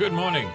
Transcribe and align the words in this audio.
Good 0.00 0.14
morning, 0.14 0.50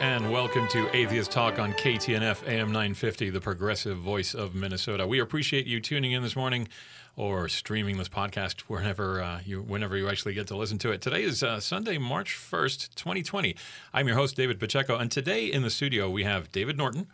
and 0.00 0.32
welcome 0.32 0.66
to 0.70 0.92
Atheist 0.92 1.30
Talk 1.30 1.60
on 1.60 1.72
KTNF 1.72 2.44
AM 2.48 2.72
950, 2.72 3.30
the 3.30 3.40
progressive 3.40 3.96
voice 3.96 4.34
of 4.34 4.56
Minnesota. 4.56 5.06
We 5.06 5.20
appreciate 5.20 5.68
you 5.68 5.80
tuning 5.80 6.10
in 6.10 6.24
this 6.24 6.34
morning 6.34 6.66
or 7.14 7.48
streaming 7.48 7.96
this 7.96 8.08
podcast 8.08 8.62
whenever 8.62 9.22
uh, 9.22 9.38
you 9.46 9.62
whenever 9.62 9.96
you 9.96 10.08
actually 10.08 10.34
get 10.34 10.48
to 10.48 10.56
listen 10.56 10.78
to 10.78 10.90
it. 10.90 11.00
Today 11.00 11.22
is 11.22 11.44
uh, 11.44 11.60
Sunday, 11.60 11.96
March 11.96 12.36
1st, 12.36 12.96
2020. 12.96 13.54
I'm 13.94 14.08
your 14.08 14.16
host, 14.16 14.34
David 14.34 14.58
Pacheco, 14.58 14.96
and 14.96 15.12
today 15.12 15.46
in 15.46 15.62
the 15.62 15.70
studio 15.70 16.10
we 16.10 16.24
have 16.24 16.50
David 16.50 16.76
Norton 16.76 17.06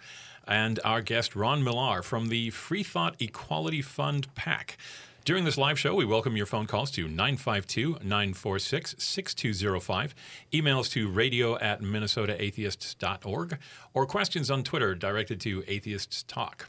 and 0.48 0.80
our 0.86 1.02
guest, 1.02 1.36
Ron 1.36 1.62
Millar 1.62 2.00
from 2.00 2.30
the 2.30 2.48
Free 2.48 2.82
Thought 2.82 3.14
Equality 3.20 3.82
Fund 3.82 4.34
PAC. 4.34 4.78
During 5.24 5.44
this 5.44 5.56
live 5.56 5.78
show, 5.78 5.94
we 5.94 6.04
welcome 6.04 6.36
your 6.36 6.44
phone 6.44 6.66
calls 6.66 6.90
to 6.90 7.08
952 7.08 7.92
946 8.02 8.96
6205, 8.98 10.14
emails 10.52 10.90
to 10.90 11.08
radio 11.08 11.58
at 11.60 11.80
minnesotaatheists.org, 11.80 13.58
or 13.94 14.04
questions 14.04 14.50
on 14.50 14.62
Twitter 14.62 14.94
directed 14.94 15.40
to 15.40 15.64
Atheists 15.66 16.24
Talk. 16.24 16.68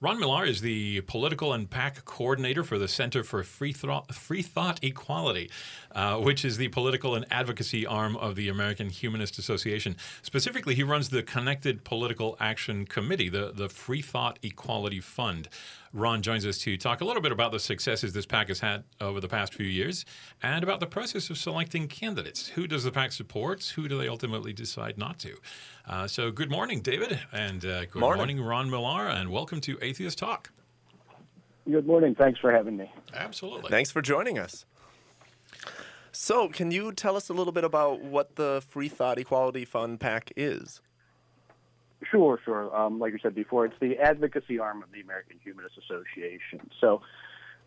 Ron 0.00 0.20
Millar 0.20 0.44
is 0.44 0.60
the 0.60 1.00
political 1.02 1.54
and 1.54 1.70
PAC 1.70 2.04
coordinator 2.04 2.62
for 2.62 2.78
the 2.78 2.88
Center 2.88 3.24
for 3.24 3.42
Free 3.42 3.72
Thought, 3.72 4.14
Free 4.14 4.42
Thought 4.42 4.78
Equality, 4.82 5.50
uh, 5.92 6.18
which 6.18 6.44
is 6.44 6.58
the 6.58 6.68
political 6.68 7.14
and 7.14 7.24
advocacy 7.30 7.86
arm 7.86 8.14
of 8.16 8.34
the 8.34 8.50
American 8.50 8.90
Humanist 8.90 9.38
Association. 9.38 9.96
Specifically, 10.20 10.74
he 10.74 10.82
runs 10.82 11.08
the 11.08 11.22
Connected 11.22 11.82
Political 11.82 12.36
Action 12.40 12.84
Committee, 12.84 13.30
the, 13.30 13.52
the 13.54 13.70
Free 13.70 14.02
Thought 14.02 14.38
Equality 14.42 15.00
Fund. 15.00 15.48
Ron 15.92 16.22
joins 16.22 16.46
us 16.46 16.58
to 16.58 16.76
talk 16.76 17.00
a 17.00 17.04
little 17.04 17.22
bit 17.22 17.32
about 17.32 17.52
the 17.52 17.58
successes 17.58 18.12
this 18.12 18.26
PAC 18.26 18.48
has 18.48 18.60
had 18.60 18.84
over 19.00 19.20
the 19.20 19.28
past 19.28 19.54
few 19.54 19.66
years 19.66 20.04
and 20.42 20.62
about 20.62 20.80
the 20.80 20.86
process 20.86 21.30
of 21.30 21.38
selecting 21.38 21.88
candidates. 21.88 22.48
Who 22.48 22.66
does 22.66 22.84
the 22.84 22.90
PAC 22.90 23.12
support? 23.12 23.64
Who 23.76 23.88
do 23.88 23.98
they 23.98 24.08
ultimately 24.08 24.52
decide 24.52 24.98
not 24.98 25.18
to? 25.20 25.36
Uh, 25.86 26.06
so, 26.06 26.30
good 26.30 26.50
morning, 26.50 26.80
David, 26.80 27.18
and 27.32 27.64
uh, 27.64 27.84
good 27.86 28.00
morning. 28.00 28.18
morning, 28.18 28.40
Ron 28.40 28.70
Millar, 28.70 29.08
and 29.08 29.30
welcome 29.30 29.60
to 29.62 29.78
Atheist 29.80 30.18
Talk. 30.18 30.50
Good 31.70 31.86
morning. 31.86 32.14
Thanks 32.14 32.38
for 32.38 32.52
having 32.52 32.76
me. 32.76 32.92
Absolutely. 33.14 33.70
Thanks 33.70 33.90
for 33.90 34.02
joining 34.02 34.38
us. 34.38 34.64
So, 36.12 36.48
can 36.48 36.70
you 36.70 36.92
tell 36.92 37.16
us 37.16 37.28
a 37.28 37.34
little 37.34 37.52
bit 37.52 37.64
about 37.64 38.00
what 38.00 38.36
the 38.36 38.62
Free 38.66 38.88
Thought 38.88 39.18
Equality 39.18 39.64
Fund 39.64 40.00
PAC 40.00 40.32
is? 40.36 40.80
Sure, 42.10 42.38
sure. 42.44 42.74
Um, 42.76 42.98
like 42.98 43.12
you 43.12 43.18
said 43.22 43.34
before, 43.34 43.66
it's 43.66 43.78
the 43.80 43.98
advocacy 43.98 44.58
arm 44.58 44.82
of 44.82 44.90
the 44.92 45.00
American 45.00 45.38
Humanist 45.42 45.74
Association. 45.78 46.70
So, 46.80 47.02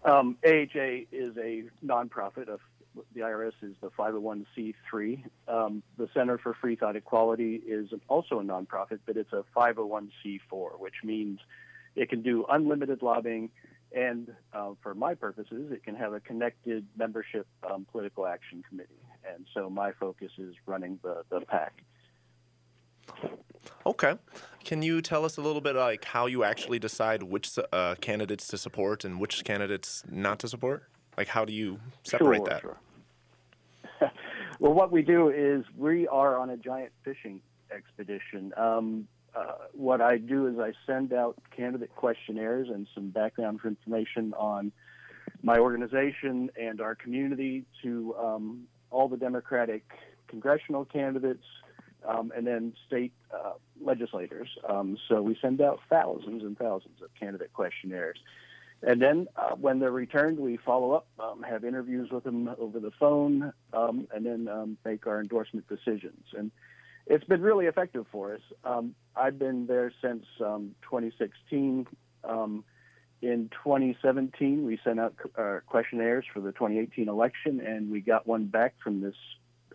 um, 0.06 0.38
AHA 0.46 1.06
is 1.12 1.36
a 1.38 1.64
nonprofit. 1.86 2.48
Of 2.48 2.62
the 3.14 3.22
IRS 3.22 3.54
is 3.62 3.76
the 3.82 3.90
501c3. 3.92 5.24
Um, 5.48 5.84
the 5.98 6.08
Center 6.14 6.38
for 6.38 6.54
Free 6.54 6.76
Thought 6.76 6.96
Equality 6.96 7.56
is 7.56 7.90
also 8.08 8.40
a 8.40 8.44
nonprofit, 8.44 9.00
but 9.06 9.18
it's 9.18 9.34
a 9.34 9.44
501c4, 9.56 10.80
which 10.80 10.96
means 11.04 11.40
it 11.96 12.10
can 12.10 12.22
do 12.22 12.46
unlimited 12.50 13.02
lobbying, 13.02 13.50
and 13.96 14.34
uh, 14.54 14.72
for 14.82 14.94
my 14.94 15.16
purposes, 15.16 15.72
it 15.72 15.84
can 15.84 15.96
have 15.96 16.14
a 16.14 16.20
connected 16.20 16.86
membership 16.96 17.48
um, 17.70 17.86
political 17.92 18.26
action 18.28 18.64
committee. 18.68 18.90
And 19.34 19.46
so 19.54 19.70
my 19.70 19.92
focus 19.94 20.32
is 20.38 20.56
running 20.66 21.00
the, 21.04 21.24
the 21.30 21.42
PAC. 21.42 21.84
Okay. 23.90 24.14
Can 24.64 24.84
you 24.84 25.02
tell 25.02 25.26
us 25.26 25.38
a 25.38 25.42
little 25.42 25.62
bit 25.62 25.76
like 25.76 26.06
how 26.06 26.28
you 26.28 26.44
actually 26.44 26.78
decide 26.78 27.24
which 27.24 27.58
uh, 27.74 27.96
candidates 28.00 28.48
to 28.50 28.58
support 28.58 29.04
and 29.04 29.20
which 29.20 29.44
candidates 29.44 30.04
not 30.12 30.38
to 30.40 30.48
support? 30.48 30.84
Like 31.18 31.28
how 31.28 31.44
do 31.44 31.52
you 31.52 31.80
separate 32.04 32.38
sure, 32.38 32.48
that? 32.50 32.62
Sure. 32.62 32.78
well, 34.60 34.74
what 34.74 34.92
we 34.92 35.02
do 35.02 35.30
is 35.30 35.66
we 35.76 36.08
are 36.08 36.38
on 36.38 36.52
a 36.52 36.58
giant 36.58 36.92
fishing 37.04 37.42
expedition. 37.76 38.54
Um, 38.58 39.08
uh, 39.36 39.54
what 39.74 40.02
I 40.02 40.18
do 40.18 40.46
is 40.46 40.60
I 40.60 40.74
send 40.86 41.12
out 41.12 41.38
candidate 41.56 41.96
questionnaires 41.96 42.68
and 42.70 42.88
some 42.94 43.10
background 43.10 43.60
information 43.66 44.36
on 44.38 44.72
my 45.42 45.58
organization 45.58 46.52
and 46.60 46.80
our 46.80 46.94
community 46.94 47.66
to 47.82 48.16
um, 48.22 48.68
all 48.92 49.08
the 49.08 49.18
Democratic 49.18 49.84
congressional 50.28 50.86
candidates, 50.86 51.46
um, 52.08 52.32
and 52.36 52.46
then 52.46 52.74
state 52.88 53.14
uh, 53.34 53.54
legislators. 53.82 54.50
Um, 54.68 54.98
so 55.08 55.22
we 55.22 55.38
send 55.42 55.62
out 55.62 55.80
thousands 55.90 56.44
and 56.44 56.58
thousands 56.58 57.02
of 57.02 57.10
candidate 57.20 57.54
questionnaires. 57.54 58.18
And 58.82 59.02
then 59.02 59.28
uh, 59.36 59.56
when 59.56 59.80
they're 59.80 59.92
returned, 59.92 60.40
we 60.40 60.58
follow 60.58 60.94
up, 60.94 61.08
um, 61.20 61.44
have 61.44 61.66
interviews 61.66 62.10
with 62.12 62.24
them 62.24 62.50
over 62.58 62.80
the 62.80 62.92
phone, 62.98 63.52
um, 63.74 64.08
and 64.14 64.26
then 64.26 64.48
um, 64.48 64.78
make 64.86 65.06
our 65.06 65.20
endorsement 65.20 65.68
decisions. 65.68 66.24
And 66.38 66.52
it's 67.06 67.26
been 67.26 67.42
really 67.42 67.66
effective 67.66 68.06
for 68.12 68.36
us. 68.36 68.42
Um, 68.64 68.96
I've 69.16 69.38
been 69.38 69.68
there 69.68 69.92
since 70.02 70.26
2016. 70.38 71.88
in 73.22 73.50
2017, 73.64 74.66
we 74.66 74.80
sent 74.82 74.98
out 74.98 75.14
uh, 75.38 75.60
questionnaires 75.68 76.24
for 76.34 76.40
the 76.40 76.54
2018 76.54 77.10
election, 77.10 77.60
and 77.60 77.92
we 77.92 78.00
got 78.00 78.26
one 78.26 78.46
back 78.46 78.76
from 78.82 79.02
this 79.02 79.16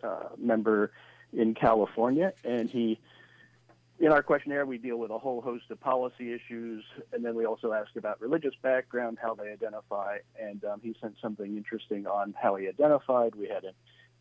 uh, 0.03 0.29
member 0.37 0.91
in 1.35 1.53
California, 1.53 2.33
and 2.43 2.69
he. 2.69 2.99
In 3.97 4.11
our 4.11 4.21
questionnaire, 4.21 4.65
we 4.65 4.77
deal 4.77 4.97
with 4.97 5.09
a 5.09 5.17
whole 5.17 5.39
host 5.39 5.71
of 5.71 5.79
policy 5.79 6.33
issues, 6.33 6.83
and 7.13 7.23
then 7.23 7.33
we 7.33 7.45
also 7.45 7.71
ask 7.71 7.95
about 7.95 8.19
religious 8.19 8.53
background, 8.61 9.17
how 9.21 9.35
they 9.35 9.49
identify, 9.49 10.17
and 10.37 10.65
um, 10.65 10.81
he 10.83 10.93
sent 10.99 11.15
something 11.21 11.55
interesting 11.55 12.05
on 12.05 12.35
how 12.37 12.55
he 12.55 12.67
identified. 12.67 13.35
We 13.35 13.47
had 13.47 13.63
an 13.63 13.71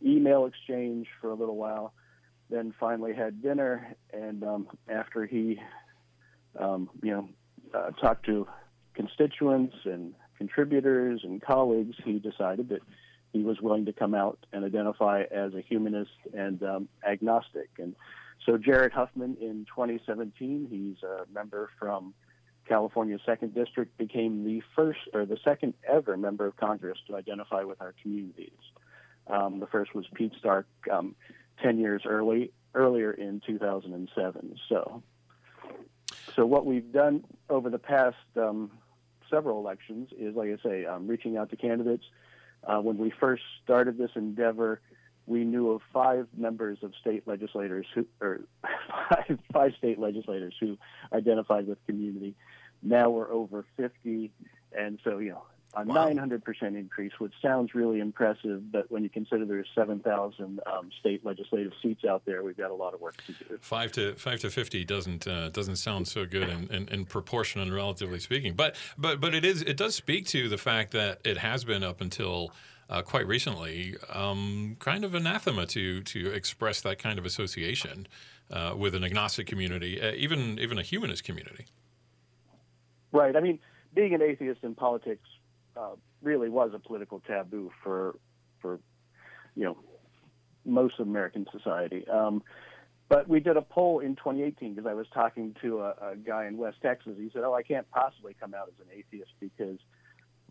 email 0.00 0.46
exchange 0.46 1.08
for 1.20 1.30
a 1.30 1.34
little 1.34 1.56
while, 1.56 1.92
then 2.50 2.72
finally 2.78 3.14
had 3.14 3.42
dinner, 3.42 3.96
and 4.12 4.44
um, 4.44 4.68
after 4.88 5.26
he, 5.26 5.60
um, 6.56 6.88
you 7.02 7.10
know, 7.10 7.28
uh, 7.74 7.90
talked 8.00 8.26
to 8.26 8.46
constituents 8.94 9.74
and 9.84 10.14
contributors 10.38 11.22
and 11.24 11.42
colleagues, 11.42 11.96
he 12.04 12.20
decided 12.20 12.68
that 12.68 12.82
he 13.34 13.42
was 13.42 13.60
willing 13.60 13.84
to 13.84 13.92
come 13.92 14.14
out 14.14 14.38
and 14.52 14.64
identify 14.64 15.24
as 15.30 15.54
a 15.54 15.60
humanist 15.60 16.12
and 16.32 16.62
um, 16.62 16.88
agnostic. 17.04 17.68
And 17.78 17.96
so 18.46 18.56
Jared 18.56 18.92
Huffman 18.92 19.36
in 19.40 19.66
2017, 19.74 20.68
he's 20.70 21.02
a 21.02 21.24
member 21.34 21.68
from 21.78 22.14
California's 22.68 23.20
second 23.26 23.52
district, 23.52 23.98
became 23.98 24.44
the 24.44 24.62
first 24.76 25.00
or 25.12 25.26
the 25.26 25.36
second 25.44 25.74
ever 25.86 26.16
member 26.16 26.46
of 26.46 26.56
Congress 26.56 26.96
to 27.08 27.16
identify 27.16 27.64
with 27.64 27.80
our 27.82 27.92
communities. 28.00 28.52
Um, 29.26 29.58
the 29.58 29.66
first 29.66 29.96
was 29.96 30.06
Pete 30.14 30.32
Stark 30.38 30.68
um, 30.90 31.16
10 31.60 31.78
years 31.78 32.02
early 32.06 32.52
earlier 32.72 33.10
in 33.10 33.42
2007. 33.44 34.56
So, 34.68 35.02
so 36.36 36.46
what 36.46 36.66
we've 36.66 36.92
done 36.92 37.24
over 37.50 37.68
the 37.68 37.78
past 37.78 38.16
um, 38.36 38.70
several 39.28 39.58
elections 39.58 40.10
is, 40.16 40.36
like 40.36 40.50
I 40.50 40.68
say, 40.68 40.84
um, 40.86 41.08
reaching 41.08 41.36
out 41.36 41.50
to 41.50 41.56
candidates 41.56 42.04
uh, 42.66 42.80
when 42.80 42.98
we 42.98 43.12
first 43.20 43.42
started 43.62 43.98
this 43.98 44.10
endeavor, 44.14 44.80
we 45.26 45.44
knew 45.44 45.70
of 45.70 45.80
five 45.92 46.26
members 46.36 46.78
of 46.82 46.92
state 47.00 47.26
legislators 47.26 47.86
who, 47.94 48.06
or 48.20 48.40
five, 49.08 49.38
five 49.52 49.72
state 49.78 49.98
legislators 49.98 50.54
who 50.60 50.76
identified 51.12 51.66
with 51.66 51.78
community. 51.86 52.34
Now 52.82 53.10
we're 53.10 53.30
over 53.30 53.64
50, 53.76 54.30
and 54.76 54.98
so 55.04 55.18
you 55.18 55.30
know 55.30 55.42
a 55.76 55.84
wow. 55.84 56.08
900% 56.08 56.42
increase, 56.78 57.12
which 57.18 57.32
sounds 57.42 57.74
really 57.74 58.00
impressive, 58.00 58.70
but 58.70 58.90
when 58.90 59.02
you 59.02 59.08
consider 59.08 59.44
there's 59.44 59.68
7,000 59.74 60.60
um, 60.66 60.90
state 61.00 61.24
legislative 61.24 61.72
seats 61.82 62.04
out 62.04 62.22
there, 62.24 62.42
we've 62.42 62.56
got 62.56 62.70
a 62.70 62.74
lot 62.74 62.94
of 62.94 63.00
work 63.00 63.16
to 63.26 63.32
do. 63.32 63.58
Five 63.60 63.92
to 63.92 64.14
five 64.14 64.40
to 64.40 64.50
50 64.50 64.84
doesn't 64.84 65.26
uh, 65.26 65.48
doesn't 65.50 65.76
sound 65.76 66.08
so 66.08 66.26
good 66.26 66.48
in, 66.48 66.68
in, 66.72 66.88
in, 66.88 67.04
proportion 67.04 67.60
and 67.60 67.74
relatively 67.74 68.20
speaking, 68.20 68.54
but 68.54 68.76
but 68.96 69.20
but 69.20 69.34
it 69.34 69.44
is 69.44 69.62
it 69.62 69.76
does 69.76 69.94
speak 69.94 70.26
to 70.28 70.48
the 70.48 70.58
fact 70.58 70.92
that 70.92 71.20
it 71.24 71.38
has 71.38 71.64
been 71.64 71.82
up 71.82 72.00
until. 72.00 72.52
Uh, 72.86 73.00
quite 73.00 73.26
recently, 73.26 73.96
um, 74.12 74.76
kind 74.78 75.06
of 75.06 75.14
anathema 75.14 75.64
to 75.64 76.02
to 76.02 76.30
express 76.32 76.82
that 76.82 76.98
kind 76.98 77.18
of 77.18 77.24
association 77.24 78.06
uh, 78.50 78.74
with 78.76 78.94
an 78.94 79.02
agnostic 79.02 79.46
community, 79.46 79.98
uh, 79.98 80.12
even 80.12 80.58
even 80.58 80.76
a 80.76 80.82
humanist 80.82 81.24
community. 81.24 81.64
Right. 83.10 83.34
I 83.34 83.40
mean, 83.40 83.58
being 83.94 84.12
an 84.12 84.20
atheist 84.20 84.64
in 84.64 84.74
politics 84.74 85.26
uh, 85.76 85.94
really 86.22 86.48
was 86.48 86.72
a 86.74 86.78
political 86.78 87.20
taboo 87.20 87.70
for 87.82 88.16
for 88.60 88.80
you 89.54 89.64
know 89.64 89.76
most 90.64 90.98
of 90.98 91.06
American 91.06 91.46
society. 91.52 92.06
Um, 92.08 92.42
but 93.08 93.28
we 93.28 93.40
did 93.40 93.56
a 93.56 93.62
poll 93.62 94.00
in 94.00 94.16
2018 94.16 94.74
because 94.74 94.88
I 94.88 94.94
was 94.94 95.06
talking 95.12 95.54
to 95.62 95.80
a, 95.80 95.94
a 96.12 96.16
guy 96.16 96.46
in 96.46 96.56
West 96.56 96.78
Texas. 96.82 97.14
He 97.18 97.30
said, 97.32 97.42
"Oh, 97.44 97.54
I 97.54 97.62
can't 97.62 97.88
possibly 97.90 98.34
come 98.38 98.54
out 98.54 98.68
as 98.68 98.86
an 98.86 98.92
atheist 98.96 99.32
because 99.40 99.78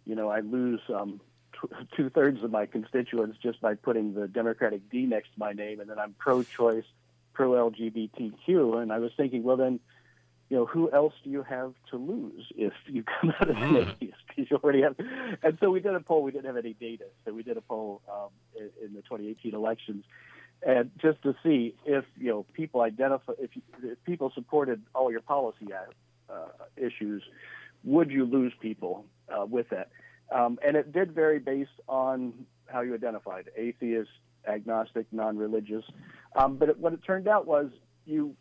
you 0.06 0.16
know 0.16 0.30
I 0.30 0.42
lose 0.42 0.81
um, 0.94 1.20
t- 1.54 1.75
two 1.98 2.10
thirds 2.10 2.44
of 2.44 2.52
my 2.52 2.66
constituents 2.66 3.38
just 3.42 3.60
by 3.60 3.75
putting 3.75 4.14
the 4.14 4.28
Democratic 4.28 4.90
D 4.90 5.06
next 5.06 5.34
to 5.34 5.40
my 5.40 5.54
name, 5.54 5.80
and 5.80 5.90
then 5.90 5.98
I'm 5.98 6.16
pro-choice, 6.18 6.86
pro-LGBTQ." 7.34 8.81
And 8.81 8.94
I 8.94 9.00
was 9.00 9.12
thinking, 9.18 9.44
well, 9.44 9.58
then 9.58 9.80
you 10.50 10.57
know, 10.57 10.66
who 10.66 10.92
else 10.92 11.13
do 11.24 11.30
you 11.30 11.44
have 11.44 11.74
to 11.90 11.98
lose 11.98 12.45
if 12.56 12.74
you 12.88 13.04
come 13.22 13.34
out 13.40 13.50
as 13.50 13.56
an 13.57 13.78
atheist? 13.78 14.18
Because 14.28 14.51
you 14.51 14.57
already 14.57 14.81
have. 14.81 14.95
And 15.42 15.57
so 15.60 15.72
we 15.72 15.80
did 15.80 15.95
a 15.95 16.00
poll. 16.00 16.24
We 16.24 16.31
didn't 16.31 16.45
have 16.45 16.57
any 16.57 16.74
data, 16.74 17.06
so 17.25 17.34
we 17.34 17.44
did 17.44 17.57
a 17.57 17.62
poll 17.62 18.01
um, 18.12 18.30
in, 18.56 18.69
in, 18.86 18.94
the 18.94 19.01
2018 19.01 19.54
elections, 19.54 20.04
and 20.66 20.92
just 21.01 21.22
to 21.24 21.36
see 21.44 21.75
if 21.86 22.06
you 22.18 22.30
know 22.30 22.45
people 22.54 22.81
identify 22.81 23.34
if, 23.40 23.56
you, 23.56 23.62
if 23.84 24.04
people 24.04 24.31
supported 24.36 24.81
all 24.94 25.12
your 25.12 25.22
policy 25.22 25.68
uh, 26.30 26.34
issues, 26.78 27.24
would 27.84 28.12
you 28.12 28.25
lose 28.25 28.54
people 28.62 29.06
uh, 29.30 29.46
with 29.46 29.69
that? 29.69 29.89
Um, 30.31 30.57
and 30.66 30.75
it 30.75 30.92
did 30.92 31.13
vary 31.13 31.39
based 31.39 31.80
on 31.88 32.34
how 32.68 32.81
you 32.81 32.94
identified 32.96 33.50
atheist, 33.56 34.10
agnostic, 34.48 35.06
non 35.12 35.38
religious. 35.38 35.84
Um, 36.36 36.57
but 36.57 36.69
it, 36.69 36.80
what 36.80 36.94
it 36.94 37.01
turned 37.06 37.28
out 37.28 37.46
was 37.46 37.69
you 38.06 38.36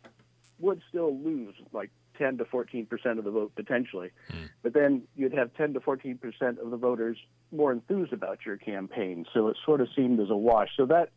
would 0.63 0.81
still 0.89 1.15
lose 1.15 1.53
like 1.73 1.91
10 2.17 2.37
to 2.37 2.45
14 2.45 2.85
percent 2.85 3.19
of 3.19 3.25
the 3.25 3.31
vote 3.31 3.53
potentially. 3.55 4.09
Mm. 4.31 4.49
But 4.63 4.73
then 4.73 5.03
you'd 5.15 5.33
have 5.33 5.53
10 5.55 5.73
to 5.73 5.79
14 5.79 6.17
percent 6.17 6.59
of 6.59 6.71
the 6.71 6.77
voters 6.77 7.17
more 7.51 7.71
enthused 7.71 8.13
about 8.13 8.39
your 8.45 8.57
campaign. 8.57 9.25
So 9.33 9.49
it 9.49 9.57
sort 9.65 9.81
of 9.81 9.89
seemed 9.95 10.19
as 10.19 10.29
a 10.29 10.37
wash. 10.37 10.69
So 10.75 10.85
that, 10.87 11.09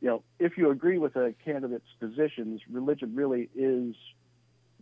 you 0.00 0.08
know, 0.08 0.22
if 0.38 0.56
you 0.56 0.70
agree 0.70 0.98
with 0.98 1.16
a 1.16 1.34
candidate's 1.44 1.88
positions, 1.98 2.60
religion 2.70 3.14
really 3.14 3.48
is 3.54 3.96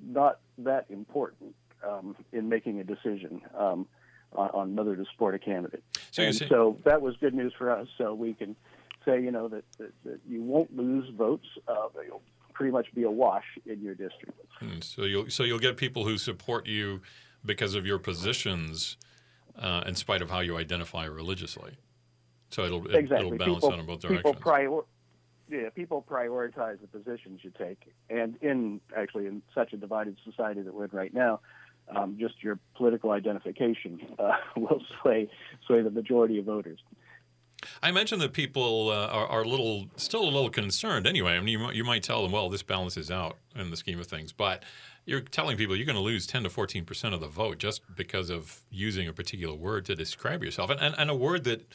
not 0.05 0.41
that 0.59 0.87
important 0.91 1.55
um, 1.89 2.17
in 2.33 2.49
making 2.49 2.81
a 2.81 2.85
decision. 2.85 3.41
Um, 3.57 3.87
on, 4.33 4.51
on 4.51 4.75
whether 4.75 4.97
to 4.97 5.05
support 5.13 5.37
a 5.37 5.39
candidate. 5.39 5.85
So, 6.11 6.23
and 6.25 6.35
so 6.35 6.77
that 6.85 7.01
was 7.01 7.17
good 7.19 7.35
news 7.35 7.53
for 7.57 7.71
us. 7.71 7.87
So 7.97 8.15
we 8.15 8.35
can 8.35 8.57
say, 9.05 9.23
you 9.23 9.31
know, 9.31 9.47
that, 9.47 9.65
that, 9.79 9.93
that 10.05 10.21
you 10.29 10.43
won't 10.43 10.77
lose 10.77 11.09
votes. 11.17 11.47
Uh, 11.69 11.87
you'll 12.05 12.23
pretty 12.55 12.73
much 12.73 12.87
be 12.95 13.03
a 13.03 13.11
wash 13.11 13.45
in 13.67 13.83
your 13.83 13.95
district. 13.95 14.41
Hmm, 14.61 14.81
so 14.81 15.03
you'll 15.03 15.29
so 15.29 15.43
you'll 15.43 15.59
get 15.59 15.77
people 15.77 16.05
who 16.05 16.17
support 16.17 16.67
you 16.67 17.03
because 17.45 17.75
of 17.75 17.85
your 17.85 17.99
positions, 17.99 18.97
uh, 19.59 19.83
in 19.87 19.95
spite 19.95 20.23
of 20.23 20.31
how 20.31 20.41
you 20.41 20.57
identify 20.57 21.05
religiously. 21.05 21.77
So 22.51 22.65
it'll 22.65 22.87
it, 22.87 22.95
exactly. 22.95 23.27
it'll 23.27 23.39
balance 23.39 23.57
people, 23.57 23.73
out 23.73 23.79
in 23.81 23.87
both 23.87 24.01
directions. 24.01 24.23
People 24.23 24.35
prior, 24.35 24.81
yeah, 25.51 25.69
people 25.75 26.05
prioritize 26.09 26.81
the 26.81 26.87
positions 26.87 27.41
you 27.43 27.53
take, 27.59 27.93
and 28.09 28.37
in 28.41 28.81
actually 28.97 29.27
in 29.27 29.43
such 29.55 29.73
a 29.73 29.77
divided 29.77 30.17
society 30.25 30.63
that 30.63 30.73
we're 30.73 30.85
in 30.85 30.91
right 30.93 31.13
now, 31.13 31.41
um, 31.95 32.17
just 32.19 32.43
your 32.43 32.59
political 32.77 33.11
identification 33.11 34.01
uh, 34.19 34.37
will 34.57 34.81
sway 35.01 35.29
sway 35.67 35.83
the 35.83 35.91
majority 35.91 36.39
of 36.39 36.47
voters. 36.47 36.79
I 37.83 37.91
mentioned 37.91 38.21
that 38.23 38.33
people 38.33 38.91
uh, 38.91 39.07
are, 39.07 39.27
are, 39.27 39.43
a 39.43 39.49
little, 39.49 39.87
still 39.97 40.23
a 40.23 40.31
little 40.31 40.51
concerned. 40.51 41.07
Anyway, 41.07 41.33
I 41.33 41.41
mean, 41.41 41.61
you, 41.61 41.71
you 41.73 41.85
might 41.85 42.03
tell 42.03 42.23
them, 42.23 42.33
well, 42.33 42.49
this 42.49 42.63
balances 42.63 43.11
out 43.11 43.39
in 43.55 43.71
the 43.71 43.77
scheme 43.77 44.01
of 44.01 44.07
things, 44.07 44.33
but 44.33 44.63
you're 45.07 45.21
telling 45.21 45.57
people 45.57 45.77
you're 45.77 45.87
going 45.87 45.97
to 45.97 46.03
lose 46.03 46.27
10 46.27 46.45
to 46.45 46.51
14 46.51 46.85
percent 46.85 47.15
of 47.15 47.21
the 47.21 47.29
vote 47.29 47.59
just 47.59 47.83
because 47.95 48.31
of 48.31 48.63
using 48.71 49.09
a 49.09 49.13
particular 49.13 49.55
word 49.55 49.85
to 49.87 49.95
describe 49.95 50.43
yourself, 50.43 50.71
and, 50.71 50.81
and, 50.81 50.95
and 50.99 51.11
a 51.11 51.15
word 51.15 51.45
that, 51.45 51.71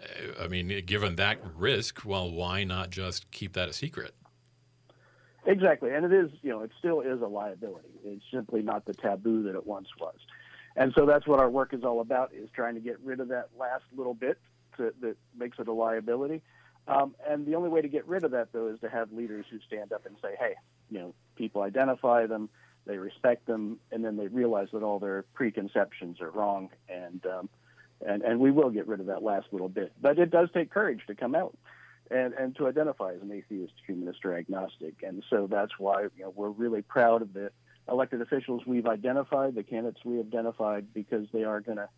uh, 0.00 0.44
I 0.44 0.48
mean, 0.48 0.82
given 0.84 1.16
that 1.16 1.38
risk, 1.56 2.04
well, 2.04 2.30
why 2.30 2.64
not 2.64 2.90
just 2.90 3.30
keep 3.30 3.52
that 3.54 3.68
a 3.68 3.72
secret? 3.72 4.14
Exactly, 5.46 5.92
and 5.92 6.06
it 6.06 6.12
is, 6.12 6.30
you 6.42 6.50
know, 6.50 6.62
it 6.62 6.70
still 6.78 7.00
is 7.00 7.20
a 7.20 7.26
liability. 7.26 7.88
It's 8.04 8.24
simply 8.32 8.62
not 8.62 8.86
the 8.86 8.94
taboo 8.94 9.42
that 9.42 9.54
it 9.54 9.66
once 9.66 9.88
was, 10.00 10.16
and 10.74 10.92
so 10.96 11.04
that's 11.04 11.26
what 11.26 11.38
our 11.38 11.50
work 11.50 11.74
is 11.74 11.84
all 11.84 12.00
about: 12.00 12.32
is 12.32 12.48
trying 12.54 12.74
to 12.74 12.80
get 12.80 12.98
rid 13.00 13.20
of 13.20 13.28
that 13.28 13.50
last 13.58 13.84
little 13.94 14.14
bit 14.14 14.38
to, 14.76 14.92
that 15.00 15.16
makes 15.36 15.58
it 15.58 15.68
a 15.68 15.72
liability. 15.72 16.42
Um, 16.86 17.14
and 17.26 17.46
the 17.46 17.54
only 17.54 17.70
way 17.70 17.80
to 17.80 17.88
get 17.88 18.06
rid 18.06 18.24
of 18.24 18.32
that, 18.32 18.52
though, 18.52 18.68
is 18.68 18.78
to 18.80 18.88
have 18.88 19.12
leaders 19.12 19.46
who 19.50 19.58
stand 19.66 19.92
up 19.92 20.04
and 20.06 20.16
say, 20.20 20.36
"Hey, 20.38 20.54
you 20.90 20.98
know, 20.98 21.14
people 21.36 21.62
identify 21.62 22.26
them, 22.26 22.50
they 22.84 22.98
respect 22.98 23.46
them, 23.46 23.78
and 23.90 24.04
then 24.04 24.16
they 24.16 24.28
realize 24.28 24.68
that 24.72 24.82
all 24.82 24.98
their 24.98 25.24
preconceptions 25.34 26.20
are 26.20 26.30
wrong." 26.30 26.68
And 26.88 27.24
um, 27.26 27.48
and 28.06 28.22
and 28.22 28.38
we 28.38 28.50
will 28.50 28.70
get 28.70 28.86
rid 28.86 29.00
of 29.00 29.06
that 29.06 29.22
last 29.22 29.46
little 29.50 29.70
bit, 29.70 29.92
but 30.00 30.18
it 30.18 30.30
does 30.30 30.50
take 30.52 30.70
courage 30.70 31.00
to 31.06 31.14
come 31.14 31.34
out 31.34 31.56
and, 32.10 32.34
and 32.34 32.56
to 32.56 32.66
identify 32.66 33.12
as 33.14 33.22
an 33.22 33.32
atheist, 33.32 33.72
humanist, 33.86 34.24
or 34.24 34.36
agnostic. 34.36 35.02
And 35.02 35.22
so 35.30 35.46
that's 35.50 35.72
why 35.78 36.02
you 36.02 36.10
know, 36.24 36.32
we're 36.34 36.50
really 36.50 36.82
proud 36.82 37.22
of 37.22 37.32
the 37.32 37.50
elected 37.88 38.20
officials 38.20 38.62
we've 38.66 38.86
identified, 38.86 39.54
the 39.54 39.62
candidates 39.62 40.04
we 40.04 40.18
have 40.18 40.26
identified, 40.26 40.92
because 40.92 41.26
they 41.32 41.44
are 41.44 41.60
going 41.60 41.78
to, 41.78 41.88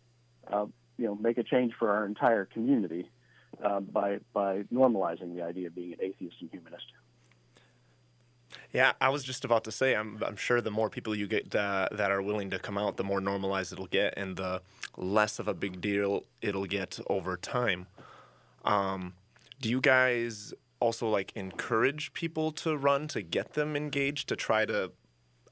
uh, 0.51 0.65
you 0.97 1.05
know, 1.05 1.15
make 1.15 1.37
a 1.37 1.43
change 1.43 1.73
for 1.77 1.91
our 1.91 2.05
entire 2.05 2.45
community 2.45 3.09
uh, 3.63 3.79
by 3.79 4.19
by 4.33 4.63
normalizing 4.73 5.35
the 5.35 5.41
idea 5.41 5.67
of 5.67 5.75
being 5.75 5.93
an 5.93 5.99
atheist 6.01 6.37
and 6.41 6.49
humanist. 6.51 6.85
Yeah, 8.73 8.93
I 8.99 9.09
was 9.09 9.23
just 9.23 9.45
about 9.45 9.63
to 9.63 9.71
say, 9.71 9.95
I'm, 9.95 10.21
I'm 10.25 10.35
sure 10.35 10.61
the 10.61 10.71
more 10.71 10.89
people 10.89 11.15
you 11.15 11.27
get 11.27 11.55
uh, 11.55 11.87
that 11.91 12.11
are 12.11 12.21
willing 12.21 12.49
to 12.49 12.59
come 12.59 12.77
out, 12.77 12.97
the 12.97 13.03
more 13.03 13.21
normalized 13.21 13.71
it'll 13.71 13.87
get, 13.87 14.13
and 14.17 14.35
the 14.35 14.61
less 14.97 15.39
of 15.39 15.47
a 15.47 15.53
big 15.53 15.79
deal 15.79 16.25
it'll 16.41 16.65
get 16.65 16.99
over 17.07 17.37
time. 17.37 17.87
Um, 18.65 19.13
do 19.61 19.69
you 19.69 19.79
guys 19.79 20.53
also 20.79 21.09
like 21.09 21.31
encourage 21.35 22.13
people 22.13 22.51
to 22.51 22.77
run 22.77 23.07
to 23.07 23.21
get 23.21 23.53
them 23.53 23.75
engaged 23.75 24.29
to 24.29 24.35
try 24.35 24.65
to 24.65 24.91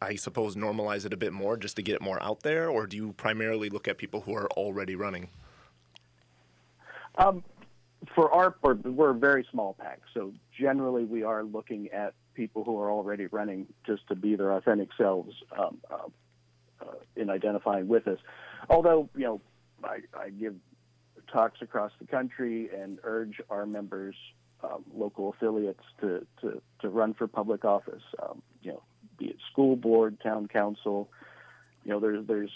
I 0.06 0.16
suppose 0.16 0.56
normalize 0.56 1.06
it 1.06 1.13
a 1.13 1.18
bit 1.18 1.34
more 1.34 1.57
just 1.57 1.75
to 1.78 1.81
get 1.81 1.96
it 1.96 2.02
more 2.02 2.22
out 2.22 2.44
there 2.44 2.69
or 2.69 2.86
do 2.86 2.96
you 2.96 3.13
primarily 3.13 3.69
look 3.69 3.88
at 3.88 3.98
people 3.98 4.22
who 4.22 4.36
are 4.36 4.48
already 4.52 4.96
running? 4.96 5.30
Um, 7.18 7.44
for 8.13 8.31
our 8.31 8.56
we're 8.62 9.10
a 9.12 9.13
very 9.16 9.48
small 9.52 9.74
PAC, 9.74 10.02
so 10.13 10.31
generally 10.60 11.06
we 11.06 11.24
are 11.24 11.44
looking 11.44 11.90
at 11.92 12.13
people 12.36 12.63
who 12.63 12.78
are 12.80 12.92
already 12.92 13.25
running 13.28 13.66
just 13.86 14.07
to 14.10 14.16
be 14.16 14.36
their 14.36 14.52
authentic 14.52 14.90
selves 14.98 15.34
um, 15.57 15.78
uh, 15.90 15.96
uh, 16.81 16.94
in 17.16 17.30
identifying 17.30 17.88
with 17.88 18.08
us. 18.08 18.19
Although, 18.69 19.10
you 19.16 19.24
know, 19.24 19.42
I, 19.84 20.00
I 20.16 20.30
give 20.30 20.56
talks 21.31 21.62
across 21.62 21.92
the 22.00 22.06
country 22.06 22.69
and 22.78 23.00
urge 23.04 23.42
our 23.50 23.66
members, 23.66 24.16
um, 24.63 24.84
local 24.94 25.30
affiliates, 25.30 25.84
to, 26.01 26.28
to, 26.42 26.62
to 26.81 26.90
run 26.90 27.13
for 27.13 27.28
public 27.28 27.66
office. 27.66 28.04
Um, 28.22 28.42
you 28.62 28.74
know, 28.74 28.84
be 29.17 29.27
it 29.27 29.38
school 29.51 29.75
board, 29.75 30.17
town 30.21 30.47
council. 30.47 31.09
You 31.83 31.91
know, 31.91 32.00
there's 32.00 32.25
there's 32.27 32.51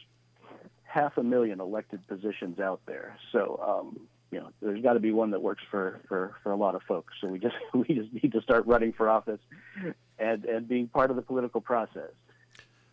half 0.84 1.18
a 1.18 1.24
million 1.24 1.60
elected 1.60 2.06
positions 2.08 2.60
out 2.60 2.82
there. 2.86 3.18
So 3.32 3.60
um, 3.66 4.08
you 4.32 4.40
know, 4.40 4.50
there's 4.62 4.82
got 4.82 4.94
to 4.94 5.00
be 5.00 5.12
one 5.12 5.32
that 5.32 5.42
works 5.42 5.64
for, 5.72 6.02
for, 6.08 6.36
for 6.44 6.52
a 6.52 6.56
lot 6.56 6.76
of 6.76 6.84
folks. 6.84 7.14
So 7.20 7.28
we 7.28 7.40
just 7.40 7.56
we 7.74 7.96
just 7.96 8.14
need 8.14 8.32
to 8.34 8.42
start 8.42 8.66
running 8.68 8.94
for 8.94 9.10
office 9.10 9.40
and 10.18 10.46
and 10.46 10.68
being 10.68 10.88
part 10.88 11.10
of 11.10 11.16
the 11.16 11.22
political 11.22 11.62
process. 11.62 12.12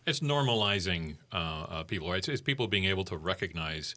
It's 0.05 0.21
normalizing 0.21 1.17
uh, 1.33 1.35
uh, 1.35 1.83
people, 1.83 2.09
right? 2.09 2.19
It's, 2.19 2.29
it's, 2.29 2.41
people 2.41 2.69
being 2.69 2.85
able 2.85 3.03
to 3.05 3.17
recognize 3.17 3.93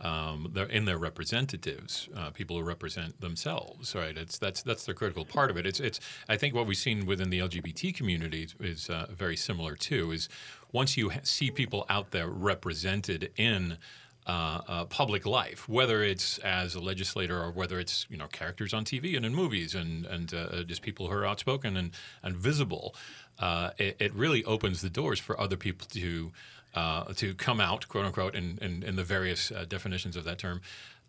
um, 0.00 0.52
in 0.70 0.84
their 0.84 0.98
representatives, 0.98 2.08
uh, 2.16 2.30
people 2.30 2.58
who 2.58 2.62
represent 2.62 3.20
themselves, 3.20 3.94
right? 3.94 4.16
It's 4.16 4.38
that's 4.38 4.62
that's 4.62 4.84
the 4.84 4.94
critical 4.94 5.24
part 5.24 5.50
of 5.50 5.56
it. 5.56 5.66
It's 5.66 5.80
it's 5.80 6.00
I 6.28 6.36
think 6.36 6.54
what 6.54 6.66
we've 6.66 6.76
seen 6.76 7.06
within 7.06 7.30
the 7.30 7.38
LGBT 7.38 7.94
community 7.94 8.48
is 8.60 8.90
uh, 8.90 9.06
very 9.10 9.36
similar 9.36 9.76
too. 9.76 10.10
Is 10.10 10.28
once 10.72 10.96
you 10.96 11.12
see 11.22 11.50
people 11.50 11.86
out 11.88 12.10
there 12.10 12.28
represented 12.28 13.30
in 13.36 13.78
uh, 14.26 14.60
uh, 14.68 14.84
public 14.84 15.26
life, 15.26 15.68
whether 15.68 16.04
it's 16.04 16.38
as 16.38 16.76
a 16.76 16.80
legislator 16.80 17.40
or 17.40 17.50
whether 17.50 17.80
it's 17.80 18.06
you 18.08 18.16
know 18.16 18.28
characters 18.28 18.72
on 18.72 18.84
TV 18.84 19.16
and 19.16 19.26
in 19.26 19.34
movies 19.34 19.74
and 19.74 20.06
and 20.06 20.32
uh, 20.32 20.62
just 20.62 20.82
people 20.82 21.08
who 21.08 21.12
are 21.12 21.26
outspoken 21.26 21.76
and 21.76 21.90
and 22.22 22.36
visible, 22.36 22.94
uh, 23.40 23.70
it, 23.78 23.96
it, 23.98 24.14
really 24.14 24.44
opens 24.44 24.80
the 24.80 24.90
doors 24.90 25.18
for 25.18 25.40
other 25.40 25.56
people 25.56 25.88
to 25.88 26.30
uh, 26.74 27.12
to 27.14 27.34
come 27.34 27.60
out, 27.60 27.88
quote 27.88 28.04
unquote, 28.04 28.34
in, 28.34 28.58
in, 28.62 28.82
in 28.82 28.96
the 28.96 29.04
various 29.04 29.50
uh, 29.50 29.64
definitions 29.68 30.16
of 30.16 30.24
that 30.24 30.38
term, 30.38 30.60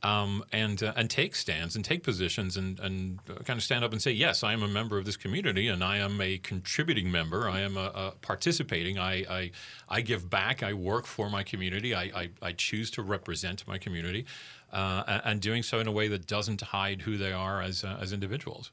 um, 0.03 0.43
and 0.51 0.83
uh, 0.83 0.93
and 0.97 1.09
take 1.09 1.33
stands 1.33 1.75
and 1.75 1.85
take 1.85 2.03
positions 2.03 2.57
and 2.57 2.79
and 2.79 3.19
kind 3.25 3.57
of 3.57 3.63
stand 3.63 3.85
up 3.85 3.93
and 3.93 4.01
say, 4.01 4.11
yes, 4.11 4.43
I 4.43 4.51
am 4.51 4.61
a 4.61 4.67
member 4.67 4.97
of 4.97 5.05
this 5.05 5.15
community 5.15 5.69
and 5.69 5.83
I 5.83 5.97
am 5.97 6.19
a 6.19 6.37
contributing 6.39 7.09
member. 7.09 7.49
I 7.49 7.61
am 7.61 7.77
a, 7.77 7.91
a 7.95 8.13
participating. 8.21 8.99
I, 8.99 9.23
I, 9.29 9.51
I 9.87 10.01
give 10.01 10.29
back. 10.29 10.61
I 10.61 10.73
work 10.73 11.05
for 11.05 11.29
my 11.29 11.43
community. 11.43 11.95
I 11.95 12.03
I, 12.03 12.29
I 12.41 12.51
choose 12.51 12.91
to 12.91 13.01
represent 13.01 13.65
my 13.65 13.77
community, 13.77 14.25
uh, 14.73 15.21
and 15.23 15.39
doing 15.39 15.63
so 15.63 15.79
in 15.79 15.87
a 15.87 15.91
way 15.91 16.09
that 16.09 16.27
doesn't 16.27 16.59
hide 16.59 17.03
who 17.03 17.17
they 17.17 17.31
are 17.31 17.61
as 17.61 17.85
uh, 17.85 17.97
as 18.01 18.11
individuals. 18.11 18.71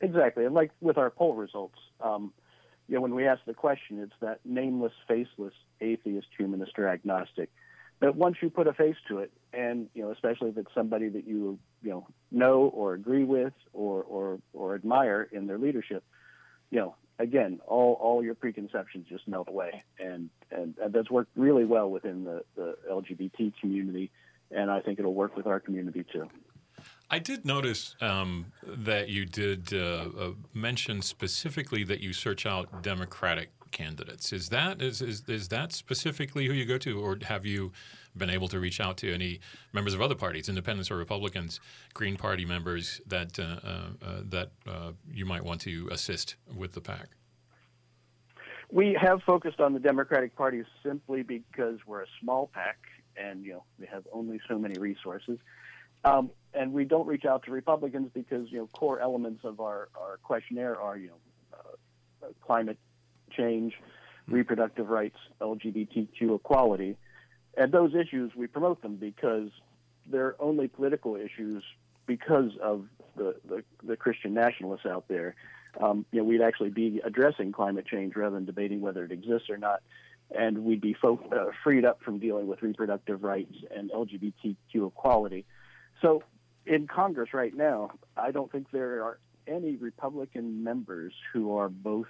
Exactly, 0.00 0.46
and 0.46 0.54
like 0.54 0.70
with 0.80 0.96
our 0.96 1.10
poll 1.10 1.34
results. 1.34 1.78
Um, 2.00 2.32
you 2.88 2.94
know, 2.94 3.02
when 3.02 3.14
we 3.14 3.26
ask 3.26 3.44
the 3.46 3.54
question, 3.54 4.00
it's 4.00 4.14
that 4.20 4.40
nameless, 4.44 4.92
faceless 5.06 5.54
atheist, 5.80 6.28
humanist, 6.36 6.72
or 6.78 6.88
agnostic. 6.88 7.50
But 8.00 8.16
once 8.16 8.36
you 8.40 8.48
put 8.48 8.66
a 8.66 8.72
face 8.72 8.96
to 9.08 9.18
it, 9.18 9.30
and 9.52 9.88
you 9.94 10.02
know, 10.02 10.10
especially 10.10 10.50
if 10.50 10.56
it's 10.56 10.72
somebody 10.74 11.08
that 11.08 11.26
you 11.26 11.58
you 11.82 11.90
know 11.90 12.06
know 12.30 12.70
or 12.74 12.94
agree 12.94 13.24
with 13.24 13.52
or 13.72 14.02
or 14.02 14.38
or 14.52 14.74
admire 14.74 15.28
in 15.32 15.46
their 15.46 15.58
leadership, 15.58 16.02
you 16.70 16.78
know, 16.78 16.94
again, 17.18 17.60
all 17.66 17.94
all 18.00 18.22
your 18.22 18.34
preconceptions 18.34 19.06
just 19.08 19.26
melt 19.26 19.48
away, 19.48 19.82
and 19.98 20.30
and, 20.50 20.76
and 20.80 20.92
that's 20.92 21.10
worked 21.10 21.36
really 21.36 21.64
well 21.64 21.90
within 21.90 22.24
the 22.24 22.44
the 22.56 22.76
LGBT 22.90 23.52
community, 23.60 24.10
and 24.50 24.70
I 24.70 24.80
think 24.80 24.98
it'll 24.98 25.14
work 25.14 25.36
with 25.36 25.46
our 25.46 25.60
community 25.60 26.04
too. 26.10 26.28
I 27.10 27.18
did 27.18 27.46
notice 27.46 27.96
um, 28.00 28.52
that 28.62 29.08
you 29.08 29.24
did 29.24 29.72
uh, 29.72 30.08
uh, 30.18 30.30
mention 30.52 31.00
specifically 31.00 31.82
that 31.84 32.00
you 32.00 32.12
search 32.12 32.44
out 32.44 32.82
Democratic 32.82 33.50
candidates. 33.70 34.32
Is 34.32 34.50
that 34.50 34.82
is, 34.82 35.00
is 35.00 35.22
is 35.26 35.48
that 35.48 35.72
specifically 35.72 36.46
who 36.46 36.52
you 36.52 36.66
go 36.66 36.78
to, 36.78 37.00
or 37.00 37.18
have 37.22 37.46
you 37.46 37.72
been 38.16 38.30
able 38.30 38.48
to 38.48 38.58
reach 38.58 38.80
out 38.80 38.98
to 38.98 39.12
any 39.12 39.40
members 39.72 39.94
of 39.94 40.02
other 40.02 40.14
parties, 40.14 40.48
independents 40.48 40.90
or 40.90 40.96
Republicans, 40.96 41.60
Green 41.94 42.16
Party 42.16 42.44
members 42.44 43.00
that 43.06 43.38
uh, 43.38 43.42
uh, 43.42 43.68
uh 44.04 44.20
that 44.24 44.50
uh, 44.66 44.92
you 45.10 45.24
might 45.24 45.44
want 45.44 45.60
to 45.62 45.88
assist 45.90 46.36
with 46.54 46.72
the 46.72 46.80
PAC? 46.80 47.08
We 48.70 48.98
have 49.00 49.22
focused 49.22 49.60
on 49.60 49.72
the 49.72 49.80
Democratic 49.80 50.36
Party 50.36 50.62
simply 50.82 51.22
because 51.22 51.78
we're 51.86 52.02
a 52.02 52.10
small 52.20 52.50
PAC 52.52 52.76
and 53.16 53.44
you 53.44 53.52
know 53.52 53.64
we 53.78 53.86
have 53.86 54.06
only 54.12 54.40
so 54.46 54.58
many 54.58 54.78
resources. 54.78 55.38
Um, 56.04 56.30
and 56.54 56.72
we 56.72 56.84
don't 56.84 57.06
reach 57.06 57.24
out 57.24 57.44
to 57.44 57.50
Republicans 57.50 58.10
because 58.14 58.50
you 58.50 58.58
know 58.58 58.66
core 58.68 59.00
elements 59.00 59.44
of 59.44 59.60
our, 59.60 59.88
our 60.00 60.18
questionnaire 60.22 60.80
are 60.80 60.96
you 60.96 61.08
know 61.08 61.18
uh, 61.52 62.28
climate 62.44 62.78
change, 63.30 63.74
reproductive 64.26 64.88
rights, 64.88 65.16
LGBTQ 65.40 66.36
equality, 66.36 66.96
and 67.56 67.72
those 67.72 67.94
issues 67.94 68.32
we 68.36 68.46
promote 68.46 68.82
them 68.82 68.96
because 68.96 69.50
they're 70.10 70.34
only 70.40 70.68
political 70.68 71.16
issues 71.16 71.62
because 72.06 72.52
of 72.62 72.86
the, 73.16 73.36
the, 73.46 73.62
the 73.84 73.96
Christian 73.96 74.34
nationalists 74.34 74.86
out 74.86 75.04
there. 75.08 75.34
Um, 75.80 76.06
you 76.10 76.18
know, 76.18 76.24
we'd 76.24 76.40
actually 76.40 76.70
be 76.70 77.00
addressing 77.04 77.52
climate 77.52 77.86
change 77.86 78.16
rather 78.16 78.34
than 78.34 78.46
debating 78.46 78.80
whether 78.80 79.04
it 79.04 79.12
exists 79.12 79.50
or 79.50 79.58
not, 79.58 79.82
and 80.30 80.64
we'd 80.64 80.80
be 80.80 80.94
fo- 80.94 81.20
uh, 81.30 81.52
freed 81.62 81.84
up 81.84 82.02
from 82.02 82.18
dealing 82.18 82.46
with 82.46 82.62
reproductive 82.62 83.22
rights 83.22 83.52
and 83.74 83.90
LGBTQ 83.90 84.88
equality. 84.88 85.44
So, 86.00 86.22
in 86.66 86.86
Congress 86.86 87.32
right 87.32 87.54
now, 87.54 87.90
I 88.16 88.30
don't 88.30 88.52
think 88.52 88.70
there 88.70 89.02
are 89.02 89.18
any 89.46 89.76
Republican 89.76 90.62
members 90.62 91.14
who 91.32 91.56
are 91.56 91.68
both 91.68 92.08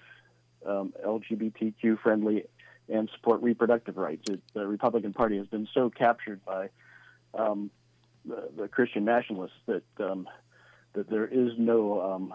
um, 0.66 0.92
LGBTQ 1.04 2.00
friendly 2.00 2.44
and 2.88 3.08
support 3.14 3.42
reproductive 3.42 3.96
rights. 3.96 4.28
It, 4.28 4.40
the 4.54 4.66
Republican 4.66 5.12
Party 5.12 5.38
has 5.38 5.46
been 5.46 5.68
so 5.72 5.90
captured 5.90 6.44
by 6.44 6.70
um, 7.34 7.70
the, 8.24 8.48
the, 8.56 8.68
Christian 8.68 9.04
nationalists 9.04 9.58
that 9.66 9.84
um, 10.00 10.28
that 10.94 11.08
there 11.08 11.26
is 11.26 11.52
no 11.58 12.00
um, 12.00 12.34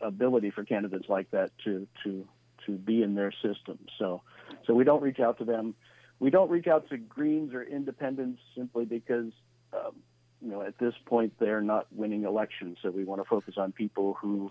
ability 0.00 0.50
for 0.50 0.64
candidates 0.64 1.08
like 1.08 1.30
that 1.30 1.50
to 1.64 1.86
to 2.04 2.26
to 2.66 2.72
be 2.72 3.02
in 3.02 3.14
their 3.14 3.32
system. 3.32 3.78
So 3.98 4.22
so 4.66 4.74
we 4.74 4.84
don't 4.84 5.02
reach 5.02 5.20
out 5.20 5.38
to 5.38 5.44
them. 5.44 5.74
We 6.18 6.30
don't 6.30 6.50
reach 6.50 6.66
out 6.66 6.88
to 6.90 6.98
Greens 6.98 7.54
or 7.54 7.62
Independents 7.62 8.40
simply 8.54 8.84
because 8.84 9.32
um, 9.72 9.96
you 10.42 10.50
know 10.50 10.62
at 10.62 10.78
this 10.78 10.94
point 11.06 11.32
they're 11.38 11.60
not 11.60 11.86
winning 11.92 12.24
elections. 12.24 12.78
So 12.82 12.90
we 12.90 13.04
want 13.04 13.20
to 13.20 13.28
focus 13.28 13.54
on 13.56 13.72
people 13.72 14.14
who 14.20 14.50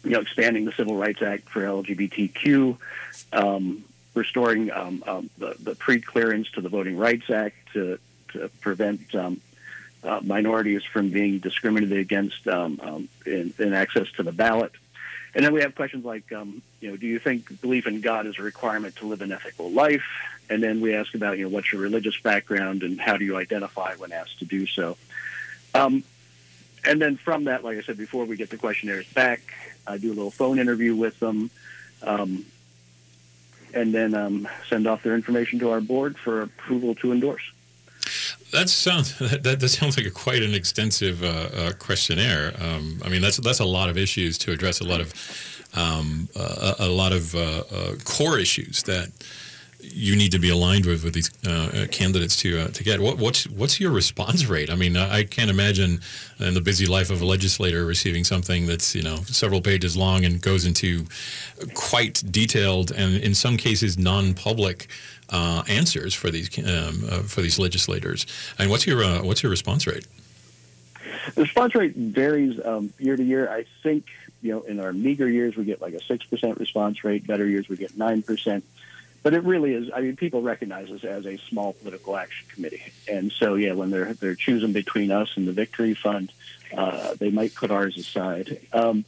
you 0.05 0.11
know, 0.11 0.21
expanding 0.21 0.65
the 0.65 0.73
Civil 0.73 0.97
Rights 0.97 1.23
Act 1.23 1.49
for 1.49 1.63
LGBTQ, 1.63 2.77
um, 3.33 3.85
restoring 4.15 4.71
um, 4.71 5.03
um, 5.07 5.31
the, 5.39 5.57
the 5.61 5.75
pre-clearance 5.75 6.51
to 6.53 6.61
the 6.61 6.69
Voting 6.69 6.97
Rights 6.97 7.31
Act 7.31 7.57
to, 7.73 7.99
to 8.33 8.49
prevent 8.61 9.15
um, 9.15 9.41
uh, 10.05 10.21
minorities 10.23 10.83
from 10.85 11.11
being 11.11 11.39
discriminated 11.39 11.99
against 11.99 12.47
um, 12.49 12.81
um, 12.83 13.09
in, 13.25 13.55
in, 13.59 13.73
access 13.73 14.11
to 14.17 14.23
the 14.23 14.33
ballot. 14.33 14.73
And 15.35 15.45
then 15.45 15.53
we 15.55 15.63
have 15.63 15.75
questions 15.75 16.05
like, 16.05 16.31
um, 16.33 16.61
you 16.81 16.91
know, 16.91 16.97
do 16.97 17.07
you 17.07 17.19
think 17.19 17.61
belief 17.61 17.87
in 17.87 18.01
God 18.01 18.27
is 18.27 18.39
a 18.39 18.43
requirement 18.43 18.97
to 18.97 19.07
live 19.07 19.23
an 19.23 19.33
ethical 19.33 19.71
life? 19.71 20.05
And 20.51 20.63
then 20.63 20.81
we 20.81 20.95
ask 20.95 21.15
about, 21.15 21.39
you 21.39 21.45
know, 21.45 21.51
what's 21.51 21.73
your 21.73 21.81
religious 21.81 22.19
background 22.21 22.83
and 22.83 23.01
how 23.01 23.17
do 23.17 23.25
you 23.25 23.37
identify 23.37 23.95
when 23.95 24.13
asked 24.13 24.41
to 24.41 24.45
do 24.45 24.67
so? 24.67 24.97
and 26.85 27.01
then 27.01 27.17
from 27.17 27.45
that, 27.45 27.63
like 27.65 27.79
I 27.79 27.83
said 27.83 27.97
before, 27.97 28.25
we 28.25 28.37
get 28.37 28.51
the 28.51 28.59
questionnaires 28.59 29.07
back. 29.13 29.41
I 29.87 29.99
do 29.99 30.09
a 30.09 30.15
little 30.15 30.31
phone 30.31 30.59
interview 30.59 30.95
with 30.95 31.19
them. 31.21 31.51
Um, 32.03 32.45
and 33.75 33.95
then 33.95 34.15
um, 34.15 34.49
send 34.69 34.87
off 34.87 35.03
their 35.03 35.15
information 35.15 35.59
to 35.61 35.71
our 35.71 35.81
board 35.81 36.19
for 36.19 36.43
approval 36.43 36.95
to 36.97 37.13
endorse. 37.13 37.43
That 38.53 38.69
sounds 38.69 39.19
that, 39.19 39.61
that 39.61 39.69
sounds 39.69 39.97
like 39.97 40.07
a 40.07 40.11
quite 40.11 40.43
an 40.43 40.55
extensive 40.55 41.23
uh, 41.23 41.27
uh, 41.27 41.73
questionnaire. 41.79 42.55
Um, 42.61 43.01
I 43.05 43.09
mean, 43.09 43.23
that's 43.23 43.39
that's 43.39 43.61
a 43.61 43.65
lot 43.65 43.89
of 43.89 43.97
issues 43.97 44.39
to 44.39 44.53
address. 44.53 44.81
A 44.81 44.85
lot 44.85 45.01
of 45.01 45.15
um, 45.75 46.29
a, 46.37 46.75
a, 46.81 46.89
lot 46.89 47.13
of 47.13 47.35
uh, 47.35 47.63
uh 47.71 47.95
core 48.05 48.39
issues 48.39 48.83
that 48.83 49.11
you 49.81 50.17
need 50.17 50.31
to 50.33 50.39
be 50.39 50.51
aligned 50.51 50.85
with 50.85 51.03
with 51.03 51.15
these 51.15 51.31
uh, 51.45 51.51
uh, 51.51 51.87
candidates 51.89 52.37
to 52.37 52.61
uh, 52.61 52.69
to 52.69 52.85
get. 52.85 53.01
What, 53.01 53.19
what's 53.19 53.49
what's 53.49 53.81
your 53.81 53.91
response 53.91 54.47
rate? 54.47 54.71
I 54.71 54.77
mean, 54.77 54.97
I 54.97 55.25
can't 55.25 55.51
imagine 55.51 56.01
in 56.39 56.55
the 56.55 56.61
busy 56.61 56.87
life 56.87 57.11
of 57.11 57.21
a 57.21 57.25
legislator 57.25 57.85
receiving 57.85 58.23
something 58.23 58.67
that's 58.67 58.95
you 58.95 59.03
know 59.03 59.17
several 59.27 59.61
pages 59.61 59.97
long 59.97 60.25
and 60.25 60.41
goes 60.41 60.65
into 60.65 61.05
quite 61.75 62.23
detailed 62.31 62.93
and 62.93 63.17
in 63.17 63.35
some 63.35 63.57
cases 63.57 63.99
non-public 63.99 64.89
uh, 65.31 65.65
answers 65.67 66.15
for 66.15 66.31
these 66.31 66.57
um, 66.59 67.05
uh, 67.11 67.23
for 67.23 67.41
these 67.41 67.59
legislators. 67.59 68.27
And 68.59 68.71
what's 68.71 68.87
your 68.87 69.03
uh, 69.03 69.25
what's 69.25 69.43
your 69.43 69.51
response 69.51 69.87
rate? 69.87 70.07
The 71.35 71.43
response 71.43 71.75
rate 71.75 71.97
varies 71.97 72.61
um, 72.65 72.93
year 72.99 73.17
to 73.17 73.23
year. 73.23 73.51
I 73.51 73.65
think 73.83 74.07
you 74.43 74.53
know 74.53 74.63
in 74.63 74.79
our 74.79 74.93
meager 74.93 75.29
years 75.29 75.57
we 75.57 75.65
get 75.65 75.81
like 75.81 75.95
a 75.95 76.03
six 76.05 76.25
percent 76.25 76.61
response 76.61 77.03
rate. 77.03 77.27
Better 77.27 77.49
years 77.49 77.69
we 77.69 77.77
get 77.77 77.97
nine 77.97 78.23
percent 78.23 78.65
but 79.23 79.35
it 79.35 79.45
really 79.45 79.75
is. 79.75 79.91
I 79.95 80.01
mean, 80.01 80.17
people 80.17 80.43
recognize 80.43 80.91
us 80.91 81.05
as 81.05 81.27
a 81.27 81.37
small 81.49 81.75
political 81.75 82.17
action 82.17 82.47
committee, 82.49 82.93
and 83.09 83.31
so 83.33 83.55
yeah, 83.55 83.73
when 83.73 83.91
they're 83.91 84.15
they're 84.15 84.35
choosing 84.35 84.73
between 84.73 85.11
us 85.11 85.37
and 85.37 85.47
the 85.47 85.53
Victory 85.53 85.95
Fund, 85.95 86.33
uh, 86.77 87.15
they 87.15 87.31
might 87.31 87.55
put 87.55 87.71
ours 87.71 87.97
aside. 87.97 88.61
Um, 88.73 89.05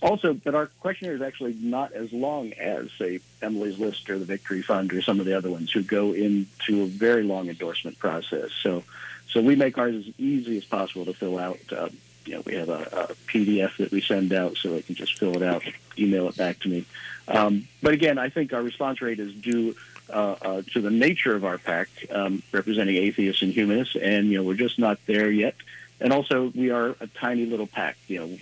also, 0.00 0.34
but 0.34 0.56
our 0.56 0.66
questionnaire 0.80 1.14
is 1.14 1.22
actually 1.22 1.54
not 1.54 1.92
as 1.92 2.12
long 2.12 2.52
as, 2.54 2.90
say, 2.98 3.20
Emily's 3.40 3.78
List 3.78 4.10
or 4.10 4.18
the 4.18 4.24
Victory 4.24 4.60
Fund 4.60 4.92
or 4.92 5.00
some 5.00 5.20
of 5.20 5.26
the 5.26 5.36
other 5.36 5.48
ones 5.48 5.70
who 5.70 5.80
go 5.80 6.12
into 6.12 6.82
a 6.82 6.86
very 6.86 7.22
long 7.22 7.48
endorsement 7.48 8.00
process. 8.00 8.50
So, 8.64 8.82
So 9.28 9.40
we 9.40 9.56
make 9.56 9.78
ours 9.78 9.94
as 9.94 10.12
easy 10.18 10.58
as 10.58 10.64
possible 10.64 11.04
to 11.06 11.14
fill 11.14 11.38
out. 11.38 11.60
Uh, 11.70 11.88
you 12.24 12.34
know, 12.34 12.42
we 12.44 12.54
have 12.54 12.68
a, 12.68 13.08
a, 13.10 13.14
PDF 13.28 13.76
that 13.78 13.90
we 13.90 14.00
send 14.00 14.32
out 14.32 14.56
so 14.56 14.70
they 14.70 14.82
can 14.82 14.94
just 14.94 15.18
fill 15.18 15.36
it 15.36 15.42
out, 15.42 15.62
email 15.98 16.28
it 16.28 16.36
back 16.36 16.58
to 16.60 16.68
me. 16.68 16.84
Um, 17.28 17.68
but 17.82 17.94
again, 17.94 18.18
I 18.18 18.28
think 18.28 18.52
our 18.52 18.62
response 18.62 19.00
rate 19.00 19.20
is 19.20 19.32
due 19.34 19.74
uh, 20.10 20.36
uh, 20.42 20.62
to 20.72 20.80
the 20.80 20.90
nature 20.90 21.34
of 21.34 21.44
our 21.44 21.58
PAC, 21.58 21.88
um, 22.10 22.42
representing 22.52 22.96
atheists 22.96 23.42
and 23.42 23.52
humanists, 23.52 23.96
and 23.96 24.28
you 24.28 24.38
know 24.38 24.44
we're 24.44 24.54
just 24.54 24.78
not 24.78 24.98
there 25.06 25.30
yet. 25.30 25.54
And 26.00 26.12
also, 26.12 26.52
we 26.54 26.70
are 26.70 26.96
a 27.00 27.06
tiny 27.06 27.46
little 27.46 27.66
PAC. 27.66 27.96
You 28.08 28.18
know, 28.20 28.38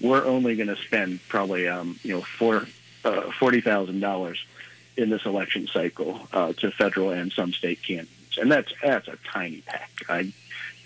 we're 0.00 0.24
only 0.24 0.56
going 0.56 0.68
to 0.68 0.76
spend 0.76 1.20
probably 1.28 1.68
um, 1.68 1.98
you 2.02 2.14
know 2.14 2.20
four 2.20 2.66
uh, 3.04 3.30
forty 3.38 3.60
thousand 3.60 4.00
dollars 4.00 4.44
in 4.96 5.10
this 5.10 5.24
election 5.24 5.68
cycle 5.68 6.28
uh, 6.32 6.52
to 6.54 6.70
federal 6.70 7.10
and 7.10 7.32
some 7.32 7.52
state 7.52 7.82
candidates, 7.82 8.38
and 8.38 8.50
that's 8.50 8.72
that's 8.82 9.08
a 9.08 9.16
tiny 9.32 9.62
PAC. 9.62 9.90
I 10.08 10.32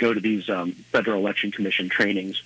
go 0.01 0.13
to 0.13 0.19
these 0.19 0.49
um, 0.49 0.73
federal 0.73 1.21
election 1.21 1.53
commission 1.53 1.89
trainings, 1.89 2.43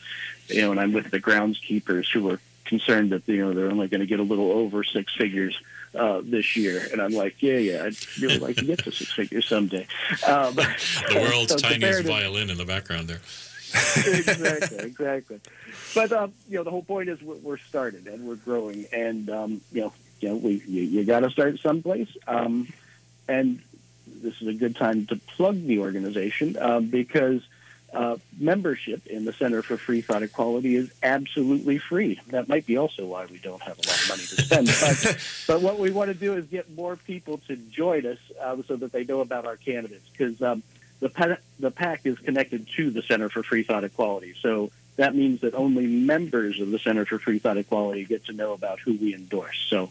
you 0.48 0.60
know, 0.60 0.72
and 0.72 0.80
I'm 0.80 0.92
with 0.92 1.10
the 1.10 1.20
groundskeepers 1.20 2.12
who 2.12 2.28
are 2.28 2.40
concerned 2.64 3.12
that 3.12 3.26
you 3.26 3.44
know 3.44 3.54
they're 3.54 3.70
only 3.70 3.88
going 3.88 4.00
to 4.00 4.06
get 4.06 4.20
a 4.20 4.24
little 4.24 4.50
over 4.50 4.84
six 4.84 5.14
figures 5.14 5.58
uh, 5.94 6.20
this 6.24 6.56
year, 6.56 6.86
and 6.92 7.00
I'm 7.00 7.12
like, 7.12 7.36
yeah, 7.40 7.58
yeah, 7.58 7.84
I'd 7.84 7.96
really 8.20 8.38
like 8.38 8.56
to 8.56 8.64
get 8.64 8.80
to 8.80 8.90
six 8.90 9.12
figures 9.12 9.46
someday. 9.46 9.86
Um, 10.26 10.54
the 10.54 11.28
world's 11.30 11.52
so 11.52 11.58
tiniest 11.58 12.04
violin 12.04 12.50
in 12.50 12.58
the 12.58 12.64
background 12.64 13.08
there. 13.08 13.20
exactly, 13.96 14.78
exactly. 14.86 15.40
But 15.94 16.12
um, 16.12 16.32
you 16.48 16.58
know, 16.58 16.64
the 16.64 16.70
whole 16.70 16.82
point 16.82 17.08
is 17.08 17.22
we're, 17.22 17.36
we're 17.36 17.58
started 17.58 18.06
and 18.08 18.26
we're 18.26 18.36
growing, 18.36 18.86
and 18.92 19.30
um, 19.30 19.60
you 19.72 19.82
know, 19.82 19.92
you 20.20 20.28
know, 20.30 20.36
we 20.36 20.62
you, 20.66 20.82
you 20.82 21.04
got 21.04 21.20
to 21.20 21.30
start 21.30 21.60
someplace. 21.60 22.08
Um, 22.26 22.68
and 23.28 23.62
this 24.24 24.40
is 24.40 24.48
a 24.48 24.54
good 24.54 24.74
time 24.74 25.06
to 25.06 25.16
plug 25.16 25.62
the 25.66 25.78
organization 25.78 26.56
uh, 26.56 26.80
because 26.80 27.42
uh, 27.92 28.16
membership 28.38 29.06
in 29.06 29.24
the 29.24 29.32
Center 29.32 29.62
for 29.62 29.76
Free 29.76 30.00
Thought 30.00 30.24
Equality 30.24 30.74
is 30.74 30.90
absolutely 31.02 31.78
free. 31.78 32.20
That 32.28 32.48
might 32.48 32.66
be 32.66 32.76
also 32.76 33.06
why 33.06 33.26
we 33.26 33.38
don't 33.38 33.62
have 33.62 33.78
a 33.78 33.86
lot 33.86 34.02
of 34.02 34.08
money 34.08 34.22
to 34.22 34.42
spend. 34.42 34.66
but, 34.66 35.18
but 35.46 35.62
what 35.62 35.78
we 35.78 35.92
want 35.92 36.08
to 36.08 36.14
do 36.14 36.34
is 36.34 36.46
get 36.46 36.68
more 36.74 36.96
people 36.96 37.38
to 37.46 37.56
join 37.56 38.04
us 38.06 38.18
uh, 38.40 38.56
so 38.66 38.74
that 38.76 38.90
they 38.90 39.04
know 39.04 39.20
about 39.20 39.46
our 39.46 39.56
candidates 39.56 40.08
because 40.10 40.42
um, 40.42 40.64
the, 40.98 41.08
PAC, 41.08 41.40
the 41.60 41.70
PAC 41.70 42.00
is 42.04 42.18
connected 42.18 42.66
to 42.76 42.90
the 42.90 43.02
Center 43.02 43.28
for 43.28 43.44
Free 43.44 43.62
Thought 43.62 43.84
Equality. 43.84 44.34
So 44.40 44.70
that 44.96 45.14
means 45.14 45.42
that 45.42 45.54
only 45.54 45.86
members 45.86 46.60
of 46.60 46.70
the 46.70 46.78
Center 46.78 47.04
for 47.04 47.18
Free 47.18 47.38
Thought 47.38 47.58
Equality 47.58 48.04
get 48.04 48.24
to 48.26 48.32
know 48.32 48.54
about 48.54 48.80
who 48.80 48.94
we 48.94 49.14
endorse. 49.14 49.64
So 49.68 49.90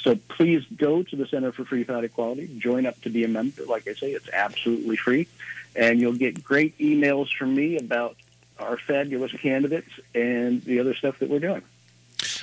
so 0.00 0.16
please 0.28 0.64
go 0.76 1.02
to 1.02 1.16
the 1.16 1.26
Center 1.26 1.52
for 1.52 1.64
Free 1.64 1.84
Thought 1.84 2.04
Equality, 2.04 2.48
join 2.58 2.86
up 2.86 3.00
to 3.02 3.10
be 3.10 3.24
a 3.24 3.28
member. 3.28 3.64
Like 3.64 3.88
I 3.88 3.94
say, 3.94 4.12
it's 4.12 4.28
absolutely 4.32 4.96
free 4.96 5.28
and 5.78 6.00
you'll 6.00 6.14
get 6.14 6.42
great 6.42 6.76
emails 6.78 7.32
from 7.34 7.54
me 7.54 7.78
about 7.78 8.16
our 8.58 8.76
fabulous 8.76 9.30
candidates 9.32 9.88
and 10.14 10.62
the 10.64 10.80
other 10.80 10.94
stuff 10.94 11.18
that 11.20 11.30
we're 11.30 11.38
doing. 11.38 11.62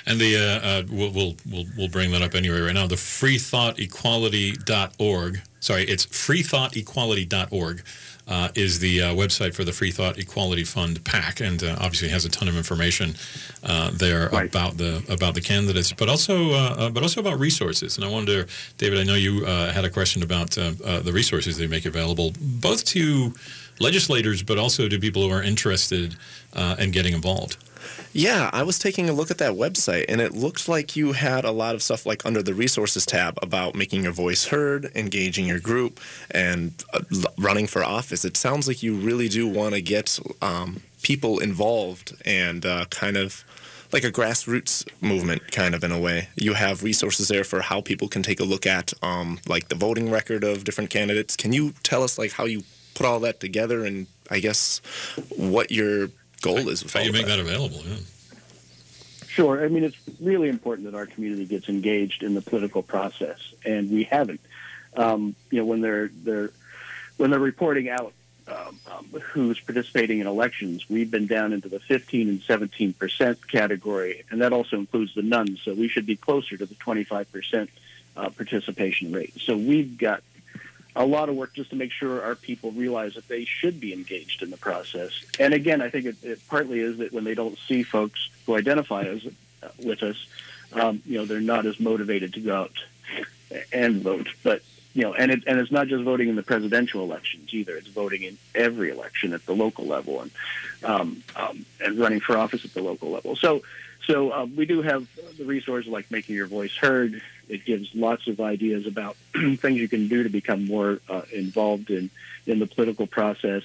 And 0.06 0.18
the 0.18 0.36
uh, 0.36 0.66
uh, 0.66 0.84
we'll, 0.88 1.10
we'll 1.10 1.36
we'll 1.50 1.66
we'll 1.76 1.88
bring 1.88 2.12
that 2.12 2.22
up 2.22 2.34
anyway 2.34 2.60
right 2.60 2.72
now. 2.72 2.86
The 2.86 2.94
freethoughtequality.org. 2.94 5.42
Sorry, 5.60 5.84
it's 5.84 6.06
freethoughthequality.org. 6.06 7.82
Uh, 8.28 8.48
is 8.56 8.80
the 8.80 9.00
uh, 9.00 9.14
website 9.14 9.54
for 9.54 9.62
the 9.62 9.72
Free 9.72 9.92
Thought 9.92 10.18
Equality 10.18 10.64
Fund 10.64 11.04
PAC, 11.04 11.40
and 11.40 11.62
uh, 11.62 11.76
obviously 11.78 12.08
has 12.08 12.24
a 12.24 12.28
ton 12.28 12.48
of 12.48 12.56
information 12.56 13.14
uh, 13.62 13.92
there 13.92 14.28
right. 14.30 14.48
about 14.48 14.78
the 14.78 15.04
about 15.08 15.34
the 15.34 15.40
candidates, 15.40 15.92
but 15.92 16.08
also 16.08 16.50
uh, 16.50 16.90
but 16.90 17.04
also 17.04 17.20
about 17.20 17.38
resources. 17.38 17.96
And 17.96 18.04
I 18.04 18.08
wonder, 18.08 18.48
David, 18.78 18.98
I 18.98 19.04
know 19.04 19.14
you 19.14 19.44
had 19.44 19.84
a 19.84 19.90
question 19.90 20.24
about 20.24 20.50
the 20.50 21.12
resources 21.14 21.56
they 21.56 21.68
make 21.68 21.86
available, 21.86 22.32
both 22.40 22.84
to 22.86 23.32
legislators, 23.78 24.42
but 24.42 24.58
also 24.58 24.88
to 24.88 24.98
people 24.98 25.22
who 25.22 25.32
are 25.32 25.42
interested 25.42 26.16
in 26.80 26.90
getting 26.90 27.12
involved. 27.12 27.58
Yeah, 28.12 28.50
I 28.52 28.62
was 28.62 28.78
taking 28.78 29.08
a 29.08 29.12
look 29.12 29.30
at 29.30 29.38
that 29.38 29.52
website 29.52 30.06
and 30.08 30.20
it 30.20 30.32
looked 30.32 30.68
like 30.68 30.96
you 30.96 31.12
had 31.12 31.44
a 31.44 31.50
lot 31.50 31.74
of 31.74 31.82
stuff 31.82 32.06
like 32.06 32.24
under 32.24 32.42
the 32.42 32.54
resources 32.54 33.04
tab 33.04 33.38
about 33.42 33.74
making 33.74 34.04
your 34.04 34.12
voice 34.12 34.46
heard, 34.46 34.90
engaging 34.94 35.46
your 35.46 35.60
group, 35.60 36.00
and 36.30 36.72
uh, 36.92 37.00
running 37.38 37.66
for 37.66 37.84
office. 37.84 38.24
It 38.24 38.36
sounds 38.36 38.68
like 38.68 38.82
you 38.82 38.94
really 38.94 39.28
do 39.28 39.46
want 39.46 39.74
to 39.74 39.82
get 39.82 40.18
um, 40.40 40.82
people 41.02 41.38
involved 41.38 42.16
and 42.24 42.64
uh, 42.64 42.86
kind 42.86 43.16
of 43.16 43.44
like 43.92 44.04
a 44.04 44.10
grassroots 44.10 44.86
movement 45.00 45.52
kind 45.52 45.74
of 45.74 45.84
in 45.84 45.92
a 45.92 45.98
way. 45.98 46.28
You 46.36 46.54
have 46.54 46.82
resources 46.82 47.28
there 47.28 47.44
for 47.44 47.60
how 47.60 47.80
people 47.80 48.08
can 48.08 48.22
take 48.22 48.40
a 48.40 48.44
look 48.44 48.66
at 48.66 48.92
um, 49.02 49.38
like 49.46 49.68
the 49.68 49.74
voting 49.74 50.10
record 50.10 50.42
of 50.44 50.64
different 50.64 50.90
candidates. 50.90 51.36
Can 51.36 51.52
you 51.52 51.72
tell 51.82 52.02
us 52.02 52.18
like 52.18 52.32
how 52.32 52.44
you 52.44 52.62
put 52.94 53.06
all 53.06 53.20
that 53.20 53.40
together 53.40 53.84
and 53.84 54.06
I 54.30 54.40
guess 54.40 54.80
what 55.36 55.70
your 55.70 56.08
goal 56.46 56.68
is. 56.68 56.92
How 56.92 57.00
you 57.00 57.12
make 57.12 57.26
that, 57.26 57.36
that 57.36 57.40
available? 57.40 57.82
Yeah. 57.84 57.96
Sure. 59.26 59.62
I 59.64 59.68
mean, 59.68 59.84
it's 59.84 59.96
really 60.20 60.48
important 60.48 60.90
that 60.90 60.96
our 60.96 61.06
community 61.06 61.44
gets 61.44 61.68
engaged 61.68 62.22
in 62.22 62.34
the 62.34 62.40
political 62.40 62.82
process, 62.82 63.38
and 63.64 63.90
we 63.90 64.04
haven't. 64.04 64.40
Um, 64.96 65.34
you 65.50 65.58
know, 65.58 65.66
when 65.66 65.82
they're 65.82 66.08
they're 66.08 66.50
when 67.18 67.30
they're 67.30 67.38
reporting 67.38 67.90
out 67.90 68.14
um, 68.48 68.80
um, 68.90 69.20
who's 69.20 69.60
participating 69.60 70.20
in 70.20 70.26
elections, 70.26 70.88
we've 70.88 71.10
been 71.10 71.26
down 71.26 71.52
into 71.52 71.68
the 71.68 71.80
15 71.80 72.28
and 72.28 72.40
17 72.42 72.94
percent 72.94 73.46
category, 73.46 74.24
and 74.30 74.40
that 74.40 74.54
also 74.54 74.76
includes 74.78 75.14
the 75.14 75.22
nones. 75.22 75.60
So 75.62 75.74
we 75.74 75.88
should 75.88 76.06
be 76.06 76.16
closer 76.16 76.56
to 76.56 76.64
the 76.64 76.74
25 76.76 77.30
percent 77.30 77.70
uh, 78.16 78.30
participation 78.30 79.12
rate. 79.12 79.34
So 79.38 79.56
we've 79.56 79.98
got 79.98 80.22
a 80.96 81.04
lot 81.04 81.28
of 81.28 81.36
work 81.36 81.54
just 81.54 81.70
to 81.70 81.76
make 81.76 81.92
sure 81.92 82.24
our 82.24 82.34
people 82.34 82.72
realize 82.72 83.14
that 83.14 83.28
they 83.28 83.44
should 83.44 83.78
be 83.78 83.92
engaged 83.92 84.42
in 84.42 84.50
the 84.50 84.56
process. 84.56 85.12
And 85.38 85.52
again, 85.52 85.82
I 85.82 85.90
think 85.90 86.06
it, 86.06 86.16
it 86.22 86.40
partly 86.48 86.80
is 86.80 86.98
that 86.98 87.12
when 87.12 87.24
they 87.24 87.34
don't 87.34 87.58
see 87.68 87.82
folks 87.82 88.30
who 88.46 88.56
identify 88.56 89.02
as 89.02 89.22
with 89.84 90.02
us, 90.02 90.26
um, 90.72 91.02
you 91.04 91.18
know, 91.18 91.26
they're 91.26 91.40
not 91.40 91.66
as 91.66 91.78
motivated 91.78 92.32
to 92.34 92.40
go 92.40 92.56
out 92.56 92.72
and 93.72 94.02
vote. 94.02 94.28
But 94.42 94.62
you 94.94 95.02
know, 95.02 95.12
and 95.12 95.30
it, 95.30 95.42
and 95.46 95.60
it's 95.60 95.70
not 95.70 95.88
just 95.88 96.02
voting 96.02 96.30
in 96.30 96.36
the 96.36 96.42
presidential 96.42 97.02
elections 97.02 97.52
either. 97.52 97.76
It's 97.76 97.88
voting 97.88 98.22
in 98.22 98.38
every 98.54 98.90
election 98.90 99.34
at 99.34 99.44
the 99.44 99.54
local 99.54 99.84
level 99.84 100.22
and 100.22 100.30
um, 100.82 101.22
um, 101.36 101.66
and 101.84 101.98
running 101.98 102.20
for 102.20 102.38
office 102.38 102.64
at 102.64 102.72
the 102.72 102.80
local 102.80 103.10
level. 103.10 103.36
So 103.36 103.62
so 104.06 104.30
uh, 104.30 104.46
we 104.46 104.64
do 104.66 104.82
have 104.82 105.06
the 105.36 105.44
resources 105.44 105.90
like 105.90 106.10
making 106.10 106.36
your 106.36 106.46
voice 106.46 106.74
heard. 106.74 107.20
It 107.48 107.64
gives 107.64 107.94
lots 107.94 108.26
of 108.26 108.40
ideas 108.40 108.86
about 108.86 109.16
things 109.32 109.78
you 109.78 109.88
can 109.88 110.08
do 110.08 110.22
to 110.22 110.28
become 110.28 110.64
more 110.64 111.00
uh, 111.08 111.22
involved 111.32 111.90
in, 111.90 112.10
in 112.46 112.58
the 112.58 112.66
political 112.66 113.06
process. 113.06 113.62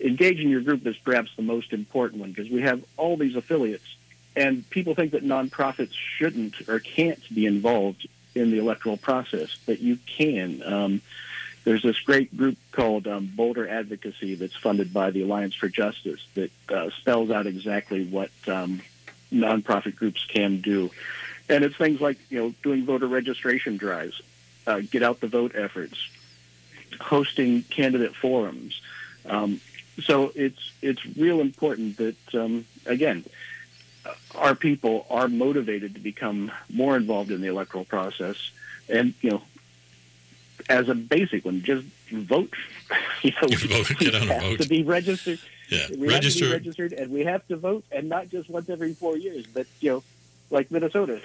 Engaging 0.00 0.48
your 0.48 0.60
group 0.60 0.86
is 0.86 0.96
perhaps 0.98 1.30
the 1.36 1.42
most 1.42 1.72
important 1.72 2.20
one 2.20 2.32
because 2.32 2.50
we 2.50 2.62
have 2.62 2.84
all 2.96 3.16
these 3.16 3.36
affiliates, 3.36 3.96
and 4.34 4.68
people 4.70 4.94
think 4.94 5.12
that 5.12 5.24
nonprofits 5.24 5.92
shouldn't 5.92 6.68
or 6.68 6.80
can't 6.80 7.22
be 7.32 7.46
involved 7.46 8.08
in 8.34 8.50
the 8.50 8.58
electoral 8.58 8.96
process, 8.96 9.56
but 9.66 9.80
you 9.80 9.98
can. 10.06 10.62
Um, 10.64 11.02
there's 11.64 11.82
this 11.82 11.98
great 12.00 12.36
group 12.36 12.58
called 12.72 13.06
um, 13.06 13.30
Bolder 13.34 13.66
Advocacy 13.66 14.34
that's 14.34 14.56
funded 14.56 14.92
by 14.92 15.10
the 15.10 15.22
Alliance 15.22 15.54
for 15.54 15.68
Justice 15.68 16.20
that 16.34 16.50
uh, 16.68 16.90
spells 16.98 17.30
out 17.30 17.46
exactly 17.46 18.04
what 18.04 18.30
um, 18.46 18.82
nonprofit 19.32 19.96
groups 19.96 20.24
can 20.26 20.60
do. 20.60 20.90
And 21.48 21.64
it's 21.64 21.76
things 21.76 22.00
like, 22.00 22.18
you 22.30 22.40
know, 22.40 22.54
doing 22.62 22.86
voter 22.86 23.06
registration 23.06 23.76
drives, 23.76 24.20
uh, 24.66 24.80
get 24.80 25.02
out 25.02 25.20
the 25.20 25.28
vote 25.28 25.52
efforts, 25.54 25.98
hosting 27.00 27.62
candidate 27.64 28.14
forums. 28.16 28.80
Um, 29.26 29.60
so 30.02 30.32
it's 30.34 30.72
it's 30.82 31.04
real 31.16 31.40
important 31.40 31.98
that 31.98 32.34
um, 32.34 32.66
again, 32.86 33.24
our 34.34 34.54
people 34.54 35.06
are 35.10 35.28
motivated 35.28 35.94
to 35.94 36.00
become 36.00 36.50
more 36.68 36.96
involved 36.96 37.30
in 37.30 37.40
the 37.40 37.48
electoral 37.48 37.84
process, 37.84 38.36
and 38.88 39.14
you 39.20 39.30
know, 39.30 39.42
as 40.68 40.88
a 40.88 40.94
basic 40.94 41.44
one, 41.44 41.62
just 41.62 41.86
vote. 42.10 42.54
you 43.22 43.32
know, 43.40 43.48
vote, 43.48 43.98
get 43.98 44.14
on 44.14 44.22
have 44.22 44.42
vote. 44.42 44.60
to 44.60 44.68
be 44.68 44.82
registered. 44.82 45.38
Yeah, 45.68 45.86
we 45.96 46.12
have 46.12 46.22
to 46.22 46.40
be 46.40 46.52
registered, 46.52 46.92
and 46.92 47.10
we 47.10 47.24
have 47.24 47.46
to 47.48 47.56
vote, 47.56 47.84
and 47.90 48.08
not 48.08 48.28
just 48.28 48.50
once 48.50 48.68
every 48.68 48.94
four 48.94 49.16
years, 49.16 49.46
but 49.46 49.66
you 49.80 49.90
know, 49.90 50.02
like 50.54 50.70
Minnesota, 50.70 51.20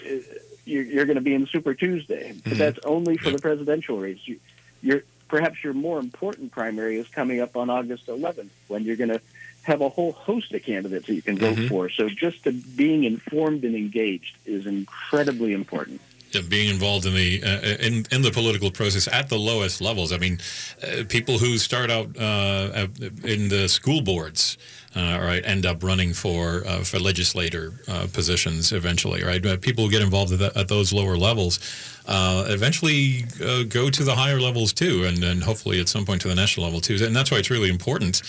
you're, 0.65 0.83
you're 0.83 1.05
going 1.05 1.15
to 1.15 1.21
be 1.21 1.33
in 1.33 1.47
Super 1.47 1.73
Tuesday, 1.73 2.33
but 2.43 2.43
mm-hmm. 2.43 2.59
that's 2.59 2.79
only 2.83 3.15
for 3.15 3.29
the 3.29 3.39
presidential 3.39 3.97
race. 3.97 4.19
You, 4.25 4.39
you're 4.81 5.03
perhaps 5.29 5.63
your 5.63 5.73
more 5.73 5.99
important 5.99 6.51
primary 6.51 6.97
is 6.97 7.07
coming 7.07 7.39
up 7.39 7.55
on 7.55 7.69
August 7.69 8.07
11th, 8.07 8.49
when 8.67 8.83
you're 8.83 8.95
going 8.97 9.11
to 9.11 9.21
have 9.61 9.81
a 9.81 9.89
whole 9.89 10.11
host 10.11 10.51
of 10.53 10.63
candidates 10.63 11.05
that 11.05 11.13
you 11.13 11.21
can 11.21 11.37
vote 11.37 11.55
mm-hmm. 11.55 11.67
for. 11.67 11.89
So 11.89 12.09
just 12.09 12.47
being 12.75 13.03
informed 13.03 13.63
and 13.63 13.75
engaged 13.75 14.35
is 14.45 14.65
incredibly 14.65 15.53
important 15.53 16.01
being 16.47 16.69
involved 16.69 17.05
in 17.05 17.15
the 17.15 17.41
uh, 17.43 17.85
in 17.85 18.05
in 18.11 18.21
the 18.21 18.31
political 18.31 18.69
process 18.69 19.07
at 19.07 19.29
the 19.29 19.39
lowest 19.39 19.81
levels. 19.81 20.11
I 20.11 20.17
mean, 20.17 20.39
uh, 20.83 21.03
people 21.07 21.39
who 21.39 21.57
start 21.57 21.89
out 21.89 22.15
uh, 22.17 22.87
in 23.23 23.49
the 23.49 23.67
school 23.67 24.01
boards 24.01 24.57
uh, 24.95 25.19
right, 25.21 25.45
end 25.45 25.65
up 25.65 25.83
running 25.83 26.13
for 26.13 26.63
uh, 26.65 26.83
for 26.83 26.97
legislator 26.97 27.73
uh, 27.87 28.07
positions 28.11 28.71
eventually, 28.71 29.23
right? 29.23 29.45
Uh, 29.45 29.55
people 29.57 29.85
who 29.85 29.91
get 29.91 30.01
involved 30.01 30.33
at, 30.33 30.57
at 30.57 30.67
those 30.67 30.91
lower 30.91 31.15
levels 31.15 31.59
uh, 32.07 32.45
eventually 32.47 33.25
uh, 33.45 33.61
go 33.63 33.91
to 33.91 34.03
the 34.03 34.15
higher 34.15 34.39
levels 34.39 34.73
too, 34.73 35.03
and, 35.05 35.23
and 35.23 35.43
hopefully 35.43 35.79
at 35.79 35.87
some 35.87 36.05
point 36.05 36.21
to 36.21 36.27
the 36.27 36.33
national 36.33 36.65
level 36.65 36.81
too. 36.81 36.97
And 37.05 37.15
that's 37.15 37.29
why 37.29 37.37
it's 37.37 37.51
really 37.51 37.69
important 37.69 38.23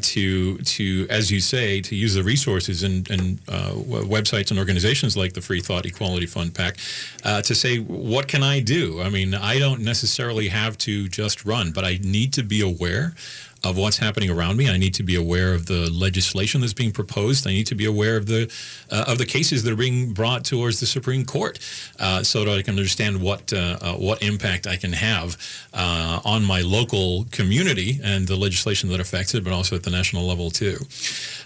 to 0.00 0.58
to 0.58 1.06
as 1.10 1.30
you 1.30 1.40
say 1.40 1.80
to 1.80 1.94
use 1.94 2.14
the 2.14 2.24
resources 2.24 2.82
and, 2.82 3.08
and 3.08 3.44
websites 3.46 4.50
and 4.50 4.58
organizations 4.58 5.16
like 5.16 5.32
the 5.32 5.40
Free 5.40 5.60
Thought 5.60 5.86
Equality 5.86 6.26
Fund 6.26 6.54
PAC 6.54 6.76
to 7.44 7.54
say 7.54 7.78
what 7.78 8.26
can 8.26 8.42
I 8.42 8.58
do? 8.58 9.00
I 9.00 9.10
mean, 9.10 9.32
I 9.32 9.60
don't 9.60 9.80
necessarily 9.80 10.48
have 10.48 10.76
to 10.78 11.08
just 11.08 11.44
run, 11.44 11.70
but 11.70 11.84
I 11.84 12.00
need 12.02 12.32
to 12.32 12.42
be 12.42 12.60
aware 12.60 13.14
of 13.64 13.78
what's 13.78 13.96
happening 13.96 14.30
around 14.30 14.56
me. 14.56 14.68
I 14.68 14.76
need 14.76 14.94
to 14.94 15.02
be 15.02 15.16
aware 15.16 15.54
of 15.54 15.66
the 15.66 15.83
legislation 15.90 16.60
that's 16.60 16.72
being 16.72 16.92
proposed. 16.92 17.46
I 17.46 17.50
need 17.50 17.66
to 17.68 17.74
be 17.74 17.84
aware 17.84 18.16
of 18.16 18.26
the 18.26 18.52
uh, 18.90 19.04
of 19.08 19.18
the 19.18 19.26
cases 19.26 19.62
that 19.62 19.72
are 19.72 19.76
being 19.76 20.12
brought 20.12 20.44
towards 20.44 20.80
the 20.80 20.86
Supreme 20.86 21.24
Court, 21.24 21.58
uh, 21.98 22.22
so 22.22 22.44
that 22.44 22.58
I 22.58 22.62
can 22.62 22.72
understand 22.76 23.20
what 23.20 23.52
uh, 23.52 23.78
uh 23.80 23.94
what 23.94 24.22
impact 24.22 24.66
I 24.66 24.76
can 24.76 24.92
have 24.92 25.36
uh, 25.72 26.20
on 26.24 26.44
my 26.44 26.60
local 26.60 27.26
community 27.30 28.00
and 28.02 28.26
the 28.26 28.36
legislation 28.36 28.88
that 28.90 29.00
affects 29.00 29.34
it, 29.34 29.44
but 29.44 29.52
also 29.52 29.76
at 29.76 29.82
the 29.82 29.90
national 29.90 30.26
level 30.26 30.50
too. 30.50 30.78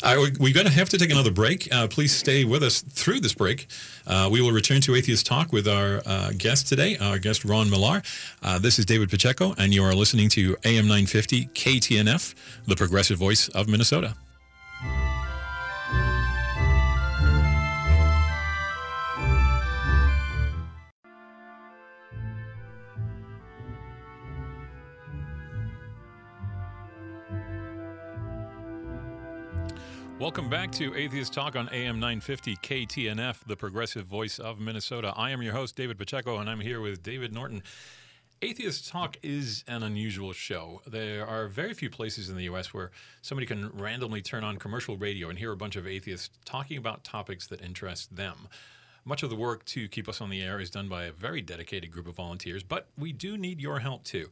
we're 0.05 0.55
going 0.55 0.67
to 0.67 0.73
have 0.73 0.89
to 0.91 0.99
take 0.99 1.11
another 1.11 1.33
break. 1.33 1.69
Please 1.91 2.15
stay 2.15 2.45
with 2.45 2.63
us 2.63 2.81
through 2.81 3.21
this 3.21 3.35
break. 3.35 3.67
Uh, 4.09 4.29
we 4.31 4.41
will 4.41 4.53
return 4.53 4.81
to 4.81 4.95
Atheist 4.95 5.27
Talk 5.27 5.53
with 5.53 5.69
our 5.69 6.01
uh, 6.07 6.33
guest 6.37 6.67
today, 6.67 6.97
our 6.97 7.19
guest 7.19 7.45
Ron 7.45 7.69
Millar. 7.69 8.03
Uh, 8.43 8.59
this 8.59 8.79
is 8.79 8.87
David 8.87 9.11
Pacheco, 9.11 9.55
and 9.59 9.75
you 9.75 9.85
are 9.85 9.95
listening 9.95 10.31
to 10.31 10.57
AM 10.65 10.89
950 10.89 11.47
KTNF, 11.49 12.35
the 12.67 12.75
progressive 12.75 13.19
voice 13.19 13.49
of 13.51 13.69
Minnesota. 13.69 14.15
Welcome 30.19 30.51
back 30.51 30.73
to 30.73 30.97
Atheist 30.97 31.33
Talk 31.33 31.55
on 31.55 31.69
AM 31.69 32.01
950 32.01 32.57
KTNF, 32.57 33.45
the 33.47 33.55
progressive 33.55 34.05
voice 34.05 34.41
of 34.41 34.59
Minnesota. 34.59 35.15
I 35.17 35.31
am 35.31 35.43
your 35.43 35.53
host, 35.53 35.77
David 35.77 35.97
Pacheco, 35.97 36.39
and 36.39 36.51
I'm 36.51 36.59
here 36.59 36.81
with 36.81 37.05
David 37.05 37.33
Norton. 37.33 37.63
Atheist 38.43 38.89
Talk 38.89 39.17
is 39.23 39.63
an 39.69 39.85
unusual 39.85 40.33
show. 40.33 40.83
There 40.89 41.25
are 41.25 41.47
very 41.47 41.73
few 41.73 41.89
places 41.89 42.29
in 42.29 42.37
the 42.37 42.43
U.S. 42.45 42.75
where 42.75 42.91
somebody 43.23 43.47
can 43.47 43.69
randomly 43.69 44.21
turn 44.21 44.43
on 44.43 44.57
commercial 44.57 44.97
radio 44.97 45.29
and 45.29 45.39
hear 45.39 45.53
a 45.53 45.57
bunch 45.57 45.77
of 45.77 45.87
atheists 45.87 46.31
talking 46.45 46.79
about 46.79 47.05
topics 47.05 47.47
that 47.47 47.63
interest 47.63 48.17
them. 48.17 48.49
Much 49.05 49.23
of 49.23 49.31
the 49.31 49.37
work 49.37 49.65
to 49.67 49.87
keep 49.87 50.09
us 50.09 50.21
on 50.21 50.31
the 50.31 50.43
air 50.43 50.59
is 50.59 50.69
done 50.69 50.89
by 50.89 51.05
a 51.05 51.13
very 51.13 51.41
dedicated 51.41 51.93
group 51.93 52.09
of 52.09 52.17
volunteers, 52.17 52.65
but 52.65 52.89
we 52.99 53.13
do 53.13 53.39
need 53.39 53.61
your 53.61 53.79
help 53.79 54.03
too. 54.03 54.29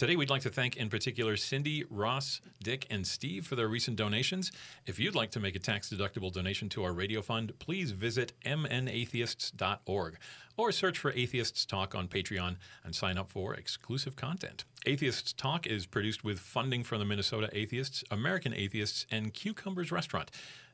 Today, 0.00 0.16
we'd 0.16 0.30
like 0.30 0.40
to 0.40 0.48
thank 0.48 0.78
in 0.78 0.88
particular 0.88 1.36
Cindy, 1.36 1.84
Ross, 1.90 2.40
Dick, 2.62 2.86
and 2.88 3.06
Steve 3.06 3.46
for 3.46 3.54
their 3.54 3.68
recent 3.68 3.98
donations. 3.98 4.50
If 4.86 4.98
you'd 4.98 5.14
like 5.14 5.30
to 5.32 5.40
make 5.40 5.56
a 5.56 5.58
tax 5.58 5.90
deductible 5.90 6.32
donation 6.32 6.70
to 6.70 6.84
our 6.84 6.94
radio 6.94 7.20
fund, 7.20 7.52
please 7.58 7.90
visit 7.90 8.32
mnatheists.org 8.46 10.18
or 10.56 10.72
search 10.72 10.98
for 10.98 11.12
Atheists 11.12 11.66
Talk 11.66 11.94
on 11.94 12.08
Patreon 12.08 12.56
and 12.82 12.94
sign 12.94 13.18
up 13.18 13.30
for 13.30 13.52
exclusive 13.52 14.16
content. 14.16 14.64
Atheists 14.86 15.34
Talk 15.34 15.66
is 15.66 15.84
produced 15.84 16.24
with 16.24 16.40
funding 16.40 16.82
from 16.82 17.00
the 17.00 17.04
Minnesota 17.04 17.50
Atheists, 17.52 18.02
American 18.10 18.54
Atheists, 18.54 19.04
and 19.10 19.34
Q. 19.34 19.52
Cumbers 19.52 19.92
Restaurant. 19.92 20.30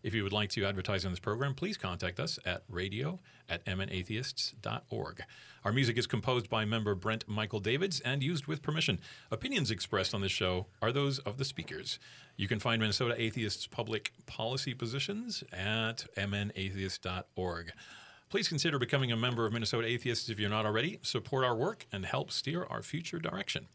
If 0.07 0.15
you 0.15 0.23
would 0.23 0.33
like 0.33 0.51
to 0.51 0.65
advertise 0.65 1.05
on 1.05 1.11
this 1.11 1.19
program, 1.19 1.53
please 1.53 1.77
contact 1.77 2.21
us 2.21 2.39
at 2.47 2.63
radio 2.69 3.19
at 3.49 3.65
mnatheists.org. 3.65 5.23
Our 5.65 5.73
music 5.73 5.99
is 5.99 6.07
composed 6.07 6.49
by 6.49 6.65
member 6.65 6.95
Brent 6.95 7.25
Michael 7.27 7.59
Davids 7.59 7.99
and 7.99 8.23
used 8.23 8.47
with 8.47 8.63
permission. 8.63 9.01
Opinions 9.33 9.73
expressed 9.73 10.15
on 10.15 10.21
this 10.21 10.31
show 10.31 10.67
are 10.81 10.93
those 10.93 11.19
of 11.19 11.39
the 11.39 11.45
speakers. 11.45 11.99
You 12.37 12.47
can 12.47 12.61
find 12.61 12.81
Minnesota 12.81 13.21
Atheists' 13.21 13.67
public 13.67 14.13
policy 14.27 14.75
positions 14.75 15.43
at 15.53 16.05
mnatheist.org. 16.17 17.73
Please 18.31 18.49
consider 18.49 18.79
becoming 18.79 19.11
a 19.11 19.17
member 19.17 19.45
of 19.45 19.53
Minnesota 19.53 19.89
Atheists 19.89 20.29
if 20.29 20.39
you're 20.39 20.49
not 20.49 20.67
already. 20.67 21.01
Support 21.03 21.45
our 21.45 21.57
work 21.57 21.85
and 21.91 22.07
help 22.07 22.31
steer 22.31 22.65
our 22.71 22.83
future 22.85 23.19
direction. 23.19 23.67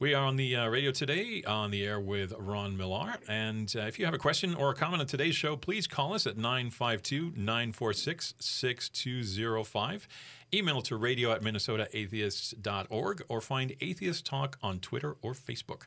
We 0.00 0.14
are 0.14 0.24
on 0.24 0.36
the 0.36 0.56
uh, 0.56 0.66
radio 0.68 0.92
today 0.92 1.42
on 1.46 1.70
the 1.70 1.84
air 1.84 2.00
with 2.00 2.32
Ron 2.38 2.74
Millar. 2.74 3.18
And 3.28 3.70
uh, 3.76 3.80
if 3.80 3.98
you 3.98 4.06
have 4.06 4.14
a 4.14 4.18
question 4.18 4.54
or 4.54 4.70
a 4.70 4.74
comment 4.74 5.02
on 5.02 5.06
today's 5.06 5.36
show, 5.36 5.56
please 5.58 5.86
call 5.86 6.14
us 6.14 6.26
at 6.26 6.38
952 6.38 7.34
946 7.36 8.32
6205. 8.38 10.08
Email 10.54 10.80
to 10.80 10.96
radio 10.96 11.32
at 11.32 11.42
minnesotaatheists.org 11.42 13.24
or 13.28 13.40
find 13.42 13.76
Atheist 13.82 14.24
Talk 14.24 14.56
on 14.62 14.78
Twitter 14.78 15.18
or 15.20 15.34
Facebook. 15.34 15.82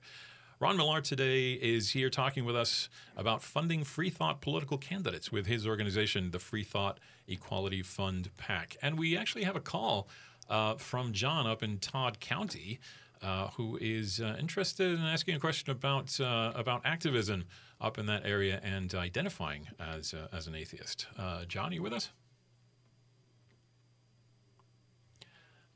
Ron 0.60 0.78
Millar 0.78 1.02
today 1.02 1.54
is 1.54 1.90
here 1.94 2.12
talking 2.12 2.46
with 2.46 2.56
us 2.56 2.90
about 3.18 3.42
funding 3.42 3.84
free 3.84 4.12
thought 4.12 4.42
political 4.42 4.78
candidates 4.78 5.32
with 5.32 5.48
his 5.48 5.66
organization, 5.66 6.30
the 6.30 6.38
Free 6.38 6.64
Thought 6.64 7.00
Equality 7.28 7.82
Fund 7.82 8.30
PAC. 8.38 8.78
And 8.80 9.00
we 9.00 9.18
actually 9.18 9.46
have 9.46 9.56
a 9.56 9.60
call 9.60 10.08
uh, 10.52 10.76
from 10.76 11.14
John 11.14 11.48
up 11.48 11.64
in 11.64 11.80
Todd 11.80 12.20
County 12.20 12.80
uh, 13.24 13.48
who 13.56 13.78
is 13.82 14.20
uh, 14.20 14.36
interested 14.40 15.00
in 15.00 15.06
asking 15.06 15.36
a 15.36 15.40
question 15.40 15.72
about 15.72 16.20
uh, 16.20 16.52
about 16.56 16.82
activism 16.86 17.46
up 17.80 17.98
in 17.98 18.06
that 18.06 18.26
area 18.26 18.60
and 18.64 18.94
identifying 18.94 19.68
as 19.80 20.14
uh, 20.14 20.28
as 20.36 20.48
an 20.48 20.56
atheist. 20.56 21.08
Uh, 21.18 21.46
John, 21.46 21.72
are 21.72 21.76
you 21.76 21.82
with 21.82 21.94
us? 21.94 22.10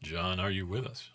John, 0.03 0.39
are 0.39 0.51
you 0.51 0.67
with 0.67 0.85
us? 0.85 1.09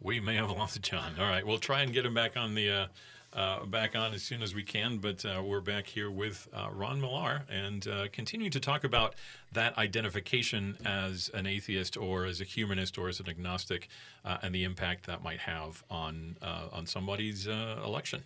We 0.00 0.20
may 0.20 0.36
have 0.36 0.50
lost 0.50 0.80
John. 0.82 1.14
All 1.18 1.28
right, 1.28 1.46
we'll 1.46 1.58
try 1.58 1.82
and 1.82 1.92
get 1.92 2.06
him 2.06 2.14
back 2.14 2.36
on 2.36 2.54
the 2.54 2.88
uh, 3.32 3.64
back 3.64 3.94
on 3.94 4.14
as 4.14 4.22
soon 4.22 4.42
as 4.42 4.54
we 4.54 4.62
can. 4.62 4.98
But 4.98 5.24
uh, 5.24 5.42
we're 5.44 5.60
back 5.60 5.86
here 5.86 6.10
with 6.10 6.48
uh, 6.52 6.68
Ron 6.72 7.00
Millar 7.00 7.42
and 7.50 7.86
uh, 7.86 8.06
continuing 8.12 8.50
to 8.52 8.60
talk 8.60 8.84
about 8.84 9.14
that 9.52 9.76
identification 9.78 10.76
as 10.84 11.30
an 11.34 11.46
atheist 11.46 11.96
or 11.96 12.24
as 12.24 12.40
a 12.40 12.44
humanist 12.44 12.98
or 12.98 13.08
as 13.08 13.20
an 13.20 13.28
agnostic 13.28 13.88
uh, 14.24 14.38
and 14.42 14.54
the 14.54 14.64
impact 14.64 15.06
that 15.06 15.22
might 15.22 15.40
have 15.40 15.82
on 15.90 16.36
uh, 16.42 16.68
on 16.72 16.86
somebody's 16.86 17.46
election. 17.46 18.22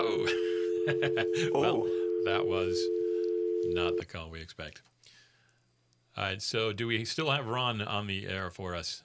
Oh, 0.00 0.28
well, 1.54 1.82
oh. 1.84 2.22
that 2.24 2.46
was 2.46 2.78
not 3.74 3.96
the 3.96 4.04
call 4.04 4.30
we 4.30 4.40
expect. 4.40 4.82
All 6.16 6.24
right, 6.24 6.42
so 6.42 6.72
do 6.72 6.86
we 6.86 7.04
still 7.04 7.30
have 7.30 7.46
Ron 7.46 7.80
on 7.80 8.06
the 8.06 8.26
air 8.26 8.50
for 8.50 8.74
us? 8.74 9.02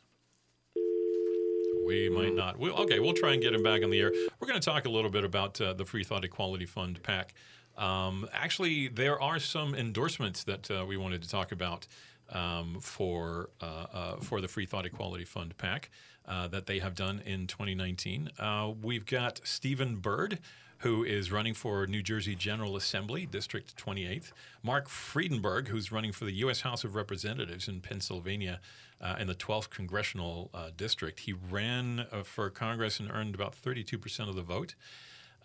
We 1.86 2.10
might 2.10 2.34
not. 2.34 2.58
We'll, 2.58 2.76
okay, 2.82 3.00
we'll 3.00 3.13
try 3.13 3.34
and 3.34 3.41
get 3.41 3.54
him 3.54 3.63
back 3.63 3.84
on 3.84 3.89
the 3.89 4.00
air. 4.00 4.12
We're 4.39 4.48
going 4.48 4.60
to 4.60 4.65
talk 4.65 4.86
a 4.86 4.89
little 4.89 5.10
bit 5.10 5.24
about 5.24 5.60
uh, 5.60 5.74
the 5.74 5.86
Free 5.86 6.04
Thought 6.04 6.24
Equality 6.24 6.65
Fund 6.65 7.02
PAC. 7.04 7.34
Um, 7.78 8.28
actually, 8.34 8.88
there 8.88 9.19
are 9.22 9.39
some 9.39 9.76
endorsements 9.76 10.43
that 10.43 10.69
uh, 10.69 10.86
we 10.88 10.98
wanted 10.98 11.24
to 11.24 11.30
talk 11.30 11.52
about 11.52 11.88
um, 12.32 12.78
for 12.80 13.50
uh, 13.62 13.86
uh 13.93 14.15
for 14.17 14.41
the 14.41 14.48
Free 14.48 14.65
Thought 14.65 14.86
Equality 14.86 15.26
Fund 15.26 15.58
PAC 15.58 15.89
uh, 16.28 16.48
that 16.48 16.67
they 16.67 16.80
have 16.80 16.96
done 16.96 17.22
in 17.26 17.48
2019. 17.48 18.30
Uh, 18.39 18.72
we've 18.82 19.06
got 19.06 19.41
Stephen 19.43 19.98
Bird 19.98 20.39
who 20.84 21.02
is 21.02 21.32
running 21.32 21.54
for 21.54 21.88
New 21.88 22.04
Jersey 22.04 22.36
General 22.36 22.76
Assembly, 22.76 23.26
District 23.26 23.74
28th. 23.78 24.34
Marc 24.62 24.89
Friedenberg, 24.89 25.69
who's 25.69 25.93
running 25.93 26.12
for 26.12 26.26
the 26.26 26.34
U.S. 26.34 26.60
House 26.60 26.84
of 26.84 26.93
Representatives 26.93 27.69
in 27.69 27.80
Pennsylvania 27.80 28.60
uh, 29.03 29.15
in 29.19 29.27
the 29.27 29.35
12th 29.35 29.69
congressional 29.69 30.49
uh, 30.53 30.69
district. 30.75 31.21
He 31.21 31.33
ran 31.33 32.07
uh, 32.11 32.23
for 32.23 32.49
Congress 32.49 32.99
and 32.99 33.11
earned 33.11 33.35
about 33.35 33.55
32% 33.61 34.29
of 34.29 34.35
the 34.35 34.41
vote. 34.41 34.75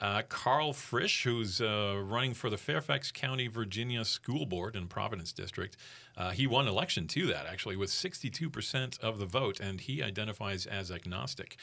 Uh, 0.00 0.22
Karl 0.28 0.72
Frisch, 0.72 1.24
who's 1.24 1.60
uh, 1.60 2.00
running 2.04 2.32
for 2.32 2.48
the 2.48 2.56
Fairfax 2.56 3.10
County, 3.10 3.48
Virginia 3.48 4.04
School 4.04 4.46
Board 4.46 4.76
in 4.76 4.86
Providence 4.86 5.32
District, 5.32 5.76
uh, 6.16 6.30
he 6.30 6.46
won 6.46 6.68
election 6.68 7.08
to 7.08 7.26
that 7.26 7.46
actually 7.46 7.74
with 7.74 7.90
62% 7.90 9.00
of 9.00 9.18
the 9.18 9.26
vote, 9.26 9.58
and 9.58 9.80
he 9.80 10.00
identifies 10.00 10.66
as 10.66 10.92
agnostic. 10.92 11.56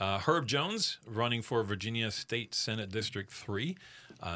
Herb 0.00 0.46
Jones, 0.46 0.98
running 1.06 1.42
for 1.42 1.64
Virginia 1.64 2.10
State 2.12 2.54
Senate 2.54 2.90
District 2.90 3.32
3, 3.32 3.76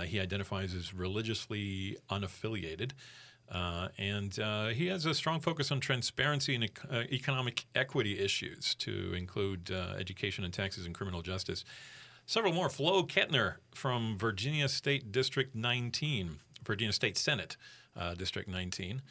he 0.06 0.18
identifies 0.18 0.74
as 0.74 0.92
religiously 0.92 1.96
unaffiliated. 2.10 2.90
Uh, 3.52 3.88
and 3.98 4.38
uh, 4.40 4.68
he 4.68 4.86
has 4.86 5.04
a 5.04 5.12
strong 5.12 5.38
focus 5.38 5.70
on 5.70 5.78
transparency 5.78 6.54
and 6.54 6.70
uh, 6.90 7.02
economic 7.12 7.66
equity 7.74 8.18
issues, 8.18 8.74
to 8.74 9.12
include 9.12 9.70
uh, 9.70 9.94
education 9.98 10.42
and 10.42 10.54
taxes 10.54 10.86
and 10.86 10.94
criminal 10.94 11.20
justice. 11.20 11.64
Several 12.24 12.54
more. 12.54 12.70
Flo 12.70 13.02
Ketner 13.04 13.56
from 13.74 14.16
Virginia 14.16 14.68
State 14.68 15.12
District 15.12 15.54
19, 15.54 16.38
Virginia 16.64 16.92
State 16.92 17.18
Senate 17.18 17.58
uh, 17.94 18.14
District 18.14 18.48
19. 18.48 19.02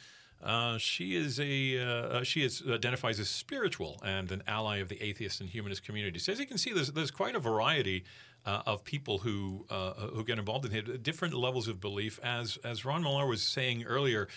Uh, 0.42 0.76
she 0.76 1.14
is 1.14 1.38
a 1.38 1.78
uh, 1.78 1.84
uh, 1.84 2.24
she 2.24 2.44
is 2.44 2.62
identifies 2.68 3.20
as 3.20 3.28
spiritual 3.28 4.00
and 4.04 4.32
an 4.32 4.42
ally 4.46 4.78
of 4.78 4.88
the 4.88 5.00
atheist 5.02 5.40
and 5.40 5.48
humanist 5.48 5.84
community. 5.84 6.18
So 6.18 6.32
as 6.32 6.40
you 6.40 6.46
can 6.46 6.58
see, 6.58 6.72
there's 6.72 6.90
there's 6.92 7.12
quite 7.12 7.36
a 7.36 7.38
variety 7.38 8.04
uh, 8.44 8.62
of 8.66 8.82
people 8.82 9.18
who 9.18 9.66
uh, 9.70 9.92
who 9.92 10.24
get 10.24 10.38
involved 10.38 10.66
in 10.66 10.74
it, 10.74 11.02
different 11.02 11.34
levels 11.34 11.68
of 11.68 11.80
belief. 11.80 12.18
As 12.24 12.58
as 12.64 12.84
Ron 12.84 13.02
Millar 13.02 13.26
was 13.26 13.42
saying 13.42 13.84
earlier. 13.84 14.28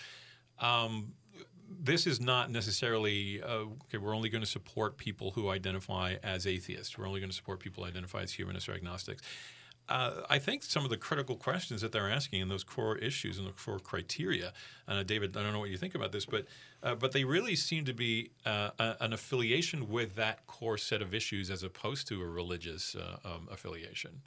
Um, 0.58 1.14
this 1.68 2.06
is 2.06 2.20
not 2.20 2.48
necessarily 2.48 3.42
okay. 3.42 3.98
We're 3.98 4.14
only 4.14 4.28
going 4.28 4.44
to 4.44 4.48
support 4.48 4.96
people 4.96 5.32
who 5.32 5.50
identify 5.50 6.14
as 6.22 6.46
atheists. 6.46 6.96
We're 6.96 7.08
only 7.08 7.18
going 7.18 7.30
to 7.30 7.36
support 7.36 7.58
people 7.58 7.82
who 7.82 7.88
identify 7.88 8.22
as 8.22 8.32
humanists 8.32 8.68
or 8.68 8.74
agnostics 8.74 9.22
uh, 9.88 10.22
I 10.28 10.38
think 10.38 10.62
some 10.62 10.84
of 10.84 10.90
the 10.90 10.96
critical 10.96 11.36
questions 11.36 11.80
that 11.80 11.92
they're 11.92 12.10
asking 12.10 12.40
in 12.40 12.48
those 12.48 12.64
core 12.64 12.96
issues 12.98 13.38
and 13.38 13.46
the 13.46 13.52
core 13.52 13.78
criteria, 13.78 14.52
uh, 14.88 15.02
David, 15.02 15.36
I 15.36 15.42
don't 15.42 15.52
know 15.52 15.60
what 15.60 15.70
you 15.70 15.76
think 15.76 15.94
about 15.94 16.12
this, 16.12 16.26
but 16.26 16.46
uh, 16.82 16.94
but 16.94 17.12
they 17.12 17.24
really 17.24 17.56
seem 17.56 17.84
to 17.84 17.92
be 17.92 18.30
uh, 18.44 18.70
a, 18.78 18.96
an 19.00 19.12
affiliation 19.12 19.88
with 19.88 20.14
that 20.16 20.46
core 20.46 20.78
set 20.78 21.02
of 21.02 21.14
issues 21.14 21.50
as 21.50 21.62
opposed 21.62 22.06
to 22.08 22.20
a 22.20 22.26
religious 22.26 22.94
uh, 22.94 23.16
um, 23.24 23.48
affiliation. 23.50 24.22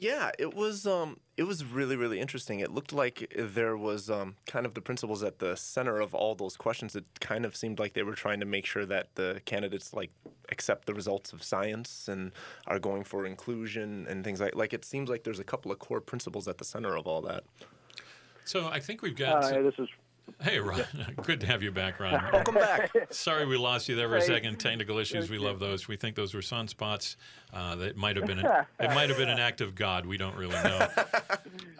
Yeah, 0.00 0.30
it 0.38 0.54
was 0.54 0.86
um, 0.86 1.20
it 1.36 1.42
was 1.42 1.62
really 1.62 1.94
really 1.94 2.20
interesting. 2.20 2.60
It 2.60 2.70
looked 2.72 2.90
like 2.90 3.30
there 3.36 3.76
was 3.76 4.08
um, 4.08 4.36
kind 4.46 4.64
of 4.64 4.72
the 4.72 4.80
principles 4.80 5.22
at 5.22 5.40
the 5.40 5.56
center 5.56 6.00
of 6.00 6.14
all 6.14 6.34
those 6.34 6.56
questions. 6.56 6.96
It 6.96 7.04
kind 7.20 7.44
of 7.44 7.54
seemed 7.54 7.78
like 7.78 7.92
they 7.92 8.02
were 8.02 8.14
trying 8.14 8.40
to 8.40 8.46
make 8.46 8.64
sure 8.64 8.86
that 8.86 9.14
the 9.14 9.42
candidates 9.44 9.92
like 9.92 10.10
accept 10.48 10.86
the 10.86 10.94
results 10.94 11.34
of 11.34 11.42
science 11.42 12.08
and 12.08 12.32
are 12.66 12.78
going 12.78 13.04
for 13.04 13.26
inclusion 13.26 14.06
and 14.08 14.24
things 14.24 14.40
like 14.40 14.56
like 14.56 14.72
it 14.72 14.86
seems 14.86 15.10
like 15.10 15.22
there's 15.22 15.38
a 15.38 15.44
couple 15.44 15.70
of 15.70 15.78
core 15.78 16.00
principles 16.00 16.48
at 16.48 16.56
the 16.56 16.64
center 16.64 16.96
of 16.96 17.06
all 17.06 17.20
that. 17.20 17.44
So 18.46 18.68
I 18.68 18.80
think 18.80 19.02
we've 19.02 19.14
got. 19.14 19.52
Uh, 19.52 19.60
this 19.60 19.78
is 19.78 19.88
Hey, 20.40 20.58
Ron. 20.58 20.84
Good 21.22 21.40
to 21.40 21.46
have 21.46 21.62
you 21.62 21.70
back, 21.70 22.00
Ron. 22.00 22.12
Welcome 22.32 22.54
back. 22.54 22.90
Sorry 23.10 23.46
we 23.46 23.56
lost 23.56 23.88
you 23.88 23.96
there 23.96 24.08
for 24.08 24.16
a 24.16 24.22
second. 24.22 24.58
Technical 24.58 24.98
issues. 24.98 25.30
We 25.30 25.38
love 25.38 25.58
those. 25.58 25.88
We 25.88 25.96
think 25.96 26.16
those 26.16 26.34
were 26.34 26.40
sunspots. 26.40 27.16
Uh, 27.52 27.76
that 27.76 27.96
might 27.96 28.16
have 28.16 28.26
been 28.26 28.38
an, 28.38 28.46
it 28.80 28.90
might 28.94 29.08
have 29.08 29.18
been 29.18 29.28
an 29.28 29.40
act 29.40 29.60
of 29.60 29.74
God. 29.74 30.06
We 30.06 30.16
don't 30.16 30.36
really 30.36 30.54
know. 30.54 30.88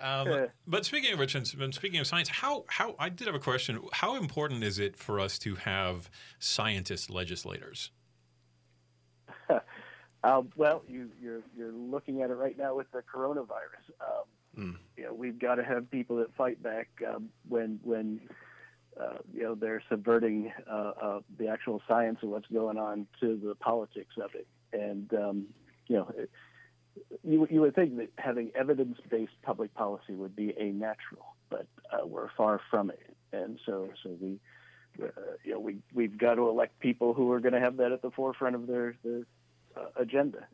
Um, 0.02 0.48
but 0.66 0.84
speaking 0.84 1.12
of 1.12 1.18
which, 1.18 1.34
and 1.34 1.46
speaking 1.46 2.00
of 2.00 2.06
science, 2.06 2.28
how 2.28 2.64
how 2.68 2.96
I 2.98 3.08
did 3.08 3.26
have 3.26 3.36
a 3.36 3.40
question. 3.40 3.80
How 3.92 4.16
important 4.16 4.64
is 4.64 4.78
it 4.78 4.96
for 4.96 5.20
us 5.20 5.38
to 5.40 5.54
have 5.56 6.10
scientist 6.38 7.10
legislators? 7.10 7.90
Uh, 10.22 10.42
well, 10.56 10.82
you, 10.86 11.10
you're 11.20 11.42
you're 11.56 11.72
looking 11.72 12.22
at 12.22 12.30
it 12.30 12.34
right 12.34 12.58
now 12.58 12.74
with 12.74 12.90
the 12.92 13.02
coronavirus. 13.02 13.90
Um, 14.00 14.24
Mm. 14.58 14.76
You 14.96 15.04
know, 15.04 15.14
we've 15.14 15.38
got 15.38 15.56
to 15.56 15.64
have 15.64 15.90
people 15.90 16.16
that 16.16 16.34
fight 16.34 16.62
back 16.62 16.88
um, 17.08 17.28
when 17.48 17.78
when 17.82 18.20
uh, 19.00 19.18
you 19.32 19.42
know 19.42 19.54
they're 19.54 19.82
subverting 19.88 20.52
uh, 20.70 20.92
uh, 21.00 21.20
the 21.38 21.48
actual 21.48 21.80
science 21.86 22.18
of 22.22 22.30
what's 22.30 22.48
going 22.48 22.76
on 22.76 23.06
to 23.20 23.40
the 23.42 23.54
politics 23.54 24.14
of 24.22 24.30
it. 24.34 24.46
And 24.72 25.12
um, 25.14 25.46
you 25.86 25.96
know, 25.96 26.10
it, 26.16 26.30
you 27.22 27.46
you 27.50 27.60
would 27.60 27.74
think 27.74 27.96
that 27.98 28.08
having 28.18 28.50
evidence-based 28.54 29.40
public 29.42 29.72
policy 29.74 30.14
would 30.14 30.34
be 30.34 30.52
a 30.58 30.72
natural, 30.72 31.36
but 31.48 31.66
uh, 31.92 32.06
we're 32.06 32.30
far 32.36 32.60
from 32.70 32.90
it. 32.90 33.16
And 33.32 33.58
so 33.64 33.90
so 34.02 34.16
we. 34.20 34.38
Uh, 35.00 35.06
you 35.44 35.52
know, 35.52 35.60
we 35.60 35.76
we've 35.94 36.18
got 36.18 36.34
to 36.34 36.48
elect 36.48 36.78
people 36.80 37.14
who 37.14 37.30
are 37.30 37.38
going 37.38 37.54
to 37.54 37.60
have 37.60 37.76
that 37.76 37.92
at 37.92 38.02
the 38.02 38.10
forefront 38.10 38.56
of 38.56 38.66
their 38.66 38.96
their 39.04 39.22
uh, 39.76 39.86
agenda, 39.96 40.44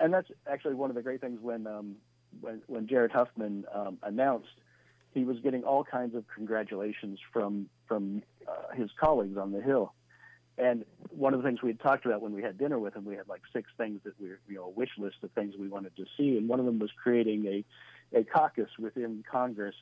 and 0.00 0.12
that's 0.12 0.28
actually 0.46 0.74
one 0.74 0.90
of 0.90 0.96
the 0.96 1.02
great 1.02 1.22
things 1.22 1.40
when 1.40 1.66
um, 1.66 1.96
when, 2.40 2.62
when 2.66 2.86
Jared 2.86 3.12
Huffman 3.12 3.64
um, 3.72 3.98
announced, 4.02 4.54
he 5.12 5.24
was 5.24 5.38
getting 5.40 5.62
all 5.64 5.84
kinds 5.84 6.14
of 6.14 6.24
congratulations 6.34 7.18
from 7.32 7.68
from 7.86 8.22
uh, 8.48 8.74
his 8.74 8.90
colleagues 8.98 9.36
on 9.36 9.52
the 9.52 9.60
Hill. 9.60 9.92
And 10.58 10.84
one 11.10 11.32
of 11.34 11.42
the 11.42 11.48
things 11.48 11.62
we 11.62 11.70
had 11.70 11.80
talked 11.80 12.04
about 12.04 12.20
when 12.20 12.32
we 12.32 12.42
had 12.42 12.58
dinner 12.58 12.78
with 12.78 12.94
him, 12.94 13.04
we 13.04 13.16
had 13.16 13.28
like 13.28 13.40
six 13.52 13.70
things 13.78 14.00
that 14.04 14.12
we 14.20 14.28
you 14.48 14.56
know, 14.56 14.64
a 14.64 14.70
wish 14.70 14.90
list 14.98 15.16
of 15.22 15.30
things 15.32 15.54
we 15.58 15.68
wanted 15.68 15.96
to 15.96 16.04
see, 16.16 16.36
and 16.36 16.48
one 16.48 16.60
of 16.60 16.66
them 16.66 16.78
was 16.78 16.90
creating 17.02 17.46
a 17.46 17.64
a 18.18 18.24
caucus 18.24 18.68
within 18.78 19.24
Congress 19.30 19.74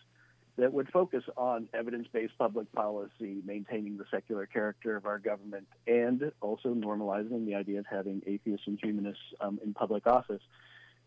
that 0.56 0.72
would 0.72 0.90
focus 0.90 1.24
on 1.36 1.68
evidence-based 1.72 2.36
public 2.38 2.70
policy, 2.72 3.40
maintaining 3.44 3.96
the 3.96 4.04
secular 4.10 4.46
character 4.46 4.94
of 4.94 5.06
our 5.06 5.18
government, 5.18 5.66
and 5.86 6.30
also 6.40 6.74
normalizing 6.74 7.46
the 7.46 7.54
idea 7.54 7.78
of 7.78 7.86
having 7.86 8.22
atheists 8.26 8.66
and 8.66 8.78
humanists 8.80 9.22
um, 9.40 9.58
in 9.64 9.72
public 9.72 10.06
office. 10.06 10.42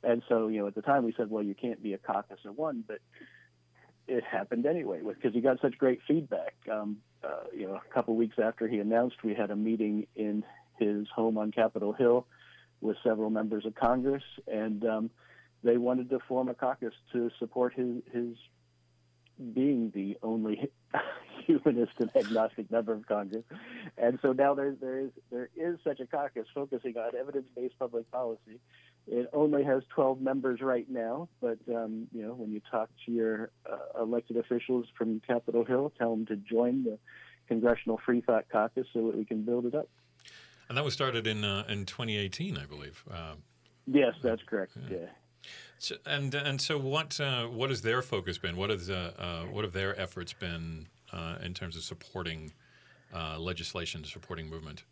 And 0.03 0.21
so, 0.27 0.47
you 0.47 0.59
know, 0.59 0.67
at 0.67 0.75
the 0.75 0.81
time 0.81 1.05
we 1.05 1.13
said, 1.15 1.29
well, 1.29 1.43
you 1.43 1.55
can't 1.55 1.81
be 1.81 1.93
a 1.93 1.97
caucus 1.97 2.39
of 2.45 2.57
one, 2.57 2.83
but 2.85 2.99
it 4.07 4.23
happened 4.23 4.65
anyway 4.65 5.01
because 5.01 5.33
he 5.33 5.41
got 5.41 5.61
such 5.61 5.77
great 5.77 5.99
feedback. 6.07 6.55
Um, 6.71 6.97
uh, 7.23 7.45
you 7.55 7.67
know, 7.67 7.75
a 7.75 7.93
couple 7.93 8.15
weeks 8.15 8.35
after 8.41 8.67
he 8.67 8.79
announced, 8.79 9.23
we 9.23 9.33
had 9.33 9.49
a 9.49 9.55
meeting 9.55 10.07
in 10.15 10.43
his 10.77 11.07
home 11.15 11.37
on 11.37 11.51
Capitol 11.51 11.93
Hill 11.93 12.27
with 12.81 12.97
several 13.03 13.29
members 13.29 13.65
of 13.65 13.75
Congress, 13.75 14.23
and 14.45 14.85
um, 14.85 15.09
they 15.63 15.77
wanted 15.77 16.09
to 16.09 16.19
form 16.27 16.49
a 16.49 16.53
caucus 16.53 16.93
to 17.13 17.31
support 17.39 17.73
his 17.73 18.03
his 18.11 18.35
being 19.53 19.91
the 19.95 20.17
only 20.21 20.69
humanist 21.45 21.93
and 21.99 22.15
agnostic 22.15 22.69
member 22.69 22.93
of 22.93 23.05
Congress. 23.07 23.43
And 23.97 24.19
so 24.21 24.33
now 24.33 24.53
there 24.53 24.75
there 24.79 24.99
is 24.99 25.11
there 25.31 25.49
is 25.55 25.79
such 25.83 26.01
a 26.01 26.05
caucus 26.05 26.47
focusing 26.53 26.97
on 26.97 27.15
evidence-based 27.15 27.79
public 27.79 28.11
policy 28.11 28.59
it 29.07 29.29
only 29.33 29.63
has 29.63 29.83
12 29.93 30.21
members 30.21 30.61
right 30.61 30.89
now, 30.89 31.27
but 31.41 31.57
um, 31.69 32.07
you 32.13 32.25
know 32.25 32.33
when 32.33 32.51
you 32.51 32.61
talk 32.71 32.89
to 33.05 33.11
your 33.11 33.51
uh, 33.69 34.01
elected 34.01 34.37
officials 34.37 34.85
from 34.97 35.21
Capitol 35.27 35.65
Hill, 35.65 35.91
tell 35.97 36.11
them 36.11 36.25
to 36.27 36.35
join 36.37 36.83
the 36.83 36.97
Congressional 37.47 37.99
Free 38.05 38.21
Thought 38.21 38.45
Caucus 38.51 38.87
so 38.93 39.07
that 39.07 39.17
we 39.17 39.25
can 39.25 39.43
build 39.43 39.65
it 39.65 39.75
up. 39.75 39.89
And 40.69 40.77
that 40.77 40.85
was 40.85 40.93
started 40.93 41.27
in 41.27 41.43
uh, 41.43 41.65
in 41.67 41.85
2018, 41.85 42.57
I 42.57 42.65
believe. 42.65 43.03
Uh, 43.11 43.35
yes, 43.85 44.13
that's 44.23 44.41
correct. 44.43 44.73
Yeah. 44.89 44.97
yeah. 44.97 45.05
So, 45.79 45.95
and 46.05 46.33
and 46.33 46.61
so 46.61 46.77
what 46.77 47.19
uh, 47.19 47.47
what 47.47 47.69
has 47.69 47.81
their 47.81 48.01
focus 48.01 48.37
been? 48.37 48.55
What 48.55 48.69
has 48.69 48.89
uh, 48.89 49.11
uh, 49.17 49.41
what 49.51 49.65
have 49.65 49.73
their 49.73 49.99
efforts 49.99 50.31
been 50.31 50.87
in 51.43 51.53
terms 51.53 51.75
of 51.75 51.83
supporting 51.83 52.53
legislation, 53.37 54.03
supporting 54.05 54.49
movement? 54.49 54.83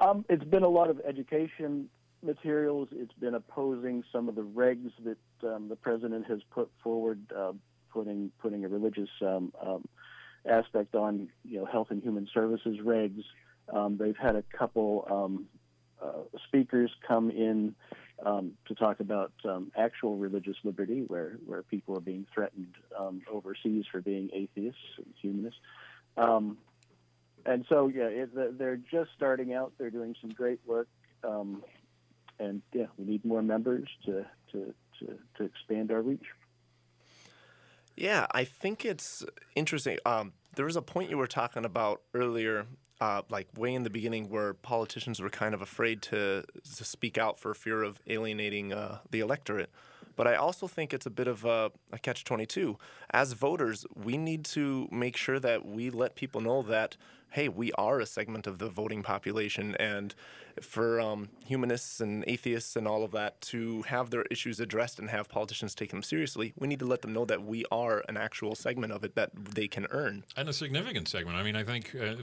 Um, 0.00 0.24
it's 0.28 0.42
been 0.42 0.64
a 0.64 0.68
lot 0.68 0.90
of 0.90 1.00
education 1.06 1.88
materials. 2.24 2.88
It's 2.92 3.12
been 3.14 3.34
opposing 3.34 4.04
some 4.12 4.28
of 4.28 4.34
the 4.34 4.42
regs 4.42 4.90
that 5.04 5.48
um, 5.48 5.68
the 5.68 5.76
president 5.76 6.26
has 6.26 6.40
put 6.50 6.70
forward, 6.82 7.20
uh, 7.36 7.52
putting 7.92 8.30
putting 8.40 8.64
a 8.64 8.68
religious 8.68 9.10
um, 9.22 9.52
um, 9.60 9.84
aspect 10.48 10.94
on 10.94 11.28
you 11.44 11.58
know 11.58 11.66
health 11.66 11.88
and 11.90 12.02
human 12.02 12.28
services 12.32 12.78
regs. 12.82 13.22
Um, 13.72 13.96
they've 13.96 14.16
had 14.16 14.36
a 14.36 14.42
couple 14.42 15.06
um, 15.10 15.46
uh, 16.02 16.38
speakers 16.46 16.90
come 17.06 17.30
in 17.30 17.74
um, 18.24 18.52
to 18.66 18.74
talk 18.74 19.00
about 19.00 19.32
actual 19.76 20.16
religious 20.16 20.56
liberty, 20.64 21.04
where 21.06 21.38
where 21.46 21.62
people 21.62 21.96
are 21.96 22.00
being 22.00 22.26
threatened 22.32 22.74
overseas 23.30 23.84
for 23.90 24.00
being 24.00 24.30
atheists 24.32 24.80
and 24.98 25.14
humanists. 25.20 25.60
and 27.46 27.66
so, 27.68 27.88
yeah, 27.88 28.04
it, 28.04 28.58
they're 28.58 28.76
just 28.76 29.10
starting 29.16 29.52
out. 29.52 29.72
They're 29.78 29.90
doing 29.90 30.16
some 30.20 30.30
great 30.30 30.60
work. 30.66 30.88
Um, 31.22 31.62
and 32.38 32.62
yeah, 32.72 32.86
we 32.98 33.04
need 33.04 33.24
more 33.24 33.42
members 33.42 33.88
to 34.06 34.24
to 34.52 34.74
to, 35.00 35.18
to 35.36 35.44
expand 35.44 35.90
our 35.90 36.02
reach. 36.02 36.26
Yeah, 37.96 38.26
I 38.32 38.44
think 38.44 38.84
it's 38.84 39.24
interesting. 39.54 39.98
Um, 40.04 40.32
there 40.56 40.64
was 40.64 40.76
a 40.76 40.82
point 40.82 41.10
you 41.10 41.18
were 41.18 41.26
talking 41.26 41.64
about 41.64 42.02
earlier, 42.12 42.66
uh, 43.00 43.22
like 43.28 43.48
way 43.56 43.74
in 43.74 43.84
the 43.84 43.90
beginning, 43.90 44.28
where 44.30 44.54
politicians 44.54 45.20
were 45.20 45.30
kind 45.30 45.54
of 45.54 45.62
afraid 45.62 46.02
to 46.02 46.44
to 46.76 46.84
speak 46.84 47.18
out 47.18 47.38
for 47.38 47.54
fear 47.54 47.82
of 47.82 48.00
alienating 48.06 48.72
uh, 48.72 48.98
the 49.10 49.20
electorate. 49.20 49.70
But 50.16 50.28
I 50.28 50.36
also 50.36 50.68
think 50.68 50.94
it's 50.94 51.06
a 51.06 51.10
bit 51.10 51.26
of 51.26 51.44
a, 51.44 51.72
a 51.92 51.98
catch 51.98 52.24
22. 52.24 52.78
As 53.10 53.32
voters, 53.32 53.84
we 53.94 54.16
need 54.16 54.44
to 54.46 54.88
make 54.90 55.16
sure 55.16 55.40
that 55.40 55.66
we 55.66 55.90
let 55.90 56.14
people 56.14 56.40
know 56.40 56.62
that 56.62 56.96
hey, 57.34 57.48
we 57.48 57.72
are 57.72 57.98
a 57.98 58.06
segment 58.06 58.46
of 58.46 58.58
the 58.58 58.68
voting 58.68 59.02
population, 59.02 59.74
and 59.80 60.14
for 60.60 61.00
um, 61.00 61.28
humanists 61.44 62.00
and 62.00 62.22
atheists 62.28 62.76
and 62.76 62.86
all 62.86 63.02
of 63.02 63.10
that 63.10 63.40
to 63.40 63.82
have 63.82 64.10
their 64.10 64.22
issues 64.30 64.60
addressed 64.60 65.00
and 65.00 65.10
have 65.10 65.28
politicians 65.28 65.74
take 65.74 65.90
them 65.90 66.00
seriously, 66.00 66.52
we 66.56 66.68
need 66.68 66.78
to 66.78 66.86
let 66.86 67.02
them 67.02 67.12
know 67.12 67.24
that 67.24 67.42
we 67.42 67.64
are 67.72 68.04
an 68.08 68.16
actual 68.16 68.54
segment 68.54 68.92
of 68.92 69.02
it 69.02 69.16
that 69.16 69.32
they 69.34 69.66
can 69.66 69.84
earn. 69.90 70.22
And 70.36 70.48
a 70.48 70.52
significant 70.52 71.08
segment. 71.08 71.36
I 71.36 71.42
mean, 71.42 71.56
I 71.56 71.64
think 71.64 71.92
uh, 71.96 72.14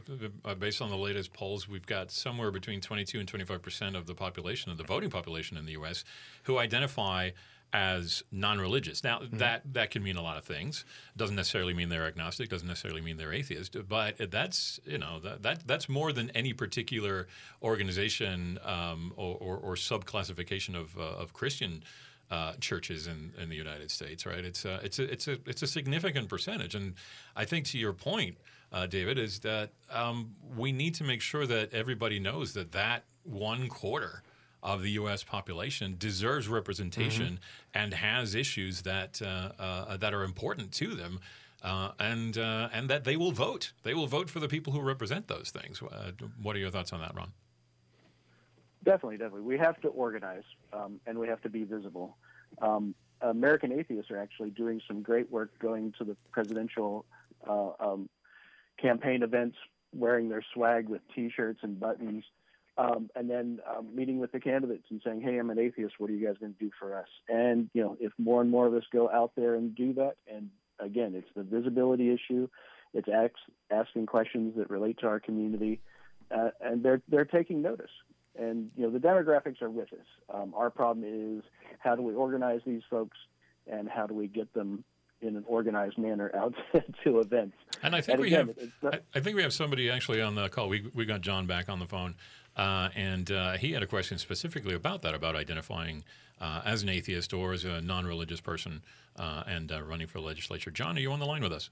uh 0.45 0.55
based 0.55 0.81
on 0.81 0.89
the 0.89 0.97
latest 0.97 1.33
polls, 1.33 1.67
we've 1.67 1.85
got 1.85 2.09
somewhere 2.09 2.49
between 2.49 2.79
22 2.79 3.19
and 3.19 3.27
25 3.27 3.61
percent 3.61 3.97
of 3.97 4.07
the 4.07 4.15
population, 4.15 4.71
of 4.71 4.77
the 4.77 4.85
voting 4.85 5.09
population 5.09 5.57
in 5.57 5.65
the 5.65 5.73
U.S., 5.73 6.05
who 6.43 6.57
identify 6.57 7.31
as 7.73 8.23
non-religious. 8.31 9.03
Now 9.03 9.19
mm-hmm. 9.19 9.37
that 9.37 9.61
that 9.73 9.91
can 9.91 10.03
mean 10.03 10.17
a 10.17 10.21
lot 10.21 10.37
of 10.37 10.43
things. 10.43 10.85
Doesn't 11.15 11.35
necessarily 11.35 11.73
mean 11.73 11.89
they're 11.89 12.05
agnostic. 12.05 12.49
Doesn't 12.49 12.67
necessarily 12.67 13.01
mean 13.01 13.17
they're 13.17 13.33
atheist. 13.33 13.77
But 13.87 14.31
that's 14.31 14.79
you 14.85 14.97
know 14.97 15.19
that, 15.19 15.43
that 15.43 15.67
that's 15.67 15.87
more 15.87 16.11
than 16.11 16.29
any 16.31 16.53
particular 16.53 17.27
organization 17.63 18.59
um, 18.63 19.13
or, 19.15 19.37
or, 19.39 19.57
or, 19.57 19.75
subclassification 19.75 20.75
of 20.75 20.97
uh, 20.97 21.01
of 21.01 21.33
Christian 21.33 21.83
uh, 22.29 22.53
churches 22.59 23.07
in, 23.07 23.33
in 23.41 23.49
the 23.49 23.55
United 23.55 23.91
States, 23.91 24.25
right? 24.25 24.43
It's 24.43 24.65
a, 24.65 24.79
it's 24.83 24.99
a 24.99 25.11
it's 25.11 25.27
a 25.27 25.37
it's 25.45 25.61
a 25.61 25.67
significant 25.67 26.29
percentage, 26.29 26.75
and 26.75 26.95
I 27.35 27.45
think 27.45 27.65
to 27.67 27.77
your 27.77 27.93
point, 27.93 28.37
uh, 28.71 28.87
David, 28.87 29.17
is 29.17 29.39
that 29.39 29.71
um, 29.91 30.35
we 30.57 30.71
need 30.71 30.95
to 30.95 31.03
make 31.03 31.21
sure 31.21 31.45
that 31.45 31.73
everybody 31.73 32.19
knows 32.19 32.53
that 32.53 32.71
that 32.71 33.03
one 33.23 33.67
quarter 33.67 34.23
of 34.63 34.81
the 34.81 34.91
U.S. 34.91 35.23
population 35.23 35.95
deserves 35.97 36.47
representation 36.47 37.25
mm-hmm. 37.25 37.83
and 37.83 37.93
has 37.93 38.35
issues 38.35 38.83
that 38.83 39.21
uh, 39.21 39.51
uh, 39.59 39.97
that 39.97 40.13
are 40.13 40.23
important 40.23 40.71
to 40.73 40.95
them. 40.95 41.19
Uh, 41.63 41.91
and 41.99 42.39
uh, 42.39 42.69
and 42.73 42.89
that 42.89 43.03
they 43.03 43.15
will 43.15 43.31
vote. 43.31 43.73
They 43.83 43.93
will 43.93 44.07
vote 44.07 44.31
for 44.31 44.39
the 44.39 44.47
people 44.47 44.73
who 44.73 44.81
represent 44.81 45.27
those 45.27 45.51
things. 45.51 45.79
Uh, 45.79 46.11
what 46.41 46.55
are 46.55 46.59
your 46.59 46.71
thoughts 46.71 46.91
on 46.91 47.01
that, 47.01 47.13
Ron? 47.13 47.33
Definitely, 48.83 49.17
definitely. 49.17 49.41
We 49.41 49.59
have 49.59 49.79
to 49.81 49.89
organize, 49.89 50.41
um, 50.73 50.99
and 51.05 51.19
we 51.19 51.27
have 51.27 51.39
to 51.43 51.49
be 51.49 51.63
visible. 51.63 52.17
Um, 52.63 52.95
American 53.21 53.71
atheists 53.71 54.09
are 54.09 54.17
actually 54.17 54.49
doing 54.49 54.81
some 54.87 55.03
great 55.03 55.31
work, 55.31 55.51
going 55.59 55.93
to 55.99 56.03
the 56.03 56.17
presidential 56.31 57.05
uh, 57.47 57.69
um, 57.79 58.09
campaign 58.81 59.21
events, 59.21 59.57
wearing 59.93 60.29
their 60.29 60.43
swag 60.53 60.89
with 60.89 61.01
T-shirts 61.13 61.59
and 61.61 61.79
buttons, 61.79 62.23
um, 62.77 63.09
and 63.15 63.29
then 63.29 63.59
um, 63.69 63.93
meeting 63.93 64.19
with 64.19 64.31
the 64.31 64.39
candidates 64.39 64.85
and 64.89 65.01
saying, 65.03 65.21
"Hey, 65.21 65.37
I'm 65.37 65.49
an 65.49 65.59
atheist. 65.59 65.95
What 65.97 66.09
are 66.09 66.13
you 66.13 66.25
guys 66.25 66.37
going 66.39 66.53
to 66.53 66.59
do 66.59 66.71
for 66.79 66.97
us?" 66.97 67.07
And 67.27 67.69
you 67.73 67.81
know, 67.81 67.97
if 67.99 68.11
more 68.17 68.41
and 68.41 68.49
more 68.49 68.67
of 68.67 68.73
us 68.73 68.83
go 68.91 69.09
out 69.09 69.31
there 69.35 69.55
and 69.55 69.75
do 69.75 69.93
that, 69.93 70.15
and 70.31 70.49
again, 70.79 71.13
it's 71.15 71.27
the 71.35 71.43
visibility 71.43 72.13
issue. 72.13 72.47
It's 72.93 73.07
asking 73.71 74.05
questions 74.05 74.55
that 74.57 74.69
relate 74.69 74.99
to 74.99 75.07
our 75.07 75.19
community, 75.19 75.81
uh, 76.31 76.49
and 76.61 76.83
they're 76.83 77.01
they're 77.07 77.25
taking 77.25 77.61
notice. 77.61 77.91
And 78.39 78.71
you 78.77 78.83
know, 78.83 78.91
the 78.91 78.99
demographics 78.99 79.61
are 79.61 79.69
with 79.69 79.91
us. 79.91 80.05
Um, 80.33 80.53
our 80.55 80.69
problem 80.69 81.05
is 81.05 81.43
how 81.79 81.95
do 81.95 82.01
we 82.01 82.13
organize 82.13 82.61
these 82.65 82.83
folks, 82.89 83.17
and 83.67 83.89
how 83.89 84.07
do 84.07 84.13
we 84.13 84.27
get 84.27 84.53
them 84.53 84.83
in 85.21 85.35
an 85.35 85.43
organized 85.47 85.97
manner 85.97 86.31
out 86.35 86.53
to 87.03 87.19
events. 87.19 87.55
And 87.83 87.95
I 87.95 88.01
think 88.01 88.13
and 88.15 88.21
we 88.21 88.27
again, 88.33 88.55
have. 88.81 88.93
I, 88.93 89.17
I 89.17 89.19
think 89.21 89.35
we 89.35 89.43
have 89.43 89.53
somebody 89.53 89.89
actually 89.89 90.21
on 90.21 90.35
the 90.35 90.49
call. 90.49 90.69
We 90.69 90.89
we 90.93 91.05
got 91.05 91.21
John 91.21 91.47
back 91.47 91.69
on 91.69 91.79
the 91.79 91.87
phone, 91.87 92.15
uh, 92.61 92.89
and 92.95 93.31
uh, 93.31 93.53
he 93.53 93.71
had 93.71 93.81
a 93.81 93.87
question 93.87 94.19
specifically 94.19 94.75
about 94.75 95.01
that, 95.01 95.15
about 95.15 95.35
identifying 95.35 96.03
uh, 96.39 96.61
as 96.63 96.83
an 96.83 96.89
atheist 96.89 97.33
or 97.33 97.53
as 97.53 97.65
a 97.65 97.81
non-religious 97.81 98.39
person 98.39 98.83
uh, 99.17 99.41
and 99.47 99.71
uh, 99.71 99.81
running 99.81 100.05
for 100.05 100.19
legislature. 100.19 100.69
John, 100.69 100.95
are 100.95 100.99
you 100.99 101.11
on 101.11 101.19
the 101.19 101.25
line 101.25 101.41
with 101.41 101.51
us? 101.51 101.71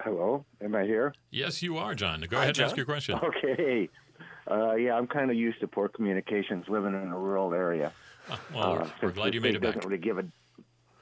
Hello, 0.00 0.46
am 0.62 0.74
I 0.74 0.84
here? 0.84 1.14
Yes, 1.30 1.62
you 1.62 1.76
are, 1.76 1.94
John. 1.94 2.22
Go 2.22 2.38
Hi, 2.38 2.44
ahead 2.44 2.54
John. 2.54 2.64
and 2.64 2.70
ask 2.70 2.76
your 2.78 2.86
question. 2.86 3.18
Okay. 3.22 3.90
Uh, 4.50 4.74
yeah, 4.76 4.94
I'm 4.94 5.06
kind 5.06 5.30
of 5.30 5.36
used 5.36 5.60
to 5.60 5.66
poor 5.66 5.88
communications, 5.88 6.64
living 6.68 6.94
in 6.94 7.10
a 7.10 7.18
rural 7.18 7.52
area. 7.52 7.92
well, 8.54 8.88
we're, 9.02 9.08
we're 9.08 9.12
glad 9.12 9.34
you 9.34 9.40
made 9.40 9.54
it 9.54 9.60
back. 9.60 9.74
Doesn't 9.74 9.90
really 9.90 10.00
give 10.00 10.18
a 10.18 10.24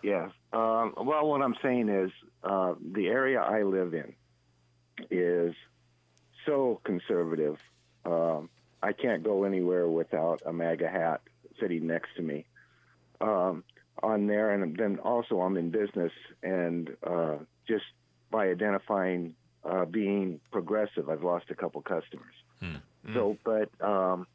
Yes. 0.02 0.30
Um, 0.52 0.94
well, 0.96 1.26
what 1.26 1.40
I'm 1.40 1.54
saying 1.62 1.88
is 1.88 2.10
uh, 2.42 2.74
the 2.94 3.06
area 3.06 3.40
I 3.40 3.62
live 3.62 3.94
in 3.94 4.14
is 5.10 5.54
so 6.46 6.80
conservative. 6.84 7.58
Um, 8.04 8.48
I 8.82 8.92
can't 8.92 9.22
go 9.22 9.44
anywhere 9.44 9.88
without 9.88 10.42
a 10.44 10.52
MAGA 10.52 10.88
hat 10.88 11.22
sitting 11.60 11.86
next 11.86 12.10
to 12.16 12.22
me 12.22 12.44
um, 13.20 13.64
on 14.02 14.26
there. 14.26 14.50
And 14.50 14.76
then 14.76 14.98
also, 14.98 15.40
I'm 15.40 15.56
in 15.56 15.70
business, 15.70 16.12
and 16.42 16.90
uh, 17.02 17.36
just 17.66 17.84
by 18.30 18.48
identifying 18.48 19.34
uh, 19.64 19.84
being 19.84 20.40
progressive, 20.52 21.08
I've 21.08 21.22
lost 21.22 21.46
a 21.50 21.54
couple 21.54 21.80
customers. 21.82 22.34
Hmm. 22.60 22.76
So, 23.12 23.36
but 23.44 23.68
um, 23.80 24.26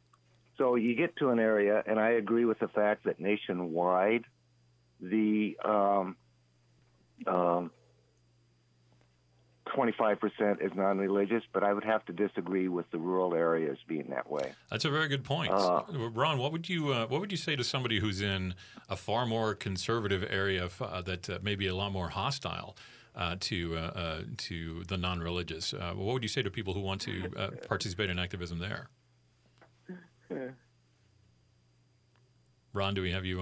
so 0.58 0.74
you 0.74 0.94
get 0.94 1.16
to 1.16 1.30
an 1.30 1.38
area, 1.38 1.82
and 1.86 1.98
I 1.98 2.10
agree 2.10 2.44
with 2.44 2.58
the 2.58 2.68
fact 2.68 3.04
that 3.04 3.20
nationwide 3.20 4.24
the 5.00 5.56
um, 5.64 6.16
um, 7.26 7.70
25% 9.76 10.64
is 10.64 10.72
non-religious, 10.74 11.42
but 11.52 11.62
I 11.62 11.72
would 11.72 11.84
have 11.84 12.04
to 12.06 12.12
disagree 12.12 12.68
with 12.68 12.90
the 12.90 12.98
rural 12.98 13.34
areas 13.34 13.78
being 13.86 14.08
that 14.10 14.30
way. 14.30 14.52
That's 14.70 14.84
a 14.84 14.90
very 14.90 15.08
good 15.08 15.24
point, 15.24 15.52
uh, 15.52 15.82
Ron. 15.88 16.38
What 16.38 16.52
would 16.52 16.68
you 16.68 16.92
uh, 16.92 17.06
what 17.06 17.20
would 17.20 17.30
you 17.30 17.38
say 17.38 17.56
to 17.56 17.64
somebody 17.64 17.98
who's 18.00 18.20
in 18.20 18.54
a 18.88 18.96
far 18.96 19.26
more 19.26 19.54
conservative 19.54 20.24
area 20.28 20.68
uh, 20.80 21.02
that 21.02 21.28
uh, 21.30 21.38
may 21.42 21.54
be 21.54 21.66
a 21.66 21.74
lot 21.74 21.92
more 21.92 22.08
hostile 22.08 22.76
uh, 23.14 23.36
to 23.40 23.76
uh, 23.76 24.22
to 24.36 24.84
the 24.84 24.96
non-religious? 24.96 25.72
what 25.72 25.96
would 25.96 26.22
you 26.22 26.28
say 26.28 26.42
to 26.42 26.50
people 26.50 26.74
who 26.74 26.80
want 26.80 27.00
to 27.02 27.28
participate 27.68 28.10
in 28.10 28.18
activism 28.18 28.58
there? 28.58 28.88
Ron, 32.72 32.94
do 32.94 33.02
we 33.02 33.10
have 33.10 33.24
you? 33.24 33.40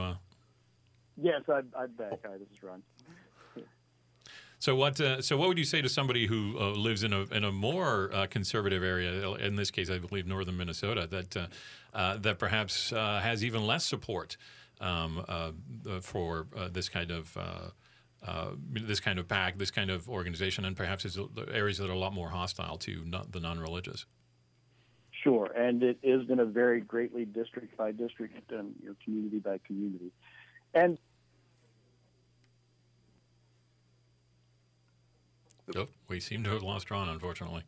Yes, 1.21 1.43
I'm, 1.49 1.71
I'm 1.77 1.93
back. 1.93 2.21
Hi, 2.25 2.39
this 2.39 2.49
is 2.53 2.63
Ron. 2.63 2.83
So 4.61 4.75
what? 4.75 5.01
Uh, 5.01 5.23
so 5.23 5.37
what 5.37 5.49
would 5.49 5.59
you 5.59 5.65
say 5.65 5.81
to 5.83 5.89
somebody 5.89 6.27
who 6.27 6.57
uh, 6.59 6.71
lives 6.71 7.05
in 7.05 7.13
a 7.13 7.23
in 7.27 7.45
a 7.45 7.53
more 7.53 8.11
uh, 8.13 8.27
conservative 8.27 8.83
area? 8.83 9.31
In 9.35 9.55
this 9.55 9.71
case, 9.71 9.89
I 9.89 9.99
believe 9.99 10.27
northern 10.27 10.57
Minnesota, 10.57 11.07
that 11.11 11.37
uh, 11.37 11.47
uh, 11.95 12.17
that 12.19 12.39
perhaps 12.39 12.93
uh, 12.93 13.21
has 13.23 13.45
even 13.45 13.67
less 13.67 13.85
support 13.85 14.37
um, 14.81 15.25
for 16.03 16.47
this 16.73 16.89
kind 16.89 17.11
of. 17.11 17.37
this 18.73 19.01
kind 19.01 19.19
of 19.21 19.29
PAC, 19.29 19.59
this 19.59 19.71
kind 19.71 19.91
of 19.91 20.09
organization, 20.09 20.65
and 20.65 20.77
perhaps 20.77 21.05
is 21.05 21.19
areas 21.53 21.79
that 21.79 21.89
are 21.89 21.93
a 21.93 21.99
lot 21.99 22.13
more 22.13 22.29
hostile 22.29 22.77
to 22.79 23.05
the 23.31 23.39
non-religious. 23.39 24.07
Sure, 25.23 25.47
and 25.57 25.83
it 25.83 25.99
is 26.03 26.27
going 26.27 26.39
to 26.39 26.45
vary 26.45 26.81
greatly 26.81 27.25
district 27.25 27.77
by 27.77 27.93
district, 27.93 28.51
and 28.51 28.75
you 28.83 28.89
know, 28.89 28.97
community 29.05 29.39
by 29.39 29.59
community. 29.67 30.11
And 30.75 30.99
Oh, 35.77 35.89
we 36.09 36.21
seem 36.21 36.45
to 36.45 36.51
have 36.51 36.63
lost 36.63 36.91
Ron, 36.91 37.09
unfortunately. 37.09 37.63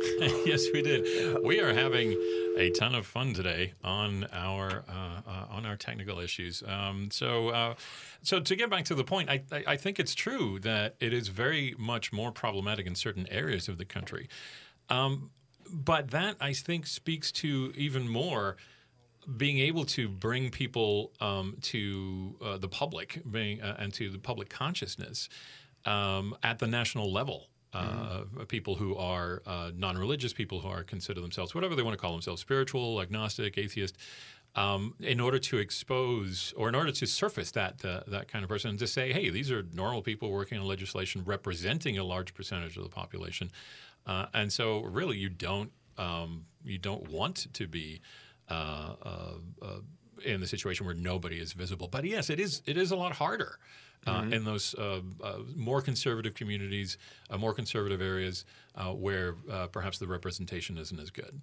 yes, 0.46 0.66
we 0.72 0.80
did. 0.80 1.44
We 1.44 1.60
are 1.60 1.74
having 1.74 2.12
a 2.56 2.70
ton 2.70 2.94
of 2.94 3.06
fun 3.06 3.34
today 3.34 3.74
on 3.84 4.26
our 4.32 4.84
uh, 4.88 5.20
uh, 5.28 5.46
on 5.50 5.66
our 5.66 5.76
technical 5.76 6.20
issues. 6.20 6.62
Um, 6.66 7.10
so, 7.10 7.48
uh, 7.48 7.74
so 8.22 8.40
to 8.40 8.56
get 8.56 8.70
back 8.70 8.86
to 8.86 8.94
the 8.94 9.04
point, 9.04 9.28
I, 9.28 9.42
I, 9.52 9.64
I, 9.68 9.76
think 9.76 10.00
it's 10.00 10.14
true 10.14 10.58
that 10.60 10.96
it 11.00 11.12
is 11.12 11.28
very 11.28 11.74
much 11.78 12.12
more 12.12 12.32
problematic 12.32 12.86
in 12.86 12.94
certain 12.94 13.26
areas 13.30 13.68
of 13.68 13.76
the 13.76 13.84
country. 13.84 14.28
Um, 14.88 15.30
but 15.70 16.10
that 16.12 16.36
I 16.40 16.54
think 16.54 16.86
speaks 16.86 17.30
to 17.32 17.72
even 17.76 18.08
more 18.08 18.56
being 19.36 19.58
able 19.58 19.84
to 19.84 20.08
bring 20.08 20.50
people 20.50 21.12
um, 21.20 21.56
to 21.62 22.36
uh, 22.42 22.58
the 22.58 22.68
public 22.68 23.22
being, 23.30 23.60
uh, 23.60 23.76
and 23.78 23.92
to 23.94 24.10
the 24.10 24.18
public 24.18 24.48
consciousness 24.48 25.28
um, 25.84 26.36
at 26.42 26.58
the 26.58 26.66
national 26.66 27.12
level. 27.12 27.46
Uh, 27.72 27.84
mm-hmm. 27.84 28.42
People 28.44 28.74
who 28.74 28.96
are 28.96 29.42
uh, 29.46 29.70
non-religious, 29.76 30.32
people 30.32 30.58
who 30.58 30.68
are 30.68 30.82
consider 30.82 31.20
themselves 31.20 31.54
whatever 31.54 31.76
they 31.76 31.82
want 31.82 31.96
to 31.96 32.00
call 32.00 32.10
themselves, 32.10 32.40
spiritual, 32.40 33.00
agnostic, 33.00 33.56
atheist, 33.56 33.96
um, 34.56 34.94
in 35.00 35.20
order 35.20 35.38
to 35.38 35.58
expose 35.58 36.52
or 36.56 36.68
in 36.68 36.74
order 36.74 36.90
to 36.90 37.06
surface 37.06 37.52
that 37.52 37.84
uh, 37.84 38.00
that 38.08 38.26
kind 38.26 38.42
of 38.42 38.48
person 38.48 38.70
and 38.70 38.78
to 38.80 38.86
say, 38.86 39.12
hey, 39.12 39.30
these 39.30 39.52
are 39.52 39.64
normal 39.72 40.02
people 40.02 40.30
working 40.30 40.58
on 40.58 40.66
legislation 40.66 41.22
representing 41.24 41.98
a 41.98 42.04
large 42.04 42.34
percentage 42.34 42.76
of 42.76 42.82
the 42.82 42.88
population, 42.88 43.50
uh, 44.06 44.26
and 44.34 44.52
so 44.52 44.80
really 44.80 45.16
you 45.16 45.28
don't 45.28 45.70
um, 45.98 46.46
you 46.64 46.78
don't 46.78 47.08
want 47.08 47.52
to 47.52 47.68
be 47.68 48.00
uh, 48.48 48.94
uh, 49.02 49.32
uh, 49.62 49.66
in 50.24 50.40
the 50.40 50.46
situation 50.46 50.84
where 50.84 50.94
nobody 50.94 51.38
is 51.38 51.52
visible. 51.52 51.88
But 51.88 52.04
yes, 52.04 52.30
it 52.30 52.40
is 52.40 52.62
it 52.66 52.76
is 52.76 52.90
a 52.90 52.96
lot 52.96 53.12
harder. 53.12 53.58
Uh, 54.06 54.22
mm-hmm. 54.22 54.32
in 54.32 54.44
those 54.46 54.74
uh, 54.76 55.02
uh, 55.22 55.40
more 55.54 55.82
conservative 55.82 56.34
communities, 56.34 56.96
more 57.38 57.52
conservative 57.52 58.00
areas 58.00 58.46
where 58.94 59.34
perhaps 59.72 59.98
the 59.98 60.06
representation 60.06 60.78
isn't 60.78 60.98
as 60.98 61.10
good. 61.10 61.42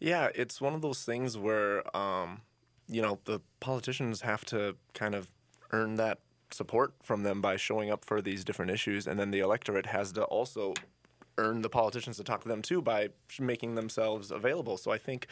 Yeah, 0.00 0.30
it's 0.34 0.58
one 0.58 0.74
of 0.74 0.80
those 0.80 1.04
things 1.04 1.36
where, 1.36 1.94
um, 1.94 2.40
you 2.88 3.02
know, 3.02 3.18
the 3.26 3.40
politicians 3.60 4.22
have 4.22 4.44
to 4.46 4.76
kind 4.94 5.14
of 5.14 5.30
earn 5.70 5.96
that 5.96 6.20
support 6.50 6.94
from 7.02 7.24
them 7.24 7.42
by 7.42 7.56
showing 7.56 7.90
up 7.90 8.04
for 8.04 8.22
these 8.22 8.42
different 8.42 8.70
issues, 8.70 9.06
and 9.06 9.20
then 9.20 9.30
the 9.30 9.40
electorate 9.40 9.86
has 9.86 10.12
to 10.12 10.24
also 10.24 10.72
earn 11.38 11.62
the 11.62 11.68
politicians 11.68 12.16
to 12.16 12.24
talk 12.24 12.42
to 12.42 12.48
them 12.48 12.62
too 12.62 12.80
by 12.82 13.10
making 13.38 13.74
themselves 13.74 14.30
available. 14.30 14.76
So 14.76 14.90
I 14.90 14.98
think 14.98 15.26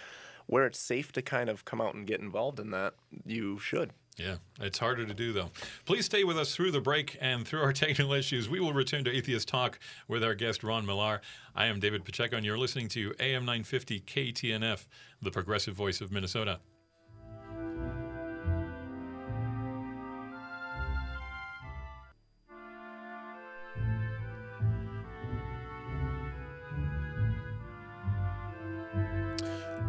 where 0.46 0.66
it's 0.66 0.78
safe 0.78 1.10
to 1.12 1.22
kind 1.22 1.48
of 1.48 1.64
come 1.64 1.80
out 1.80 1.94
and 1.94 2.06
get 2.06 2.20
involved 2.20 2.60
in 2.60 2.70
that, 2.70 2.94
you 3.24 3.58
should. 3.58 3.92
Yeah, 4.20 4.36
it's 4.60 4.78
harder 4.78 5.06
to 5.06 5.14
do 5.14 5.32
though. 5.32 5.50
Please 5.86 6.04
stay 6.04 6.24
with 6.24 6.36
us 6.36 6.54
through 6.54 6.72
the 6.72 6.80
break 6.80 7.16
and 7.20 7.46
through 7.46 7.62
our 7.62 7.72
technical 7.72 8.12
issues. 8.12 8.50
We 8.50 8.60
will 8.60 8.74
return 8.74 9.04
to 9.04 9.10
Atheist 9.10 9.48
Talk 9.48 9.78
with 10.08 10.22
our 10.22 10.34
guest 10.34 10.62
Ron 10.62 10.84
Millar. 10.84 11.22
I 11.54 11.66
am 11.66 11.80
David 11.80 12.04
Pacheco, 12.04 12.36
and 12.36 12.44
you're 12.44 12.58
listening 12.58 12.88
to 12.88 13.14
AM 13.18 13.46
950 13.46 14.00
KTNF, 14.00 14.86
the 15.22 15.30
progressive 15.30 15.74
voice 15.74 16.02
of 16.02 16.12
Minnesota. 16.12 16.60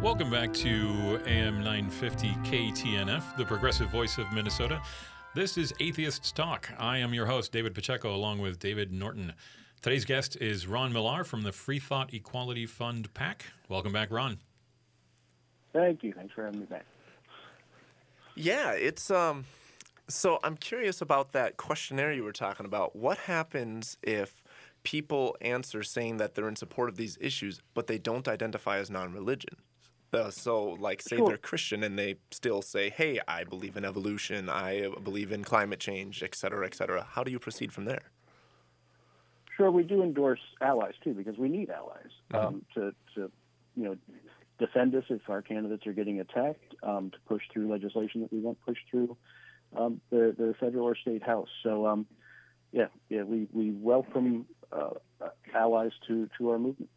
Welcome 0.02 0.30
back 0.32 0.52
to 0.54 1.20
AM 1.26 1.62
950 1.62 2.30
KTNF, 2.42 3.36
the 3.36 3.44
progressive 3.44 3.88
voice 3.88 4.18
of 4.18 4.32
Minnesota. 4.32 4.82
This 5.36 5.56
is 5.56 5.72
Atheists 5.78 6.32
Talk. 6.32 6.68
I 6.76 6.98
am 6.98 7.14
your 7.14 7.24
host, 7.24 7.52
David 7.52 7.72
Pacheco, 7.72 8.12
along 8.12 8.40
with 8.40 8.58
David 8.58 8.92
Norton. 8.92 9.32
Today's 9.80 10.04
guest 10.04 10.36
is 10.40 10.66
Ron 10.66 10.92
Millar 10.92 11.22
from 11.22 11.42
the 11.42 11.52
Free 11.52 11.78
Thought 11.78 12.12
Equality 12.12 12.66
Fund 12.66 13.14
PAC. 13.14 13.44
Welcome 13.68 13.92
back, 13.92 14.10
Ron. 14.10 14.40
Thank 15.72 16.02
you. 16.02 16.12
Thanks 16.12 16.34
for 16.34 16.46
having 16.46 16.58
me 16.58 16.66
back. 16.66 16.84
Yeah, 18.34 18.72
it's 18.72 19.08
um 19.08 19.44
so 20.08 20.40
I'm 20.42 20.56
curious 20.56 21.00
about 21.00 21.30
that 21.30 21.56
questionnaire 21.56 22.12
you 22.12 22.24
were 22.24 22.32
talking 22.32 22.66
about. 22.66 22.96
What 22.96 23.18
happens 23.18 23.98
if 24.02 24.42
people 24.82 25.36
answer 25.40 25.84
saying 25.84 26.16
that 26.16 26.34
they're 26.34 26.48
in 26.48 26.56
support 26.56 26.88
of 26.88 26.96
these 26.96 27.16
issues, 27.20 27.60
but 27.72 27.86
they 27.86 27.98
don't 27.98 28.26
identify 28.26 28.78
as 28.78 28.90
non-religion? 28.90 29.58
Uh, 30.12 30.30
so, 30.30 30.70
like, 30.72 31.00
say 31.00 31.16
Sure. 31.16 31.28
they're 31.28 31.38
Christian 31.38 31.82
and 31.82 31.98
they 31.98 32.16
still 32.30 32.60
say, 32.60 32.90
"Hey, 32.90 33.18
I 33.26 33.44
believe 33.44 33.76
in 33.76 33.84
evolution. 33.84 34.50
I 34.50 34.88
believe 35.02 35.32
in 35.32 35.42
climate 35.42 35.80
change, 35.80 36.22
et 36.22 36.34
cetera, 36.34 36.66
et 36.66 36.74
cetera." 36.74 37.02
How 37.02 37.24
do 37.24 37.30
you 37.30 37.38
proceed 37.38 37.72
from 37.72 37.86
there? 37.86 38.10
Sure, 39.56 39.70
we 39.70 39.84
do 39.84 40.02
endorse 40.02 40.40
allies 40.60 40.94
too 41.02 41.14
because 41.14 41.38
we 41.38 41.48
need 41.48 41.70
allies 41.70 42.10
um, 42.32 42.64
to, 42.74 42.94
to, 43.14 43.30
you 43.76 43.84
know, 43.84 43.96
defend 44.58 44.94
us 44.94 45.04
if 45.08 45.28
our 45.28 45.42
candidates 45.42 45.86
are 45.86 45.92
getting 45.92 46.20
attacked, 46.20 46.74
um, 46.82 47.10
to 47.10 47.18
push 47.26 47.42
through 47.52 47.70
legislation 47.70 48.22
that 48.22 48.32
we 48.32 48.40
want 48.40 48.58
pushed 48.64 48.84
through 48.90 49.16
um, 49.76 50.00
the 50.10 50.34
the 50.36 50.54
federal 50.60 50.86
or 50.86 50.96
state 50.96 51.22
house. 51.22 51.48
So, 51.62 51.86
um, 51.86 52.06
yeah, 52.72 52.88
yeah, 53.08 53.22
we 53.22 53.48
we 53.52 53.70
welcome 53.70 54.46
uh, 54.70 54.90
allies 55.54 55.92
to 56.08 56.28
to 56.38 56.50
our 56.50 56.58
movement. 56.58 56.90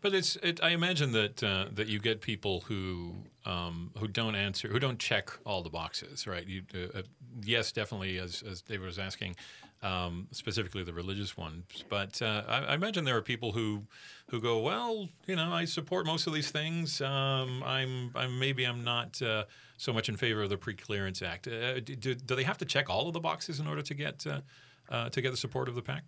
But 0.00 0.14
it's 0.14 0.36
it, 0.36 0.62
I 0.62 0.70
imagine 0.70 1.12
that 1.12 1.42
uh, 1.42 1.66
that 1.72 1.86
you 1.86 2.00
get 2.00 2.20
people 2.20 2.60
who 2.60 3.14
um, 3.44 3.90
who 3.98 4.08
don't 4.08 4.34
answer 4.34 4.68
who 4.68 4.78
don't 4.78 4.98
check 4.98 5.30
all 5.44 5.62
the 5.62 5.70
boxes, 5.70 6.26
right? 6.26 6.46
You, 6.46 6.62
uh, 6.74 6.98
uh, 6.98 7.02
yes, 7.44 7.72
definitely, 7.72 8.18
as 8.18 8.42
as 8.42 8.62
David 8.62 8.86
was 8.86 8.98
asking, 8.98 9.36
um, 9.82 10.26
specifically 10.32 10.82
the 10.82 10.92
religious 10.92 11.36
ones. 11.36 11.64
But 11.88 12.20
uh, 12.20 12.42
I, 12.48 12.58
I 12.64 12.74
imagine 12.74 13.04
there 13.04 13.16
are 13.16 13.22
people 13.22 13.52
who 13.52 13.82
who 14.30 14.40
go, 14.40 14.58
well, 14.58 15.08
you 15.26 15.36
know, 15.36 15.52
I 15.52 15.64
support 15.64 16.06
most 16.06 16.26
of 16.26 16.34
these 16.34 16.50
things. 16.50 17.00
Um, 17.00 17.62
I'm 17.64 18.10
I'm 18.14 18.38
maybe 18.38 18.64
I'm 18.64 18.82
not 18.82 19.20
uh, 19.22 19.44
so 19.76 19.92
much 19.92 20.08
in 20.08 20.16
favor 20.16 20.42
of 20.42 20.50
the 20.50 20.58
Pre-Clearance 20.58 21.22
Act. 21.22 21.46
Uh, 21.46 21.80
do, 21.80 22.14
do 22.14 22.34
they 22.34 22.44
have 22.44 22.58
to 22.58 22.64
check 22.64 22.90
all 22.90 23.06
of 23.06 23.14
the 23.14 23.20
boxes 23.20 23.60
in 23.60 23.66
order 23.66 23.82
to 23.82 23.94
get 23.94 24.18
to 24.18 24.42
get 24.90 25.30
the 25.30 25.36
support 25.36 25.68
of 25.68 25.74
the 25.74 25.82
PAC? 25.82 26.04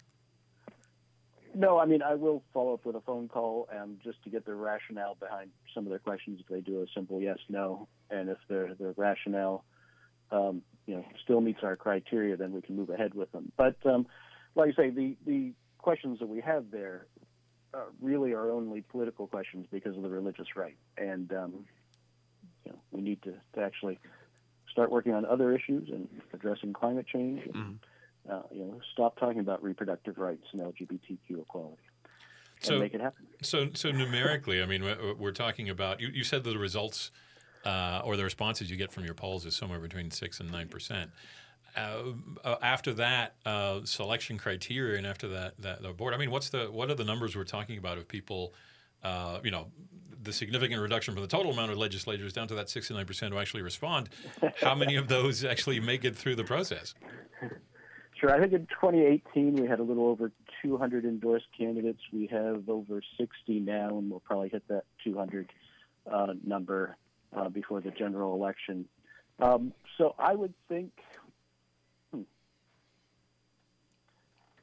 No, 1.54 1.78
I 1.78 1.86
mean 1.86 2.02
I 2.02 2.14
will 2.14 2.42
follow 2.52 2.74
up 2.74 2.84
with 2.84 2.96
a 2.96 3.00
phone 3.00 3.28
call 3.28 3.68
um, 3.76 3.98
just 4.02 4.22
to 4.24 4.30
get 4.30 4.44
the 4.46 4.54
rationale 4.54 5.16
behind 5.16 5.50
some 5.74 5.84
of 5.84 5.90
their 5.90 5.98
questions. 5.98 6.40
If 6.40 6.46
they 6.48 6.60
do 6.60 6.82
a 6.82 6.86
simple 6.94 7.20
yes 7.20 7.38
no, 7.48 7.88
and 8.10 8.28
if 8.28 8.38
their 8.48 8.74
their 8.74 8.94
rationale, 8.96 9.64
um, 10.30 10.62
you 10.86 10.96
know, 10.96 11.04
still 11.22 11.40
meets 11.40 11.60
our 11.62 11.76
criteria, 11.76 12.36
then 12.36 12.52
we 12.52 12.62
can 12.62 12.76
move 12.76 12.90
ahead 12.90 13.14
with 13.14 13.30
them. 13.32 13.52
But 13.56 13.76
um, 13.84 14.06
like 14.54 14.70
I 14.72 14.84
say, 14.84 14.90
the 14.90 15.16
the 15.26 15.52
questions 15.78 16.18
that 16.20 16.28
we 16.28 16.40
have 16.40 16.70
there 16.70 17.06
uh, 17.74 17.84
really 18.00 18.32
are 18.32 18.50
only 18.50 18.82
political 18.82 19.26
questions 19.26 19.66
because 19.70 19.96
of 19.96 20.02
the 20.02 20.08
religious 20.08 20.56
right, 20.56 20.76
and 20.96 21.32
um, 21.32 21.64
you 22.64 22.72
know 22.72 22.78
we 22.90 23.02
need 23.02 23.22
to, 23.22 23.34
to 23.54 23.60
actually 23.60 23.98
start 24.70 24.90
working 24.90 25.12
on 25.12 25.24
other 25.24 25.54
issues 25.54 25.88
and 25.90 26.08
addressing 26.32 26.72
climate 26.72 27.06
change. 27.06 27.42
And, 27.44 27.54
uh, 28.30 28.42
you 28.52 28.64
know, 28.64 28.80
stop 28.92 29.18
talking 29.18 29.40
about 29.40 29.62
reproductive 29.62 30.18
rights 30.18 30.44
and 30.52 30.60
LGBTQ 30.62 31.40
equality 31.40 31.82
and 32.56 32.64
So- 32.64 32.78
make 32.78 32.94
it 32.94 33.00
happen. 33.00 33.26
So, 33.42 33.68
so 33.74 33.90
numerically, 33.90 34.62
I 34.62 34.66
mean, 34.66 34.82
we're 34.82 35.14
we're 35.14 35.32
talking 35.32 35.68
about. 35.68 36.00
You, 36.00 36.08
you 36.08 36.22
said 36.24 36.44
that 36.44 36.50
the 36.50 36.58
results 36.58 37.10
uh, 37.64 38.02
or 38.04 38.16
the 38.16 38.24
responses 38.24 38.70
you 38.70 38.76
get 38.76 38.92
from 38.92 39.04
your 39.04 39.14
polls 39.14 39.44
is 39.46 39.56
somewhere 39.56 39.80
between 39.80 40.10
six 40.10 40.40
and 40.40 40.50
nine 40.50 40.68
percent. 40.68 41.10
Uh, 41.76 42.12
uh, 42.44 42.56
after 42.62 42.92
that 42.92 43.34
uh, 43.46 43.80
selection 43.84 44.36
criteria, 44.38 44.98
and 44.98 45.06
after 45.06 45.26
that, 45.28 45.60
that 45.60 45.82
the 45.82 45.92
board. 45.92 46.14
I 46.14 46.18
mean, 46.18 46.30
what's 46.30 46.50
the 46.50 46.66
what 46.70 46.90
are 46.90 46.94
the 46.94 47.04
numbers 47.04 47.34
we're 47.34 47.44
talking 47.44 47.78
about 47.78 47.98
of 47.98 48.06
people? 48.06 48.54
Uh, 49.02 49.40
you 49.42 49.50
know, 49.50 49.66
the 50.22 50.32
significant 50.32 50.80
reduction 50.80 51.14
from 51.14 51.22
the 51.22 51.28
total 51.28 51.50
amount 51.50 51.72
of 51.72 51.78
legislators 51.78 52.32
down 52.32 52.46
to 52.46 52.54
that 52.54 52.68
six 52.68 52.88
to 52.88 52.94
nine 52.94 53.06
percent 53.06 53.32
who 53.32 53.40
actually 53.40 53.62
respond. 53.62 54.10
How 54.60 54.74
many 54.76 54.94
of 54.96 55.08
those 55.08 55.44
actually 55.44 55.80
make 55.80 56.04
it 56.04 56.14
through 56.14 56.36
the 56.36 56.44
process? 56.44 56.94
Sure. 58.22 58.32
I 58.32 58.38
think 58.38 58.52
in 58.52 58.66
2018 58.66 59.56
we 59.56 59.66
had 59.66 59.80
a 59.80 59.82
little 59.82 60.06
over 60.06 60.30
200 60.62 61.04
endorsed 61.04 61.46
candidates. 61.58 61.98
We 62.12 62.28
have 62.28 62.68
over 62.68 63.02
60 63.18 63.58
now, 63.58 63.98
and 63.98 64.08
we'll 64.08 64.20
probably 64.20 64.48
hit 64.48 64.62
that 64.68 64.84
200 65.02 65.50
uh, 66.08 66.34
number 66.46 66.96
uh, 67.36 67.48
before 67.48 67.80
the 67.80 67.90
general 67.90 68.34
election. 68.34 68.86
Um, 69.40 69.72
so 69.98 70.14
I 70.20 70.36
would 70.36 70.54
think. 70.68 70.92
hmm, 72.14 72.22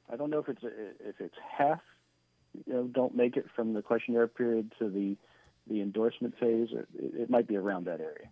I 0.09 0.15
don't 0.15 0.29
know 0.29 0.39
if 0.39 0.47
it's 0.47 0.63
if 0.63 1.19
it's 1.19 1.35
half, 1.57 1.81
you 2.65 2.73
know, 2.73 2.83
don't 2.83 3.13
make 3.13 3.35
it 3.35 3.47
from 3.57 3.73
the 3.73 3.81
questionnaire 3.81 4.27
period 4.27 4.71
to 4.79 4.89
the 4.89 5.17
the 5.69 5.81
endorsement 5.81 6.39
phase. 6.39 6.69
It, 6.71 6.87
it 6.97 7.29
might 7.29 7.45
be 7.45 7.57
around 7.57 7.87
that 7.87 7.99
area, 7.99 8.29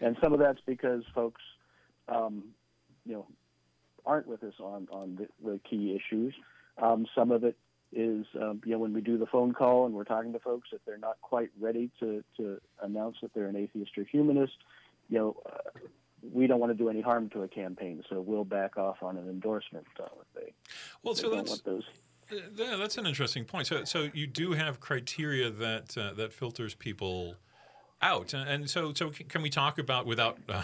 and 0.00 0.16
some 0.22 0.32
of 0.32 0.38
that's 0.38 0.60
because 0.64 1.02
folks, 1.14 1.42
um, 2.08 2.44
you 3.04 3.12
know, 3.12 3.26
aren't 4.06 4.26
with 4.26 4.42
us 4.44 4.54
on 4.60 4.88
on 4.90 5.16
the, 5.16 5.50
the 5.50 5.60
key 5.68 5.94
issues. 5.96 6.34
Um, 6.80 7.06
some 7.14 7.30
of 7.30 7.44
it 7.44 7.56
is 7.92 8.26
um, 8.40 8.60
you 8.64 8.72
know 8.72 8.78
when 8.78 8.92
we 8.92 9.00
do 9.00 9.18
the 9.18 9.26
phone 9.26 9.52
call 9.52 9.86
and 9.86 9.94
we're 9.94 10.04
talking 10.04 10.32
to 10.32 10.38
folks 10.38 10.68
if 10.72 10.80
they're 10.86 10.98
not 10.98 11.20
quite 11.22 11.50
ready 11.60 11.90
to 12.00 12.22
to 12.36 12.60
announce 12.82 13.16
that 13.22 13.32
they're 13.34 13.48
an 13.48 13.56
atheist 13.56 13.96
or 13.98 14.04
humanist, 14.04 14.54
you 15.08 15.18
know. 15.18 15.36
Uh, 15.46 15.80
we 16.32 16.46
don't 16.46 16.58
want 16.58 16.72
to 16.72 16.76
do 16.76 16.88
any 16.88 17.00
harm 17.00 17.28
to 17.30 17.42
a 17.42 17.48
campaign, 17.48 18.02
so 18.08 18.20
we'll 18.20 18.44
back 18.44 18.76
off 18.76 19.02
on 19.02 19.16
an 19.16 19.28
endorsement 19.28 19.86
uh, 20.00 20.04
if 20.20 20.42
they, 20.44 20.52
Well, 21.02 21.14
so 21.14 21.28
don't 21.28 21.36
that's 21.36 21.50
want 21.50 21.64
those. 21.64 21.84
Uh, 22.32 22.36
Yeah, 22.56 22.76
that's 22.76 22.98
an 22.98 23.06
interesting 23.06 23.44
point. 23.44 23.68
So, 23.68 23.84
so 23.84 24.08
you 24.12 24.26
do 24.26 24.52
have 24.52 24.80
criteria 24.80 25.50
that 25.50 25.96
uh, 25.96 26.14
that 26.14 26.32
filters 26.32 26.74
people 26.74 27.36
out, 28.06 28.34
and, 28.34 28.48
and 28.48 28.70
so 28.70 28.92
so 28.94 29.10
can 29.10 29.42
we 29.42 29.50
talk 29.50 29.78
about 29.78 30.06
without 30.06 30.38
uh, 30.48 30.62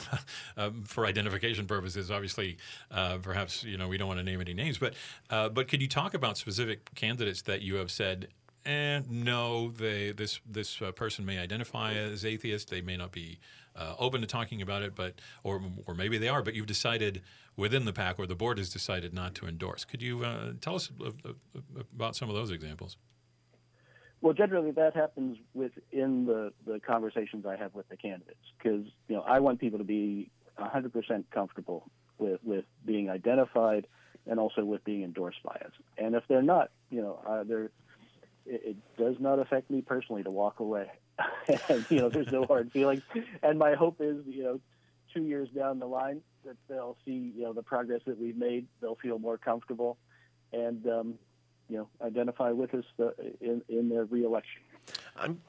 um, 0.56 0.84
for 0.84 1.06
identification 1.06 1.66
purposes? 1.66 2.10
Obviously, 2.10 2.56
uh, 2.90 3.18
perhaps 3.18 3.64
you 3.64 3.76
know 3.76 3.88
we 3.88 3.98
don't 3.98 4.08
want 4.08 4.20
to 4.20 4.24
name 4.24 4.40
any 4.40 4.54
names, 4.54 4.78
but 4.78 4.94
uh, 5.30 5.48
but 5.48 5.68
could 5.68 5.82
you 5.82 5.88
talk 5.88 6.14
about 6.14 6.38
specific 6.38 6.94
candidates 6.94 7.42
that 7.42 7.62
you 7.62 7.76
have 7.76 7.90
said? 7.90 8.28
And 8.64 9.10
no, 9.10 9.72
they 9.72 10.12
this 10.12 10.40
this 10.48 10.80
uh, 10.80 10.92
person 10.92 11.26
may 11.26 11.38
identify 11.38 11.94
as 11.94 12.24
atheist. 12.24 12.70
They 12.70 12.80
may 12.80 12.96
not 12.96 13.10
be 13.10 13.40
uh, 13.74 13.94
open 13.98 14.20
to 14.20 14.26
talking 14.26 14.62
about 14.62 14.82
it, 14.82 14.94
but 14.94 15.14
or 15.42 15.60
or 15.86 15.94
maybe 15.94 16.18
they 16.18 16.28
are. 16.28 16.42
But 16.42 16.54
you've 16.54 16.66
decided 16.66 17.22
within 17.56 17.84
the 17.84 17.92
PAC, 17.92 18.18
or 18.18 18.26
the 18.26 18.36
board 18.36 18.58
has 18.58 18.70
decided 18.70 19.12
not 19.12 19.34
to 19.36 19.46
endorse. 19.46 19.84
Could 19.84 20.00
you 20.00 20.24
uh, 20.24 20.52
tell 20.60 20.76
us 20.76 20.90
uh, 21.00 21.10
uh, 21.24 21.32
about 21.92 22.14
some 22.14 22.28
of 22.28 22.36
those 22.36 22.50
examples? 22.50 22.96
Well, 24.22 24.34
generally 24.34 24.70
that 24.70 24.94
happens 24.94 25.36
within 25.52 26.26
the, 26.26 26.52
the 26.64 26.78
conversations 26.78 27.44
I 27.44 27.56
have 27.56 27.74
with 27.74 27.88
the 27.88 27.96
candidates 27.96 28.38
because 28.56 28.86
you 29.08 29.16
know 29.16 29.22
I 29.22 29.40
want 29.40 29.58
people 29.58 29.78
to 29.78 29.84
be 29.84 30.30
100% 30.58 31.24
comfortable 31.32 31.90
with 32.18 32.40
with 32.44 32.64
being 32.86 33.10
identified 33.10 33.86
and 34.26 34.38
also 34.38 34.64
with 34.64 34.84
being 34.84 35.02
endorsed 35.02 35.42
by 35.42 35.54
us. 35.54 35.72
And 35.98 36.14
if 36.14 36.22
they're 36.28 36.40
not, 36.40 36.70
you 36.88 37.02
know, 37.02 37.18
uh, 37.26 37.40
it, 37.50 37.70
it 38.46 38.76
does 38.96 39.16
not 39.18 39.40
affect 39.40 39.68
me 39.68 39.82
personally 39.82 40.22
to 40.22 40.30
walk 40.30 40.60
away. 40.60 40.88
and 41.68 41.84
you 41.90 41.98
know, 41.98 42.08
there's 42.08 42.30
no 42.30 42.44
hard 42.44 42.70
feelings. 42.70 43.02
And 43.42 43.58
my 43.58 43.74
hope 43.74 43.96
is, 44.00 44.24
you 44.26 44.44
know, 44.44 44.60
two 45.12 45.24
years 45.24 45.48
down 45.50 45.80
the 45.80 45.86
line 45.86 46.20
that 46.44 46.56
they'll 46.68 46.96
see, 47.04 47.32
you 47.36 47.42
know, 47.42 47.52
the 47.52 47.62
progress 47.64 48.02
that 48.06 48.20
we've 48.20 48.36
made. 48.36 48.68
They'll 48.80 48.94
feel 49.02 49.18
more 49.18 49.36
comfortable, 49.36 49.98
and 50.52 50.86
um, 50.86 51.14
you 51.72 51.78
know, 51.78 51.88
identify 52.06 52.50
with 52.50 52.74
us 52.74 52.84
the, 52.98 53.14
in 53.40 53.62
in 53.68 53.88
their 53.88 54.04
reelection. 54.04 54.60
I'm 55.16 55.40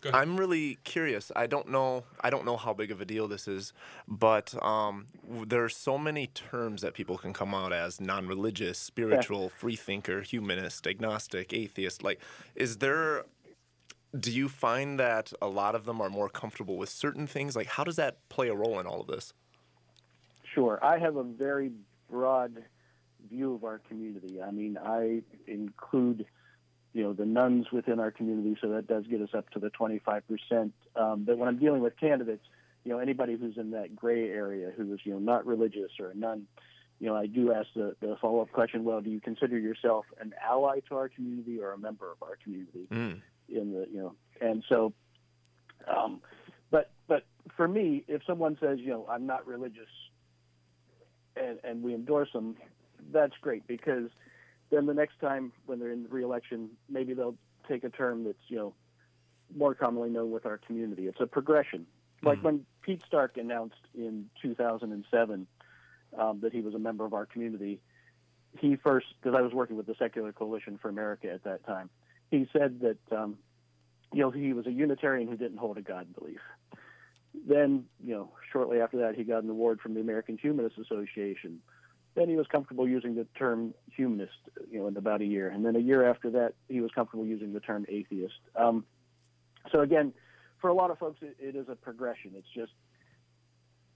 Go 0.00 0.10
ahead. 0.10 0.22
I'm 0.22 0.36
really 0.36 0.78
curious. 0.84 1.32
I 1.34 1.48
don't 1.48 1.70
know. 1.70 2.04
I 2.20 2.30
don't 2.30 2.44
know 2.44 2.56
how 2.56 2.72
big 2.72 2.92
of 2.92 3.00
a 3.00 3.04
deal 3.04 3.26
this 3.26 3.48
is, 3.48 3.72
but 4.06 4.54
um, 4.64 5.06
there 5.44 5.64
are 5.64 5.68
so 5.68 5.98
many 5.98 6.28
terms 6.28 6.82
that 6.82 6.94
people 6.94 7.18
can 7.18 7.32
come 7.32 7.52
out 7.52 7.72
as: 7.72 8.00
non-religious, 8.00 8.78
spiritual, 8.78 9.48
freethinker, 9.48 10.22
humanist, 10.22 10.86
agnostic, 10.86 11.52
atheist. 11.52 12.04
Like, 12.04 12.20
is 12.54 12.76
there? 12.76 13.24
Do 14.18 14.30
you 14.30 14.48
find 14.48 15.00
that 15.00 15.32
a 15.42 15.48
lot 15.48 15.74
of 15.74 15.84
them 15.84 16.00
are 16.00 16.08
more 16.08 16.28
comfortable 16.28 16.76
with 16.76 16.88
certain 16.88 17.26
things? 17.26 17.56
Like, 17.56 17.66
how 17.66 17.82
does 17.82 17.96
that 17.96 18.16
play 18.28 18.48
a 18.48 18.54
role 18.54 18.78
in 18.78 18.86
all 18.86 19.00
of 19.00 19.08
this? 19.08 19.34
Sure. 20.54 20.78
I 20.82 20.98
have 20.98 21.16
a 21.16 21.24
very 21.24 21.72
broad 22.08 22.62
view 23.28 23.54
of 23.54 23.64
our 23.64 23.78
community. 23.88 24.40
I 24.42 24.50
mean, 24.50 24.78
I 24.78 25.22
include, 25.46 26.26
you 26.92 27.02
know, 27.02 27.12
the 27.12 27.26
nones 27.26 27.66
within 27.72 28.00
our 28.00 28.10
community, 28.10 28.56
so 28.60 28.68
that 28.70 28.86
does 28.86 29.06
get 29.06 29.20
us 29.20 29.30
up 29.34 29.50
to 29.50 29.58
the 29.58 29.70
25%. 29.70 30.72
Um, 30.96 31.24
but 31.24 31.38
when 31.38 31.48
I'm 31.48 31.58
dealing 31.58 31.82
with 31.82 31.96
candidates, 31.98 32.44
you 32.84 32.92
know, 32.92 32.98
anybody 32.98 33.36
who's 33.36 33.58
in 33.58 33.72
that 33.72 33.94
gray 33.96 34.28
area 34.28 34.70
who 34.76 34.92
is, 34.94 35.00
you 35.04 35.12
know, 35.12 35.18
not 35.18 35.46
religious 35.46 35.90
or 36.00 36.10
a 36.10 36.14
none, 36.14 36.46
you 37.00 37.06
know, 37.06 37.16
I 37.16 37.26
do 37.26 37.52
ask 37.52 37.68
the, 37.74 37.94
the 38.00 38.16
follow-up 38.20 38.50
question, 38.52 38.84
well, 38.84 39.00
do 39.00 39.10
you 39.10 39.20
consider 39.20 39.58
yourself 39.58 40.06
an 40.20 40.34
ally 40.44 40.80
to 40.88 40.96
our 40.96 41.08
community 41.08 41.60
or 41.60 41.72
a 41.72 41.78
member 41.78 42.10
of 42.10 42.22
our 42.22 42.36
community? 42.42 42.86
Mm. 42.90 43.20
in 43.48 43.72
the 43.72 43.86
you 43.90 43.98
know 43.98 44.14
and 44.40 44.62
so 44.68 44.92
Um, 45.86 46.20
but 46.70 46.90
but 47.06 47.24
for 47.56 47.66
me, 47.66 48.04
if 48.08 48.22
someone 48.26 48.56
says, 48.60 48.78
you 48.80 48.88
know, 48.88 49.06
I'm 49.08 49.26
not 49.26 49.46
religious, 49.46 49.88
and 51.36 51.58
and 51.64 51.82
we 51.82 51.94
endorse 51.94 52.30
them, 52.32 52.56
that's 53.12 53.34
great 53.40 53.66
because 53.66 54.10
then 54.70 54.86
the 54.86 54.94
next 54.94 55.20
time 55.20 55.52
when 55.66 55.78
they're 55.78 55.92
in 55.92 56.06
reelection, 56.10 56.70
maybe 56.88 57.14
they'll 57.14 57.36
take 57.68 57.84
a 57.84 57.90
term 57.90 58.24
that's 58.24 58.38
you 58.48 58.56
know 58.56 58.74
more 59.56 59.74
commonly 59.74 60.10
known 60.10 60.30
with 60.30 60.46
our 60.46 60.58
community. 60.58 61.06
It's 61.06 61.20
a 61.20 61.26
progression. 61.26 61.86
Like 62.22 62.42
when 62.42 62.66
Pete 62.82 63.02
Stark 63.06 63.36
announced 63.36 63.76
in 63.94 64.28
2007 64.42 65.46
um, 66.18 66.40
that 66.40 66.52
he 66.52 66.60
was 66.60 66.74
a 66.74 66.78
member 66.78 67.04
of 67.04 67.14
our 67.14 67.26
community, 67.26 67.80
he 68.58 68.76
first, 68.76 69.06
because 69.20 69.38
I 69.38 69.42
was 69.42 69.52
working 69.52 69.76
with 69.76 69.86
the 69.86 69.94
Secular 69.98 70.32
Coalition 70.32 70.78
for 70.82 70.88
America 70.88 71.30
at 71.30 71.44
that 71.44 71.64
time, 71.64 71.90
he 72.30 72.48
said 72.52 72.80
that 72.80 73.16
um, 73.16 73.38
you 74.12 74.22
know 74.22 74.30
he 74.30 74.52
was 74.52 74.66
a 74.66 74.72
Unitarian 74.72 75.28
who 75.28 75.36
didn't 75.36 75.58
hold 75.58 75.78
a 75.78 75.82
God 75.82 76.12
belief. 76.14 76.40
Then, 77.46 77.84
you 78.02 78.14
know, 78.14 78.32
shortly 78.52 78.80
after 78.80 78.98
that, 78.98 79.14
he 79.14 79.22
got 79.22 79.42
an 79.42 79.50
award 79.50 79.80
from 79.80 79.94
the 79.94 80.00
American 80.00 80.38
Humanist 80.38 80.76
Association. 80.78 81.60
Then 82.14 82.28
he 82.28 82.36
was 82.36 82.46
comfortable 82.46 82.88
using 82.88 83.14
the 83.14 83.26
term 83.38 83.74
humanist, 83.94 84.32
you 84.70 84.80
know, 84.80 84.88
in 84.88 84.96
about 84.96 85.20
a 85.20 85.24
year. 85.24 85.48
And 85.48 85.64
then 85.64 85.76
a 85.76 85.80
year 85.80 86.08
after 86.08 86.30
that, 86.30 86.54
he 86.68 86.80
was 86.80 86.90
comfortable 86.94 87.26
using 87.26 87.52
the 87.52 87.60
term 87.60 87.86
atheist. 87.88 88.40
Um, 88.56 88.84
so 89.70 89.80
again, 89.80 90.12
for 90.60 90.68
a 90.68 90.74
lot 90.74 90.90
of 90.90 90.98
folks, 90.98 91.18
it, 91.22 91.36
it 91.38 91.54
is 91.54 91.66
a 91.68 91.76
progression. 91.76 92.32
It's 92.34 92.48
just, 92.54 92.72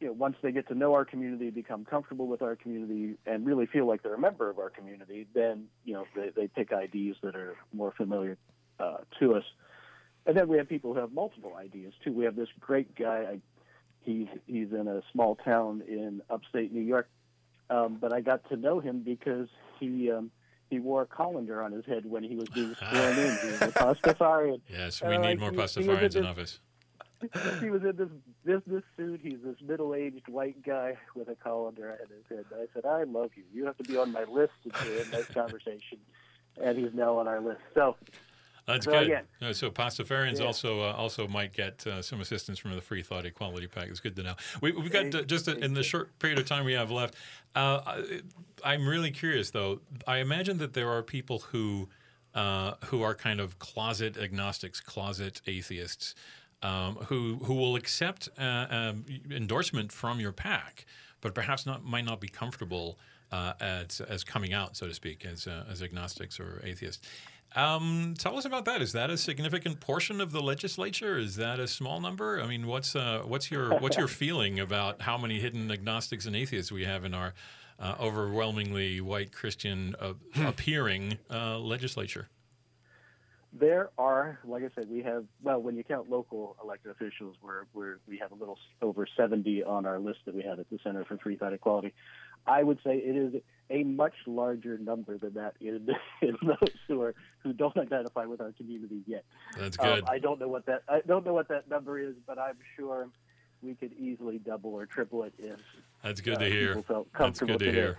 you 0.01 0.09
know, 0.09 0.13
once 0.13 0.37
they 0.43 0.53
get 0.53 0.69
to 0.69 0.75
know 0.75 0.95
our 0.95 1.05
community, 1.05 1.51
become 1.51 1.85
comfortable 1.85 2.27
with 2.27 2.43
our 2.43 2.57
community, 2.57 3.15
and 3.27 3.47
really 3.47 3.67
feel 3.67 3.87
like 3.87 4.03
they're 4.03 4.15
a 4.15 4.21
member 4.21 4.51
of 4.51 4.59
our 4.59 4.71
community, 4.71 5.27
then, 5.35 5.67
you 5.85 5.95
know, 5.95 6.05
they, 6.15 6.31
they 6.35 6.49
pick 6.49 6.71
IDs 6.73 7.17
that 7.23 7.35
are 7.35 7.57
more 7.73 7.93
familiar 7.97 8.37
uh, 8.79 8.99
to 9.21 9.35
us. 9.35 9.45
And 10.27 10.37
then 10.37 10.49
we 10.49 10.59
have 10.59 10.69
people 10.69 10.95
who 10.95 11.01
have 11.01 11.13
multiple 11.13 11.55
ideas 11.57 11.95
too. 12.05 12.13
We 12.13 12.25
have 12.25 12.37
this 12.37 12.49
great 12.61 12.95
guy. 12.95 13.27
I, 13.29 13.39
he 14.01 14.29
he's 14.47 14.73
in 14.73 14.89
a 14.89 15.01
small 15.13 15.37
town 15.37 15.83
in 15.87 16.23
upstate 16.31 16.73
New 16.73 16.81
York, 16.81 17.09
um, 17.71 17.99
but 18.01 18.13
I 18.13 18.21
got 18.21 18.49
to 18.51 18.57
know 18.57 18.81
him 18.81 19.03
because 19.05 19.49
he 19.79 20.11
um, 20.11 20.31
he 20.71 20.79
wore 20.79 21.03
a 21.03 21.07
colander 21.07 21.63
on 21.63 21.73
his 21.73 21.85
head 21.85 22.05
when 22.07 22.23
he 22.23 22.37
was 22.37 22.49
being 22.55 22.75
sworn 22.79 23.19
in. 23.19 23.39
He 23.43 23.47
was 23.47 23.61
a 23.63 23.67
Pastafarian. 24.15 24.61
Yes, 24.69 25.03
we 25.03 25.09
I 25.09 25.17
need 25.19 25.41
more 25.41 25.51
he- 25.51 25.57
he 25.57 25.63
in 25.63 25.67
Pastafarians 25.69 26.17
in 26.17 26.25
office. 26.25 26.61
he 27.61 27.71
was 27.71 27.83
in 27.83 27.97
this 27.97 28.09
business 28.45 28.83
suit. 28.97 29.21
He's 29.23 29.39
this 29.45 29.57
middle-aged 29.65 30.27
white 30.29 30.61
guy 30.65 30.97
with 31.15 31.29
a 31.29 31.37
colander 31.37 31.91
on 31.93 32.09
his 32.09 32.25
head. 32.29 32.47
I 32.53 32.67
said, 32.75 32.85
"I 32.85 33.05
love 33.05 33.31
you. 33.37 33.45
You 33.53 33.67
have 33.67 33.77
to 33.79 33.85
be 33.85 33.97
on 33.97 34.11
my 34.13 34.25
list 34.25 34.53
to 34.65 34.71
do 34.71 35.01
a 35.01 35.05
nice 35.17 35.27
conversation." 35.33 35.99
And 36.63 36.77
he's 36.77 36.93
now 36.95 37.19
on 37.19 37.29
our 37.29 37.41
list. 37.41 37.61
So 37.75 37.97
That's 38.67 38.85
So 38.85 38.93
good. 38.93 39.03
again- 39.05 39.25
Uh, 39.41 39.53
so 39.53 39.71
Pastafarians 39.71 40.39
Yeah. 40.39 40.47
also 40.47 40.81
uh, 40.81 40.93
also 40.93 41.27
might 41.27 41.53
get 41.53 41.85
uh, 41.87 42.01
some 42.01 42.21
assistance 42.21 42.59
from 42.59 42.75
the 42.75 42.81
Free 42.81 43.03
Thought 43.03 43.27
Equality 43.27 43.67
PAC. 43.67 43.89
It's 43.89 44.01
good 44.01 44.15
to 44.17 44.23
know. 44.23 44.35
We, 44.61 44.73
we've 44.73 44.91
got 44.93 45.13
uh, 45.15 45.23
just 45.23 45.49
in 45.49 45.75
the 45.75 45.83
short 45.83 46.17
period 46.21 46.39
of 46.39 46.47
time 46.47 46.65
we 46.65 46.75
have 46.75 46.91
left. 46.91 47.15
Uh, 47.57 47.81
I- 47.85 48.21
I'm 48.65 48.87
really 48.87 49.11
curious, 49.11 49.51
though. 49.51 49.81
I 50.07 50.19
imagine 50.19 50.59
that 50.59 50.73
there 50.75 50.89
are 50.91 51.03
people 51.03 51.41
who 51.41 51.89
uh, 52.35 52.75
who 52.87 53.03
are 53.03 53.15
kind 53.15 53.41
of 53.41 53.59
closet 53.59 54.17
agnostics, 54.17 54.81
closet 54.81 55.43
atheists, 55.47 56.15
um, 56.63 56.95
who 57.07 57.39
who 57.45 57.55
will 57.55 57.75
accept 57.77 58.29
uh, 58.39 58.67
um, 58.71 59.05
endorsement 59.31 59.91
from 59.93 60.21
your 60.21 60.33
PAC, 60.33 60.87
but 61.21 61.35
perhaps 61.35 61.67
not 61.67 61.85
might 61.85 62.05
not 62.05 62.21
be 62.21 62.29
comfortable 62.29 62.97
uh, 63.33 63.55
as 63.61 64.01
as 64.03 64.23
coming 64.25 64.53
out, 64.55 64.77
so 64.77 64.87
to 64.87 64.95
speak, 64.95 65.27
as 65.27 65.47
uh, 65.49 65.65
as 65.69 65.83
agnostics 65.83 66.39
or 66.39 66.61
atheists. 66.65 67.05
Um, 67.55 68.15
tell 68.19 68.37
us 68.39 68.45
about 68.45 68.65
that. 68.65 68.81
Is 68.81 68.93
that 68.93 69.11
a 69.11 69.17
significant 69.17 69.81
portion 69.81 70.21
of 70.21 70.33
the 70.33 70.41
legislature? 70.41 71.19
Is 71.19 71.37
that 71.37 71.61
a 71.61 71.69
small 71.69 72.01
number? 72.01 72.41
I 72.41 72.47
mean, 72.47 72.67
what's 72.67 72.97
uh, 72.97 73.23
what's 73.25 73.51
your 73.51 73.79
what's 73.79 73.97
your 73.97 74.09
feeling 74.23 74.61
about 74.61 75.03
how 75.03 75.19
many 75.19 75.39
hidden 75.39 75.71
agnostics 75.71 76.27
and 76.27 76.35
atheists 76.35 76.73
we 76.73 76.85
have 76.85 77.05
in 77.05 77.15
our 77.15 77.35
uh, 77.79 77.95
overwhelmingly 78.01 79.01
white 79.01 79.33
Christian 79.33 79.95
uh, 80.01 80.15
appearing 80.45 81.19
uh, 81.31 81.59
legislature? 81.59 82.29
there 83.53 83.91
are, 83.99 84.39
like 84.45 84.63
I 84.63 84.69
said, 84.75 84.89
we 84.89 85.03
have. 85.03 85.25
Well, 85.43 85.61
when 85.61 85.77
you 85.77 85.85
count 85.85 86.09
local 86.09 86.57
elected 86.63 86.91
officials, 86.91 87.37
we're, 87.43 87.65
we're 87.75 87.99
we 88.09 88.19
have 88.19 88.33
a 88.33 88.35
little 88.35 88.59
over 88.81 89.07
70 89.17 89.63
on 89.65 89.85
our 89.85 89.99
list 89.99 90.21
that 90.25 90.35
we 90.35 90.43
have 90.43 90.59
at 90.59 90.71
the 90.71 90.79
Center 90.83 91.05
for 91.05 91.19
Free 91.19 91.37
Thought 91.37 91.53
Equality. 91.53 91.93
I 92.47 92.63
would 92.63 92.79
say 92.83 92.97
it 92.97 93.15
is 93.15 93.43
a 93.71 93.83
much 93.85 94.15
larger 94.27 94.77
number 94.79 95.17
than 95.19 95.35
that 95.35 95.55
in, 95.61 95.89
in 96.23 96.37
those 96.43 96.71
who 96.89 97.01
are 97.01 97.15
who 97.43 97.53
don't 97.53 97.77
identify 97.77 98.25
with 98.27 98.41
our 98.41 98.53
community 98.53 99.03
yet. 99.07 99.25
That's 99.59 99.79
Um, 99.79 99.87
good. 99.87 100.05
I 100.09 100.19
don't 100.19 100.39
know 100.41 100.49
what 100.49 100.67
that 100.67 100.83
I 100.89 101.01
don't 101.07 101.25
know 101.25 101.35
what 101.35 101.49
that 101.49 101.69
number 101.69 101.99
is, 101.99 102.15
but 102.27 102.39
I'm 102.39 102.59
sure 102.77 103.09
we 103.63 103.75
could 103.75 103.93
easily 103.95 104.39
double 104.39 104.75
or 104.75 104.87
triple 104.87 105.23
it 105.25 105.33
if 105.39 105.59
That's 106.03 106.21
good 106.21 106.37
uh, 106.37 106.41
to 106.41 106.51
hear. 106.51 106.69
people 106.69 106.83
felt 106.83 107.07
That's 107.13 107.19
comfortable 107.19 107.59
good 107.59 107.65
to 107.67 107.73
hear. 107.73 107.97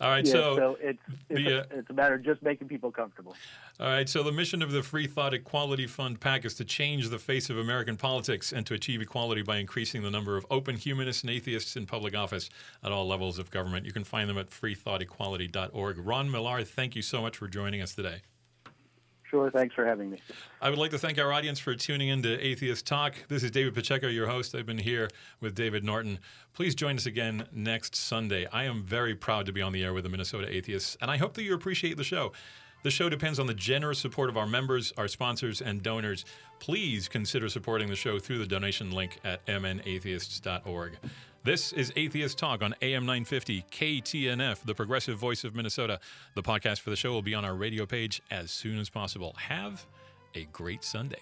All 0.00 0.10
right, 0.10 0.24
Yeah, 0.24 0.32
so. 0.32 0.56
so 0.56 0.78
it's 0.80 0.98
it's, 1.28 1.44
the, 1.44 1.56
a, 1.58 1.60
uh, 1.60 1.64
it's 1.70 1.90
a 1.90 1.92
matter 1.92 2.14
of 2.14 2.24
just 2.24 2.42
making 2.42 2.68
people 2.68 2.90
comfortable. 2.90 3.34
All 3.78 3.88
right, 3.88 4.08
so 4.08 4.22
the 4.22 4.32
mission 4.32 4.62
of 4.62 4.72
the 4.72 4.82
Free 4.82 5.06
Thought 5.06 5.34
Equality 5.34 5.86
Fund 5.86 6.20
PAC 6.20 6.44
is 6.44 6.54
to 6.54 6.64
change 6.64 7.08
the 7.08 7.18
face 7.18 7.50
of 7.50 7.58
American 7.58 7.96
politics 7.96 8.52
and 8.52 8.66
to 8.66 8.74
achieve 8.74 9.00
equality 9.00 9.42
by 9.42 9.58
increasing 9.58 10.02
the 10.02 10.10
number 10.10 10.36
of 10.36 10.46
open 10.50 10.76
humanists 10.76 11.22
and 11.22 11.30
atheists 11.30 11.76
in 11.76 11.86
public 11.86 12.16
office 12.16 12.48
at 12.82 12.92
all 12.92 13.06
levels 13.06 13.38
of 13.38 13.50
government. 13.50 13.86
You 13.86 13.92
can 13.92 14.04
find 14.04 14.28
them 14.28 14.38
at 14.38 14.50
freethoughtequality.org. 14.50 15.98
Ron 15.98 16.30
Millar, 16.30 16.64
thank 16.64 16.96
you 16.96 17.02
so 17.02 17.22
much 17.22 17.36
for 17.36 17.48
joining 17.48 17.80
us 17.82 17.94
today. 17.94 18.22
Sure, 19.36 19.50
thanks 19.50 19.74
for 19.74 19.84
having 19.84 20.08
me. 20.08 20.22
I 20.62 20.70
would 20.70 20.78
like 20.78 20.92
to 20.92 20.98
thank 20.98 21.18
our 21.18 21.30
audience 21.30 21.58
for 21.58 21.74
tuning 21.74 22.08
in 22.08 22.22
to 22.22 22.40
Atheist 22.40 22.86
Talk. 22.86 23.16
This 23.28 23.42
is 23.42 23.50
David 23.50 23.74
Pacheco, 23.74 24.08
your 24.08 24.26
host. 24.26 24.54
I've 24.54 24.64
been 24.64 24.78
here 24.78 25.10
with 25.42 25.54
David 25.54 25.84
Norton. 25.84 26.20
Please 26.54 26.74
join 26.74 26.96
us 26.96 27.04
again 27.04 27.46
next 27.52 27.94
Sunday. 27.94 28.46
I 28.50 28.64
am 28.64 28.82
very 28.82 29.14
proud 29.14 29.44
to 29.44 29.52
be 29.52 29.60
on 29.60 29.74
the 29.74 29.84
air 29.84 29.92
with 29.92 30.04
the 30.04 30.08
Minnesota 30.08 30.48
Atheists, 30.50 30.96
and 31.02 31.10
I 31.10 31.18
hope 31.18 31.34
that 31.34 31.42
you 31.42 31.52
appreciate 31.52 31.98
the 31.98 32.02
show. 32.02 32.32
The 32.82 32.90
show 32.90 33.10
depends 33.10 33.38
on 33.38 33.46
the 33.46 33.52
generous 33.52 33.98
support 33.98 34.30
of 34.30 34.38
our 34.38 34.46
members, 34.46 34.90
our 34.96 35.06
sponsors, 35.06 35.60
and 35.60 35.82
donors. 35.82 36.24
Please 36.58 37.06
consider 37.06 37.50
supporting 37.50 37.90
the 37.90 37.96
show 37.96 38.18
through 38.18 38.38
the 38.38 38.46
donation 38.46 38.90
link 38.90 39.18
at 39.22 39.44
mnatheists.org. 39.44 40.96
This 41.46 41.72
is 41.72 41.92
Atheist 41.94 42.38
Talk 42.38 42.60
on 42.60 42.74
AM 42.82 43.06
950 43.06 43.66
KTNF, 43.70 44.64
the 44.64 44.74
progressive 44.74 45.16
voice 45.16 45.44
of 45.44 45.54
Minnesota. 45.54 46.00
The 46.34 46.42
podcast 46.42 46.80
for 46.80 46.90
the 46.90 46.96
show 46.96 47.12
will 47.12 47.22
be 47.22 47.36
on 47.36 47.44
our 47.44 47.54
radio 47.54 47.86
page 47.86 48.20
as 48.32 48.50
soon 48.50 48.80
as 48.80 48.90
possible. 48.90 49.32
Have 49.38 49.86
a 50.34 50.46
great 50.46 50.82
Sunday. 50.82 51.20